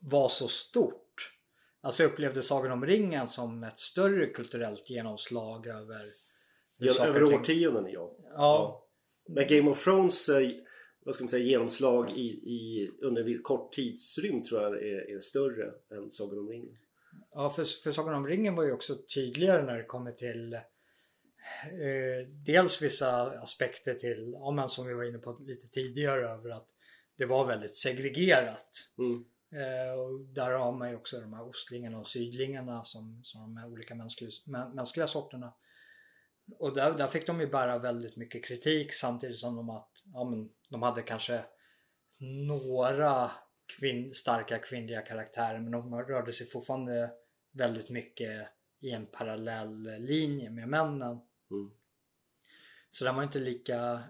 var 0.00 0.28
så 0.28 0.48
stort. 0.48 1.32
Alltså 1.80 2.02
jag 2.02 2.12
upplevde 2.12 2.42
Sagan 2.42 2.72
om 2.72 2.86
ringen 2.86 3.28
som 3.28 3.64
ett 3.64 3.78
större 3.78 4.26
kulturellt 4.26 4.90
genomslag 4.90 5.66
över 5.66 6.02
Över 7.00 7.24
årtionden 7.24 7.92
ja. 7.92 8.16
Ja, 8.34 8.86
Men 9.28 9.46
Game 9.48 9.70
of 9.70 9.84
Thrones 9.84 10.28
eh, 10.28 10.50
vad 11.04 11.14
ska 11.14 11.24
man 11.24 11.28
säga, 11.28 11.44
genomslag 11.44 12.10
i, 12.10 12.26
i, 12.28 12.90
under 13.02 13.24
en 13.24 13.42
kort 13.42 13.72
tidsrymd 13.72 14.44
tror 14.44 14.62
jag 14.62 14.72
är, 14.72 15.16
är 15.16 15.20
större 15.20 15.72
än 15.90 16.10
Sagan 16.10 16.38
om 16.38 16.48
ringen. 16.48 16.78
ja 17.34 17.50
för, 17.50 17.64
för 17.64 17.92
Sagan 17.92 18.14
om 18.14 18.26
ringen 18.26 18.54
var 18.54 18.64
ju 18.64 18.72
också 18.72 18.94
tydligare 19.14 19.62
när 19.62 19.76
det 19.76 19.84
kommer 19.84 20.12
till 20.12 20.58
eh, 21.64 22.28
dels 22.28 22.82
vissa 22.82 23.22
aspekter 23.40 23.94
till, 23.94 24.36
ja 24.38 24.50
men 24.50 24.68
som 24.68 24.86
vi 24.86 24.94
var 24.94 25.04
inne 25.04 25.18
på 25.18 25.38
lite 25.40 25.68
tidigare 25.68 26.28
över 26.28 26.50
att 26.50 26.68
det 27.16 27.26
var 27.26 27.44
väldigt 27.44 27.74
segregerat. 27.74 28.68
Mm. 28.98 29.24
Eh, 29.52 29.92
och 29.92 30.20
där 30.20 30.50
har 30.50 30.72
man 30.72 30.90
ju 30.90 30.96
också 30.96 31.20
de 31.20 31.32
här 31.32 31.48
ostlingarna 31.48 31.98
och 31.98 32.08
sydlingarna 32.08 32.84
som, 32.84 33.20
som 33.24 33.40
de 33.40 33.56
här 33.56 33.68
olika 33.68 33.94
mänskliga, 33.94 34.30
mä, 34.46 34.68
mänskliga 34.68 35.06
sorterna. 35.06 35.52
Och 36.58 36.74
där, 36.74 36.92
där 36.92 37.06
fick 37.06 37.26
de 37.26 37.40
ju 37.40 37.46
bära 37.46 37.78
väldigt 37.78 38.16
mycket 38.16 38.44
kritik 38.44 38.94
samtidigt 38.94 39.38
som 39.38 39.56
de, 39.56 39.70
att, 39.70 39.90
ja, 40.12 40.24
men, 40.24 40.50
de 40.68 40.82
hade 40.82 41.02
kanske 41.02 41.44
några 42.20 43.30
kvin 43.78 44.14
starka 44.14 44.58
kvinnliga 44.58 45.00
karaktärer 45.00 45.60
men 45.60 45.72
de 45.72 46.02
rörde 46.02 46.32
sig 46.32 46.46
fortfarande 46.46 47.10
väldigt 47.52 47.90
mycket 47.90 48.48
i 48.80 48.90
en 48.90 49.06
parallell 49.06 49.82
linje 49.98 50.50
med 50.50 50.68
männen. 50.68 51.20
Mm. 51.50 51.70
Så 52.90 53.04
den 53.04 53.14
var 53.16 53.22
inte 53.22 53.38
lika 53.38 54.00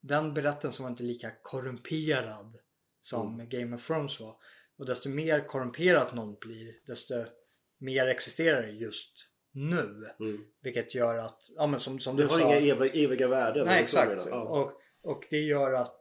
Den 0.00 0.34
berättelsen 0.34 0.82
var 0.82 0.90
inte 0.90 1.02
lika 1.02 1.30
korrumperad 1.42 2.58
som 3.02 3.34
Mm. 3.34 3.48
Game 3.48 3.76
of 3.76 3.86
Thrones 3.86 4.20
var. 4.20 4.36
Och 4.78 4.86
desto 4.86 5.08
mer 5.08 5.46
korrumperat 5.48 6.14
någon 6.14 6.34
blir 6.40 6.74
desto 6.86 7.24
mer 7.78 8.06
existerar 8.06 8.62
det 8.62 8.70
just 8.72 9.28
nu. 9.52 10.06
Mm. 10.20 10.44
Vilket 10.62 10.94
gör 10.94 11.18
att, 11.18 11.50
ja 11.56 11.66
men 11.66 11.80
som, 11.80 12.00
som 12.00 12.16
Du 12.16 12.22
du, 12.22 12.28
har 12.28 12.38
sa. 12.38 12.46
inga 12.46 12.56
eviga, 12.74 13.04
eviga 13.04 13.28
värden. 13.28 13.66
Nej 13.66 13.74
det 13.76 13.82
exakt. 13.82 14.26
Ja. 14.30 14.40
Och, 14.42 14.72
och 15.02 15.24
det 15.30 15.40
gör 15.40 15.72
att 15.72 16.00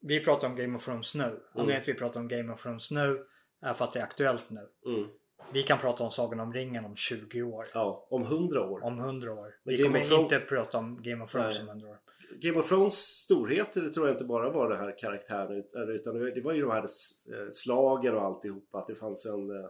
vi 0.00 0.20
pratar 0.24 0.48
om 0.48 0.56
Game 0.56 0.76
of 0.76 0.84
Thrones 0.84 1.14
nu. 1.14 1.22
Anledningen 1.22 1.46
Mm. 1.56 1.66
till 1.66 1.80
att 1.80 1.88
vi 1.88 1.98
pratar 1.98 2.20
om 2.20 2.28
Game 2.28 2.52
of 2.52 2.62
Thrones 2.62 2.90
nu 2.90 3.26
är 3.60 3.74
för 3.74 3.84
att 3.84 3.92
det 3.92 3.98
är 3.98 4.04
aktuellt 4.04 4.50
nu. 4.50 4.68
Mm. 4.86 5.08
Vi 5.52 5.62
kan 5.62 5.78
prata 5.78 6.04
om 6.04 6.10
Sagan 6.10 6.40
om 6.40 6.52
ringen 6.52 6.84
om 6.84 6.96
20 6.96 7.42
år. 7.42 7.64
ja, 7.74 8.06
om 8.10 8.22
hundra 8.24 8.70
år. 8.70 8.84
Om 8.84 8.98
100 8.98 9.32
år. 9.32 9.36
Men 9.42 9.52
Vi 9.64 9.76
Game 9.76 9.88
kommer 9.88 10.00
Thrones- 10.00 10.22
inte 10.22 10.40
prata 10.40 10.78
om 10.78 11.02
Game 11.02 11.24
of 11.24 11.32
Thrones 11.32 11.54
Nej. 11.54 11.62
om 11.62 11.68
100 11.68 11.88
år. 11.88 11.98
Game 12.40 12.58
of 12.58 12.68
Thrones 12.68 12.94
storheter 12.94 13.88
tror 13.88 14.06
jag 14.06 14.14
inte 14.14 14.24
bara 14.24 14.50
var 14.50 14.68
den 14.70 14.78
här 14.78 14.98
karaktären 14.98 15.56
utan- 15.56 16.14
det 16.34 16.40
var- 16.40 16.52
ju 16.52 16.60
de 16.60 16.70
här 16.70 16.82
eh, 16.82 17.48
slagen 17.52 18.14
och 18.14 18.22
alltihopa. 18.22 18.78
Att 18.78 18.86
det 18.86 18.94
fanns 18.94 19.26
en... 19.26 19.50
eh, 19.50 19.64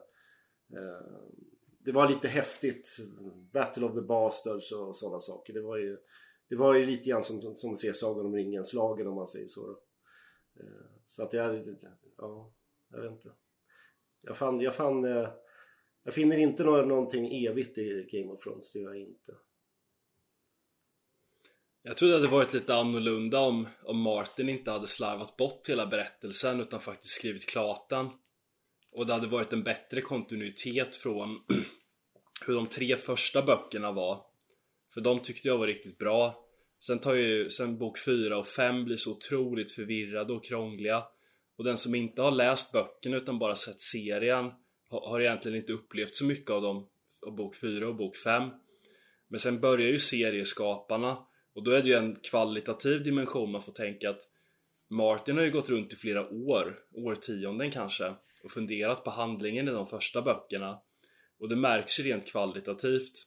eh, 0.75 1.07
Det 1.85 1.93
var 1.93 2.09
lite 2.09 2.29
häftigt. 2.29 2.97
Battle 3.53 3.87
of 3.87 3.95
the 3.95 4.01
Bastards 4.01 4.73
och 4.73 4.97
sådana 4.97 5.21
saker. 5.21 5.53
Det 5.53 5.61
var 5.61 5.77
ju, 5.77 5.99
det 6.49 6.57
var 6.57 6.75
ju 6.75 6.85
lite 6.85 7.11
grann 7.11 7.23
som, 7.23 7.57
som 7.57 7.73
att 7.73 7.79
se 7.79 7.95
Sagan 7.95 8.27
om 8.27 8.35
ringen-slagen 8.35 9.07
om 9.07 9.15
man 9.15 9.27
säger 9.27 9.49
så. 9.49 9.71
Eh, 10.61 10.65
Så 11.07 11.23
att 11.23 11.33
jag... 11.33 11.45
Ja, 12.17 12.53
jag 12.93 13.01
vet 13.03 13.11
inte. 13.13 13.31
Jag 14.23 14.37
fann... 14.37 14.61
Jag, 14.61 14.75
fann, 14.75 15.05
eh, 15.05 15.29
jag 16.05 16.15
finner 16.15 16.39
inte 16.39 16.65
någonting 16.65 17.47
evigt 17.47 17.79
i 17.79 18.09
Game 18.13 18.33
of 18.33 18.41
Thrones. 18.41 18.73
Det 18.73 18.79
gör 18.79 18.95
jag 18.95 19.01
inte. 19.01 19.33
Jag 21.83 21.97
tror 21.97 22.09
det 22.09 22.15
hade 22.15 22.29
varit 22.29 22.53
lite 22.53 22.75
annorlunda 22.75 23.41
om, 23.41 23.69
om 23.83 24.01
Martin 24.01 24.49
inte 24.49 24.71
hade 24.71 24.87
slarvat 24.87 25.37
bort 25.37 25.69
hela 25.69 25.87
berättelsen 25.87 26.61
utan 26.61 26.81
faktiskt 26.81 27.15
skrivit 27.15 27.47
klart 27.47 27.89
den. 27.89 28.09
Och 28.93 29.07
det 29.07 29.13
hade 29.13 29.27
varit 29.27 29.53
en 29.53 29.63
bättre 29.63 30.01
kontinuitet 30.01 30.97
från 30.97 31.29
hur 32.47 32.55
de 32.55 32.67
tre 32.67 32.97
första 32.97 33.43
böckerna 33.43 33.93
var. 33.93 34.23
För 34.95 35.01
de 35.01 35.21
tyckte 35.23 35.49
jag 35.49 35.59
var 35.59 35.67
riktigt 35.67 35.99
bra. 35.99 36.47
Sen 36.81 36.99
tar 36.99 37.15
ju, 37.15 37.51
sen 37.51 37.79
bok 37.79 37.99
4 37.99 38.39
och 38.39 38.49
5 38.49 38.85
blir 38.85 38.97
så 38.97 39.13
otroligt 39.13 39.73
förvirrade 39.73 40.33
och 40.33 40.45
krångliga. 40.45 41.05
Och 41.59 41.65
den 41.65 41.79
som 41.79 41.95
inte 41.95 42.23
har 42.23 42.31
läst 42.31 42.73
böckerna 42.73 43.17
utan 43.17 43.39
bara 43.39 43.57
sett 43.57 43.81
serien 43.81 44.53
har, 44.91 45.21
egentligen 45.21 45.57
inte 45.57 45.73
upplevt 45.73 46.15
så 46.15 46.25
mycket 46.25 46.51
av 46.51 46.63
dem, 46.63 46.89
av 47.27 47.37
bok 47.37 47.57
4 47.57 47.89
och 47.89 47.97
bok 47.97 48.17
5. 48.17 48.51
Men 49.29 49.41
sen 49.41 49.61
börjar 49.61 49.89
ju 49.89 49.99
serieskaparna 49.99 51.19
och 51.55 51.65
då 51.65 51.71
är 51.71 51.83
det 51.83 51.89
ju 51.89 51.95
en 51.95 52.17
kvalitativ 52.17 53.03
dimension 53.03 53.53
man 53.53 53.63
får 53.63 53.73
tänka 53.73 54.11
att 54.11 54.21
Martin 54.91 55.37
har 55.37 55.45
ju 55.45 55.51
gått 55.51 55.71
runt 55.71 55.93
i 55.93 55.97
flera 55.97 56.29
år, 56.31 56.79
årtionden 56.95 57.71
kanske 57.71 58.15
och 58.45 58.53
funderat 58.53 59.05
på 59.05 59.11
handlingen 59.11 59.69
i 59.69 59.71
de 59.71 59.87
första 59.87 60.23
böckerna. 60.23 60.81
Och 61.39 61.49
det 61.49 61.57
märks 61.57 62.01
ju 62.01 62.05
rent 62.05 62.27
kvalitativt. 62.27 63.27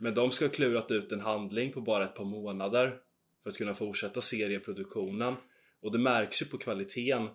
Men 0.00 0.14
de 0.14 0.30
ska 0.30 0.44
ha 0.44 0.52
klurat 0.52 0.90
ut 0.90 1.12
en 1.12 1.20
handling 1.20 1.72
på 1.72 1.80
bara 1.80 2.04
ett 2.04 2.14
par 2.14 2.24
månader 2.24 2.98
för 3.42 3.50
att 3.50 3.56
kunna 3.56 3.74
fortsätta 3.74 4.20
serieproduktionen. 4.20 5.34
Och 5.80 5.92
det 5.92 5.98
märks 5.98 6.42
ju 6.42 6.46
på 6.46 6.58
kvaliteten. 6.58 7.28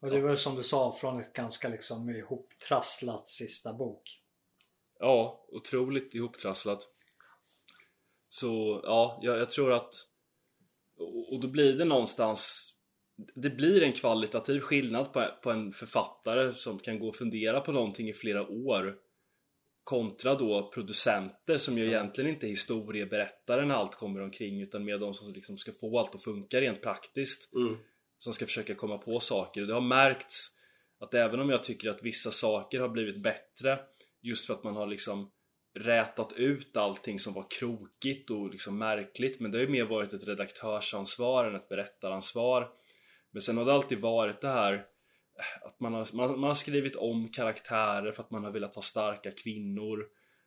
Och 0.00 0.10
det 0.10 0.20
var 0.20 0.36
som 0.36 0.56
du 0.56 0.62
sa 0.62 0.92
från 1.00 1.20
ett 1.20 1.32
ganska 1.32 1.68
liksom 1.68 2.10
ihoptrasslat 2.10 3.28
sista 3.28 3.72
bok. 3.72 4.22
Ja, 4.98 5.46
otroligt 5.48 6.14
ihoptrasslat. 6.14 6.88
Så 8.28 8.80
ja, 8.84 9.18
jag, 9.22 9.38
jag 9.38 9.50
tror 9.50 9.72
att 9.72 9.94
och, 11.32 11.40
då 11.40 11.48
blir 11.48 11.78
det 11.78 11.84
någonstans 11.84 12.72
Det 13.34 13.50
blir 13.50 13.82
en 13.82 13.92
kvalitativ 13.92 14.60
skillnad 14.60 15.12
på, 15.12 15.26
på 15.42 15.50
en 15.50 15.72
författare 15.72 16.54
som 16.54 16.78
kan 16.78 16.98
gå 16.98 17.08
och 17.08 17.16
fundera 17.16 17.60
på 17.60 17.72
någonting 17.72 18.08
i 18.08 18.14
flera 18.14 18.48
år 18.48 18.98
Kontra 19.84 20.34
då 20.34 20.70
producenter 20.74 21.56
som 21.56 21.78
ju 21.78 21.86
egentligen 21.86 22.30
inte 22.30 22.46
är 22.46 22.48
historieberättare 22.48 23.66
när 23.66 23.74
allt 23.74 23.94
kommer 23.94 24.20
omkring 24.20 24.60
utan 24.60 24.84
mer 24.84 24.98
de 24.98 25.14
som 25.14 25.32
liksom 25.32 25.58
ska 25.58 25.72
få 25.72 25.98
allt 25.98 26.14
att 26.14 26.22
funka 26.22 26.60
rent 26.60 26.82
praktiskt 26.82 27.54
Mm 27.54 27.76
som 28.18 28.32
ska 28.32 28.46
försöka 28.46 28.74
komma 28.74 28.98
på 28.98 29.20
saker. 29.20 29.60
Och 29.60 29.66
det 29.66 29.74
har 29.74 29.80
märkts 29.80 30.50
att 31.00 31.14
även 31.14 31.40
om 31.40 31.50
jag 31.50 31.62
tycker 31.62 31.90
att 31.90 32.02
vissa 32.02 32.30
saker 32.30 32.80
har 32.80 32.88
blivit 32.88 33.22
bättre 33.22 33.78
just 34.22 34.46
för 34.46 34.54
att 34.54 34.64
man 34.64 34.76
har 34.76 34.86
liksom 34.86 35.30
rätat 35.74 36.32
ut 36.32 36.76
allting 36.76 37.18
som 37.18 37.32
var 37.32 37.46
krokigt 37.50 38.30
och 38.30 38.50
liksom 38.50 38.78
märkligt 38.78 39.40
men 39.40 39.50
det 39.50 39.58
har 39.58 39.62
ju 39.62 39.70
mer 39.70 39.84
varit 39.84 40.12
ett 40.12 40.28
redaktörsansvar 40.28 41.44
än 41.44 41.54
ett 41.54 41.68
berättaransvar. 41.68 42.68
Men 43.30 43.42
sen 43.42 43.56
har 43.56 43.64
det 43.64 43.72
alltid 43.72 44.00
varit 44.00 44.40
det 44.40 44.48
här 44.48 44.86
att 45.62 45.80
man 45.80 45.94
har, 45.94 46.08
man, 46.12 46.40
man 46.40 46.48
har 46.48 46.54
skrivit 46.54 46.96
om 46.96 47.28
karaktärer 47.28 48.12
för 48.12 48.22
att 48.22 48.30
man 48.30 48.44
har 48.44 48.50
velat 48.50 48.74
ha 48.74 48.82
starka 48.82 49.30
kvinnor. 49.30 50.06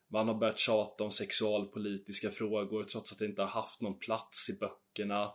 Man 0.09 0.27
har 0.27 0.35
börjat 0.35 0.59
tjata 0.59 1.03
om 1.03 1.11
sexualpolitiska 1.11 2.31
frågor 2.31 2.83
trots 2.83 3.11
att 3.11 3.19
det 3.19 3.25
inte 3.25 3.41
har 3.41 3.49
haft 3.49 3.81
någon 3.81 3.99
plats 3.99 4.49
i 4.49 4.59
böckerna 4.59 5.31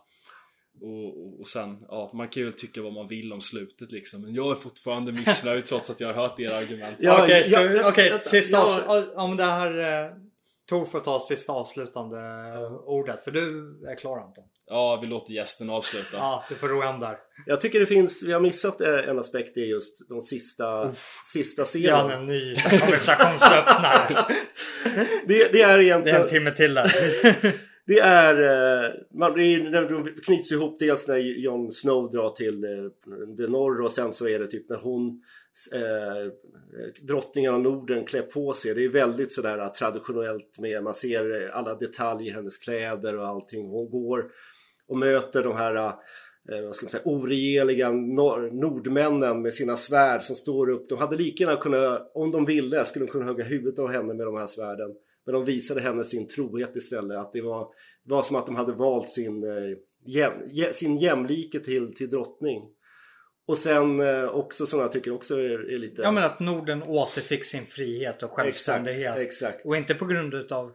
och, 0.81 1.07
och, 1.27 1.39
och 1.39 1.47
sen, 1.47 1.77
ja 1.89 2.11
man 2.13 2.27
kan 2.27 2.43
ju 2.43 2.51
tycka 2.51 2.81
vad 2.81 2.93
man 2.93 3.07
vill 3.07 3.33
om 3.33 3.41
slutet 3.41 3.91
liksom 3.91 4.21
Men 4.21 4.33
jag 4.33 4.51
är 4.51 4.55
fortfarande 4.55 5.11
missnöjd 5.11 5.65
trots 5.69 5.89
att 5.89 5.99
jag 5.99 6.07
har 6.07 6.13
hört 6.13 6.39
era 6.39 6.57
argument 6.57 6.97
Ja, 6.99 7.23
Okej, 7.23 7.43
ja, 7.47 7.61
vi- 7.63 7.75
ja, 7.77 7.89
okej, 7.89 8.09
vänta. 8.09 8.25
sista 8.29 8.57
Ja. 8.87 9.05
om 9.15 9.37
det 9.37 9.43
här 9.45 10.03
eh, 10.05 10.11
Tor 10.69 10.85
får 10.85 10.99
ta 10.99 11.19
sista 11.19 11.53
avslutande 11.53 12.17
ordet 12.85 13.23
för 13.23 13.31
du 13.31 13.69
är 13.91 13.95
klar 13.97 14.17
Anton. 14.17 14.43
Ja, 14.69 14.99
vi 15.01 15.07
låter 15.07 15.33
gästen 15.33 15.69
avsluta 15.69 16.17
Ja, 16.17 16.43
du 16.49 16.55
får 16.55 16.67
ro 16.67 16.81
hem 16.81 16.99
där. 16.99 17.17
Jag 17.45 17.61
tycker 17.61 17.79
det 17.79 17.85
finns, 17.85 18.23
vi 18.23 18.33
har 18.33 18.39
missat 18.39 18.81
eh, 18.81 18.95
en 19.09 19.19
aspekt 19.19 19.57
i 19.57 19.61
just 19.61 20.09
de 20.09 20.21
sista, 20.21 20.93
sista 21.33 21.61
Gör 21.61 21.65
scenen. 21.65 22.11
en 22.21 22.27
ny 22.27 22.55
konversationsöppnare. 22.55 24.25
Det, 25.25 25.33
det 25.33 25.41
är 25.43 25.51
Det 25.51 25.61
är 25.63 25.79
egentligen, 25.79 26.21
en 26.21 26.27
timme 26.27 26.51
till 26.51 26.73
där. 26.73 26.91
det 27.87 27.99
är, 27.99 28.41
eh, 28.41 28.91
man, 29.13 29.33
det 29.33 29.43
är 29.43 29.89
de 29.89 30.21
knyts 30.25 30.51
ihop 30.51 30.79
dels 30.79 31.07
när 31.07 31.17
Jon 31.17 31.71
Snow 31.71 32.11
drar 32.11 32.29
till 32.29 32.63
eh, 32.63 32.69
det 33.37 33.47
norr 33.47 33.81
och 33.81 33.91
sen 33.91 34.13
så 34.13 34.27
är 34.27 34.39
det 34.39 34.47
typ 34.47 34.69
när 34.69 34.77
hon 34.77 35.21
eh, 35.73 36.17
eh, 36.17 36.31
drottningen 37.01 37.53
av 37.53 37.61
Norden 37.61 38.05
klär 38.05 38.21
på 38.21 38.53
sig. 38.53 38.73
Det 38.73 38.85
är 38.85 38.89
väldigt 38.89 39.31
sådär 39.31 39.69
traditionellt 39.69 40.59
med, 40.59 40.83
man 40.83 40.93
ser 40.93 41.49
alla 41.49 41.75
detaljer 41.75 42.31
i 42.31 42.35
hennes 42.35 42.57
kläder 42.57 43.17
och 43.17 43.27
allting. 43.27 43.69
Hon 43.69 43.89
går 43.89 44.25
och 44.87 44.97
möter 44.97 45.43
de 45.43 45.55
här 45.55 45.75
eh, 45.75 46.65
vad 46.65 46.75
ska 46.75 46.83
man 46.83 46.91
säga, 46.91 47.03
oregeliga 47.05 47.91
nor- 47.91 48.51
nordmännen 48.51 49.41
med 49.41 49.53
sina 49.53 49.77
svärd 49.77 50.23
som 50.23 50.35
står 50.35 50.69
upp. 50.69 50.89
De 50.89 50.97
hade 50.97 51.17
lika 51.17 51.43
gärna 51.43 51.57
kunnat, 51.57 52.11
om 52.13 52.31
de 52.31 52.45
ville, 52.45 52.85
skulle 52.85 53.05
de 53.05 53.11
kunna 53.11 53.25
hugga 53.25 53.43
huvudet 53.43 53.79
av 53.79 53.91
henne 53.91 54.13
med 54.13 54.25
de 54.27 54.37
här 54.37 54.47
svärden. 54.47 54.95
Men 55.27 55.33
de 55.33 55.45
visade 55.45 55.81
henne 55.81 56.03
sin 56.03 56.27
trohet 56.27 56.75
istället. 56.75 57.17
Att 57.17 57.33
det 57.33 57.41
var, 57.41 57.67
det 58.03 58.11
var 58.13 58.23
som 58.23 58.35
att 58.35 58.45
de 58.45 58.55
hade 58.55 58.71
valt 58.73 59.09
sin, 59.09 59.43
eh, 59.43 59.77
jäm, 60.05 60.33
jä, 60.49 60.73
sin 60.73 60.97
jämlike 60.97 61.59
till, 61.59 61.95
till 61.95 62.09
drottning. 62.09 62.63
Och 63.47 63.57
sen 63.57 63.99
eh, 63.99 64.23
också 64.25 64.65
som 64.65 64.79
jag 64.79 64.91
tycker 64.91 65.11
också 65.11 65.39
är, 65.39 65.73
är 65.73 65.77
lite... 65.77 66.01
Ja 66.01 66.11
men 66.11 66.23
att 66.23 66.39
Norden 66.39 66.83
återfick 66.83 67.45
sin 67.45 67.65
frihet 67.65 68.23
och 68.23 68.31
självständighet. 68.31 69.17
exakt. 69.17 69.65
Och 69.65 69.75
inte 69.75 69.95
på 69.95 70.05
grund 70.05 70.33
utav 70.33 70.73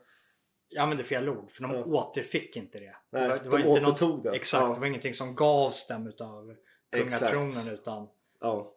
Ja 0.75 0.87
men 0.87 0.97
det 0.97 1.03
är 1.03 1.05
fel 1.05 1.29
ord 1.29 1.51
för 1.51 1.63
de 1.63 1.71
Ja. 1.73 1.85
återfick 1.85 2.57
inte 2.57 2.79
det. 2.79 2.97
Nej, 3.13 3.23
det 3.23 3.29
var, 3.29 3.39
det 3.39 3.49
var 3.49 3.59
de 3.59 3.65
inte 3.69 3.81
något- 3.81 3.89
återtog 3.89 4.25
den. 4.25 4.35
Exakt, 4.35 4.63
Ja. 4.69 4.75
det 4.75 4.81
var 4.81 4.87
ingenting 4.87 5.15
som 5.15 5.35
gavs 5.35 5.87
dem 5.87 6.07
utav 6.07 6.55
kungatronen 6.97 7.69
utan 7.75 8.09
Ja. 8.41 8.75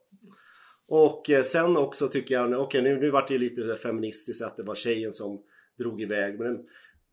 Och 0.87 1.29
eh, 1.29 1.43
sen 1.43 1.77
också 1.77 2.07
tycker 2.07 2.35
jag, 2.35 2.53
okej 2.61 2.81
nu, 2.81 2.99
nu 2.99 3.09
vart 3.11 3.27
det 3.27 3.37
lite 3.37 3.75
feministiskt 3.75 4.43
att 4.43 4.57
det 4.57 4.63
var 4.63 4.75
tjejen 4.75 5.13
som 5.13 5.43
drog 5.77 6.01
iväg. 6.01 6.39
Men 6.39 6.65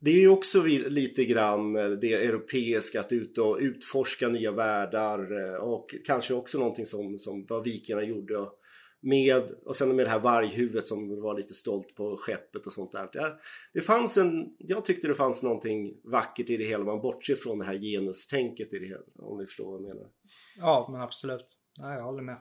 det 0.04 0.10
är 0.10 0.20
ju 0.20 0.28
också 0.28 0.62
lite 0.62 1.24
grann 1.24 1.76
eh, 1.76 1.90
det 1.90 2.14
europeiska 2.14 3.00
att 3.00 3.12
ut 3.12 3.38
och 3.38 3.58
utforska 3.60 4.28
nya 4.28 4.52
världar 4.52 5.48
eh, 5.48 5.54
och 5.54 5.94
kanske 6.04 6.34
också 6.34 6.58
någonting 6.58 6.86
som, 6.86 7.18
som 7.18 7.46
vad 7.48 7.64
vikingarna 7.64 8.04
gjorde. 8.04 8.46
Med, 9.04 9.42
och 9.64 9.76
sen 9.76 9.96
med 9.96 10.06
det 10.06 10.10
här 10.10 10.18
varghuvudet 10.18 10.86
som 10.86 11.20
var 11.20 11.36
lite 11.36 11.54
stolt 11.54 11.94
på 11.94 12.16
skeppet 12.16 12.66
och 12.66 12.72
sånt 12.72 12.92
där. 12.92 13.38
Det 13.72 13.80
fanns 13.80 14.16
en, 14.16 14.56
jag 14.58 14.84
tyckte 14.84 15.08
det 15.08 15.14
fanns 15.14 15.42
någonting 15.42 16.00
vackert 16.04 16.50
i 16.50 16.56
det 16.56 16.64
hela. 16.64 16.84
Man 16.84 17.00
bortser 17.00 17.34
från 17.34 17.58
det 17.58 17.64
här 17.64 17.78
genustänket 17.78 18.72
i 18.72 18.78
det 18.78 18.86
hela. 18.86 19.02
Om 19.18 19.38
ni 19.38 19.46
förstår 19.46 19.64
vad 19.64 19.74
jag 19.74 19.82
menar. 19.82 20.10
Ja 20.56 20.88
men 20.92 21.00
absolut. 21.00 21.58
Nej 21.78 21.96
jag 21.96 22.04
håller 22.04 22.22
med. 22.22 22.36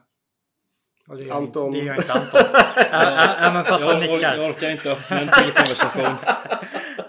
Det 1.06 1.22
gör, 1.22 1.36
Anton. 1.36 1.72
Det 1.72 1.78
gör 1.78 1.94
inte 1.94 2.12
Anton. 2.12 2.40
Även 3.38 3.64
fast 3.64 3.86
han 3.86 4.00
nickar. 4.00 4.36
Jag 4.36 4.50
orkar 4.50 4.70
inte 4.70 4.92
öppna 4.92 5.20
en 5.20 5.28
till 5.28 5.52
konversation. 5.52 6.16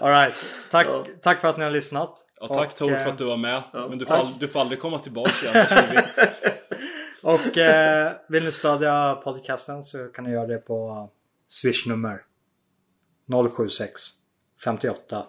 Alright. 0.00 0.34
Tack, 0.70 0.86
ja. 0.86 1.06
tack 1.22 1.40
för 1.40 1.48
att 1.48 1.56
ni 1.58 1.64
har 1.64 1.70
lyssnat. 1.70 2.26
Ja, 2.40 2.48
tack 2.48 2.70
och, 2.70 2.76
Tor 2.76 2.88
för 2.88 2.96
eh, 2.96 3.06
att 3.06 3.18
du 3.18 3.24
var 3.24 3.36
med. 3.36 3.62
Ja, 3.72 3.86
Men 3.88 3.98
du 3.98 4.06
får, 4.06 4.28
du 4.40 4.48
får 4.48 4.60
aldrig 4.60 4.80
komma 4.80 4.98
tillbaka 4.98 5.46
igen. 5.46 5.66
och 7.22 7.58
eh, 7.58 8.12
vill 8.28 8.44
ni 8.44 8.52
stödja 8.52 9.20
podcasten 9.24 9.84
så 9.84 10.08
kan 10.08 10.24
ni 10.24 10.30
göra 10.30 10.46
det 10.46 10.58
på 10.58 11.10
swishnummer 11.48 12.22
076 13.56 14.02
58 14.64 15.26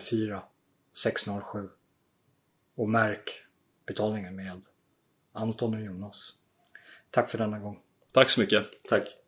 04 0.00 0.42
607. 1.02 1.68
Och 2.76 2.88
märk 2.88 3.30
betalningen 3.86 4.36
med 4.36 4.62
Anton 5.32 5.74
och 5.74 5.80
Jonas. 5.80 6.34
Tack 7.10 7.30
för 7.30 7.38
denna 7.38 7.58
gång. 7.58 7.78
Tack 8.12 8.30
så 8.30 8.40
mycket. 8.40 8.64
Tack. 8.88 9.19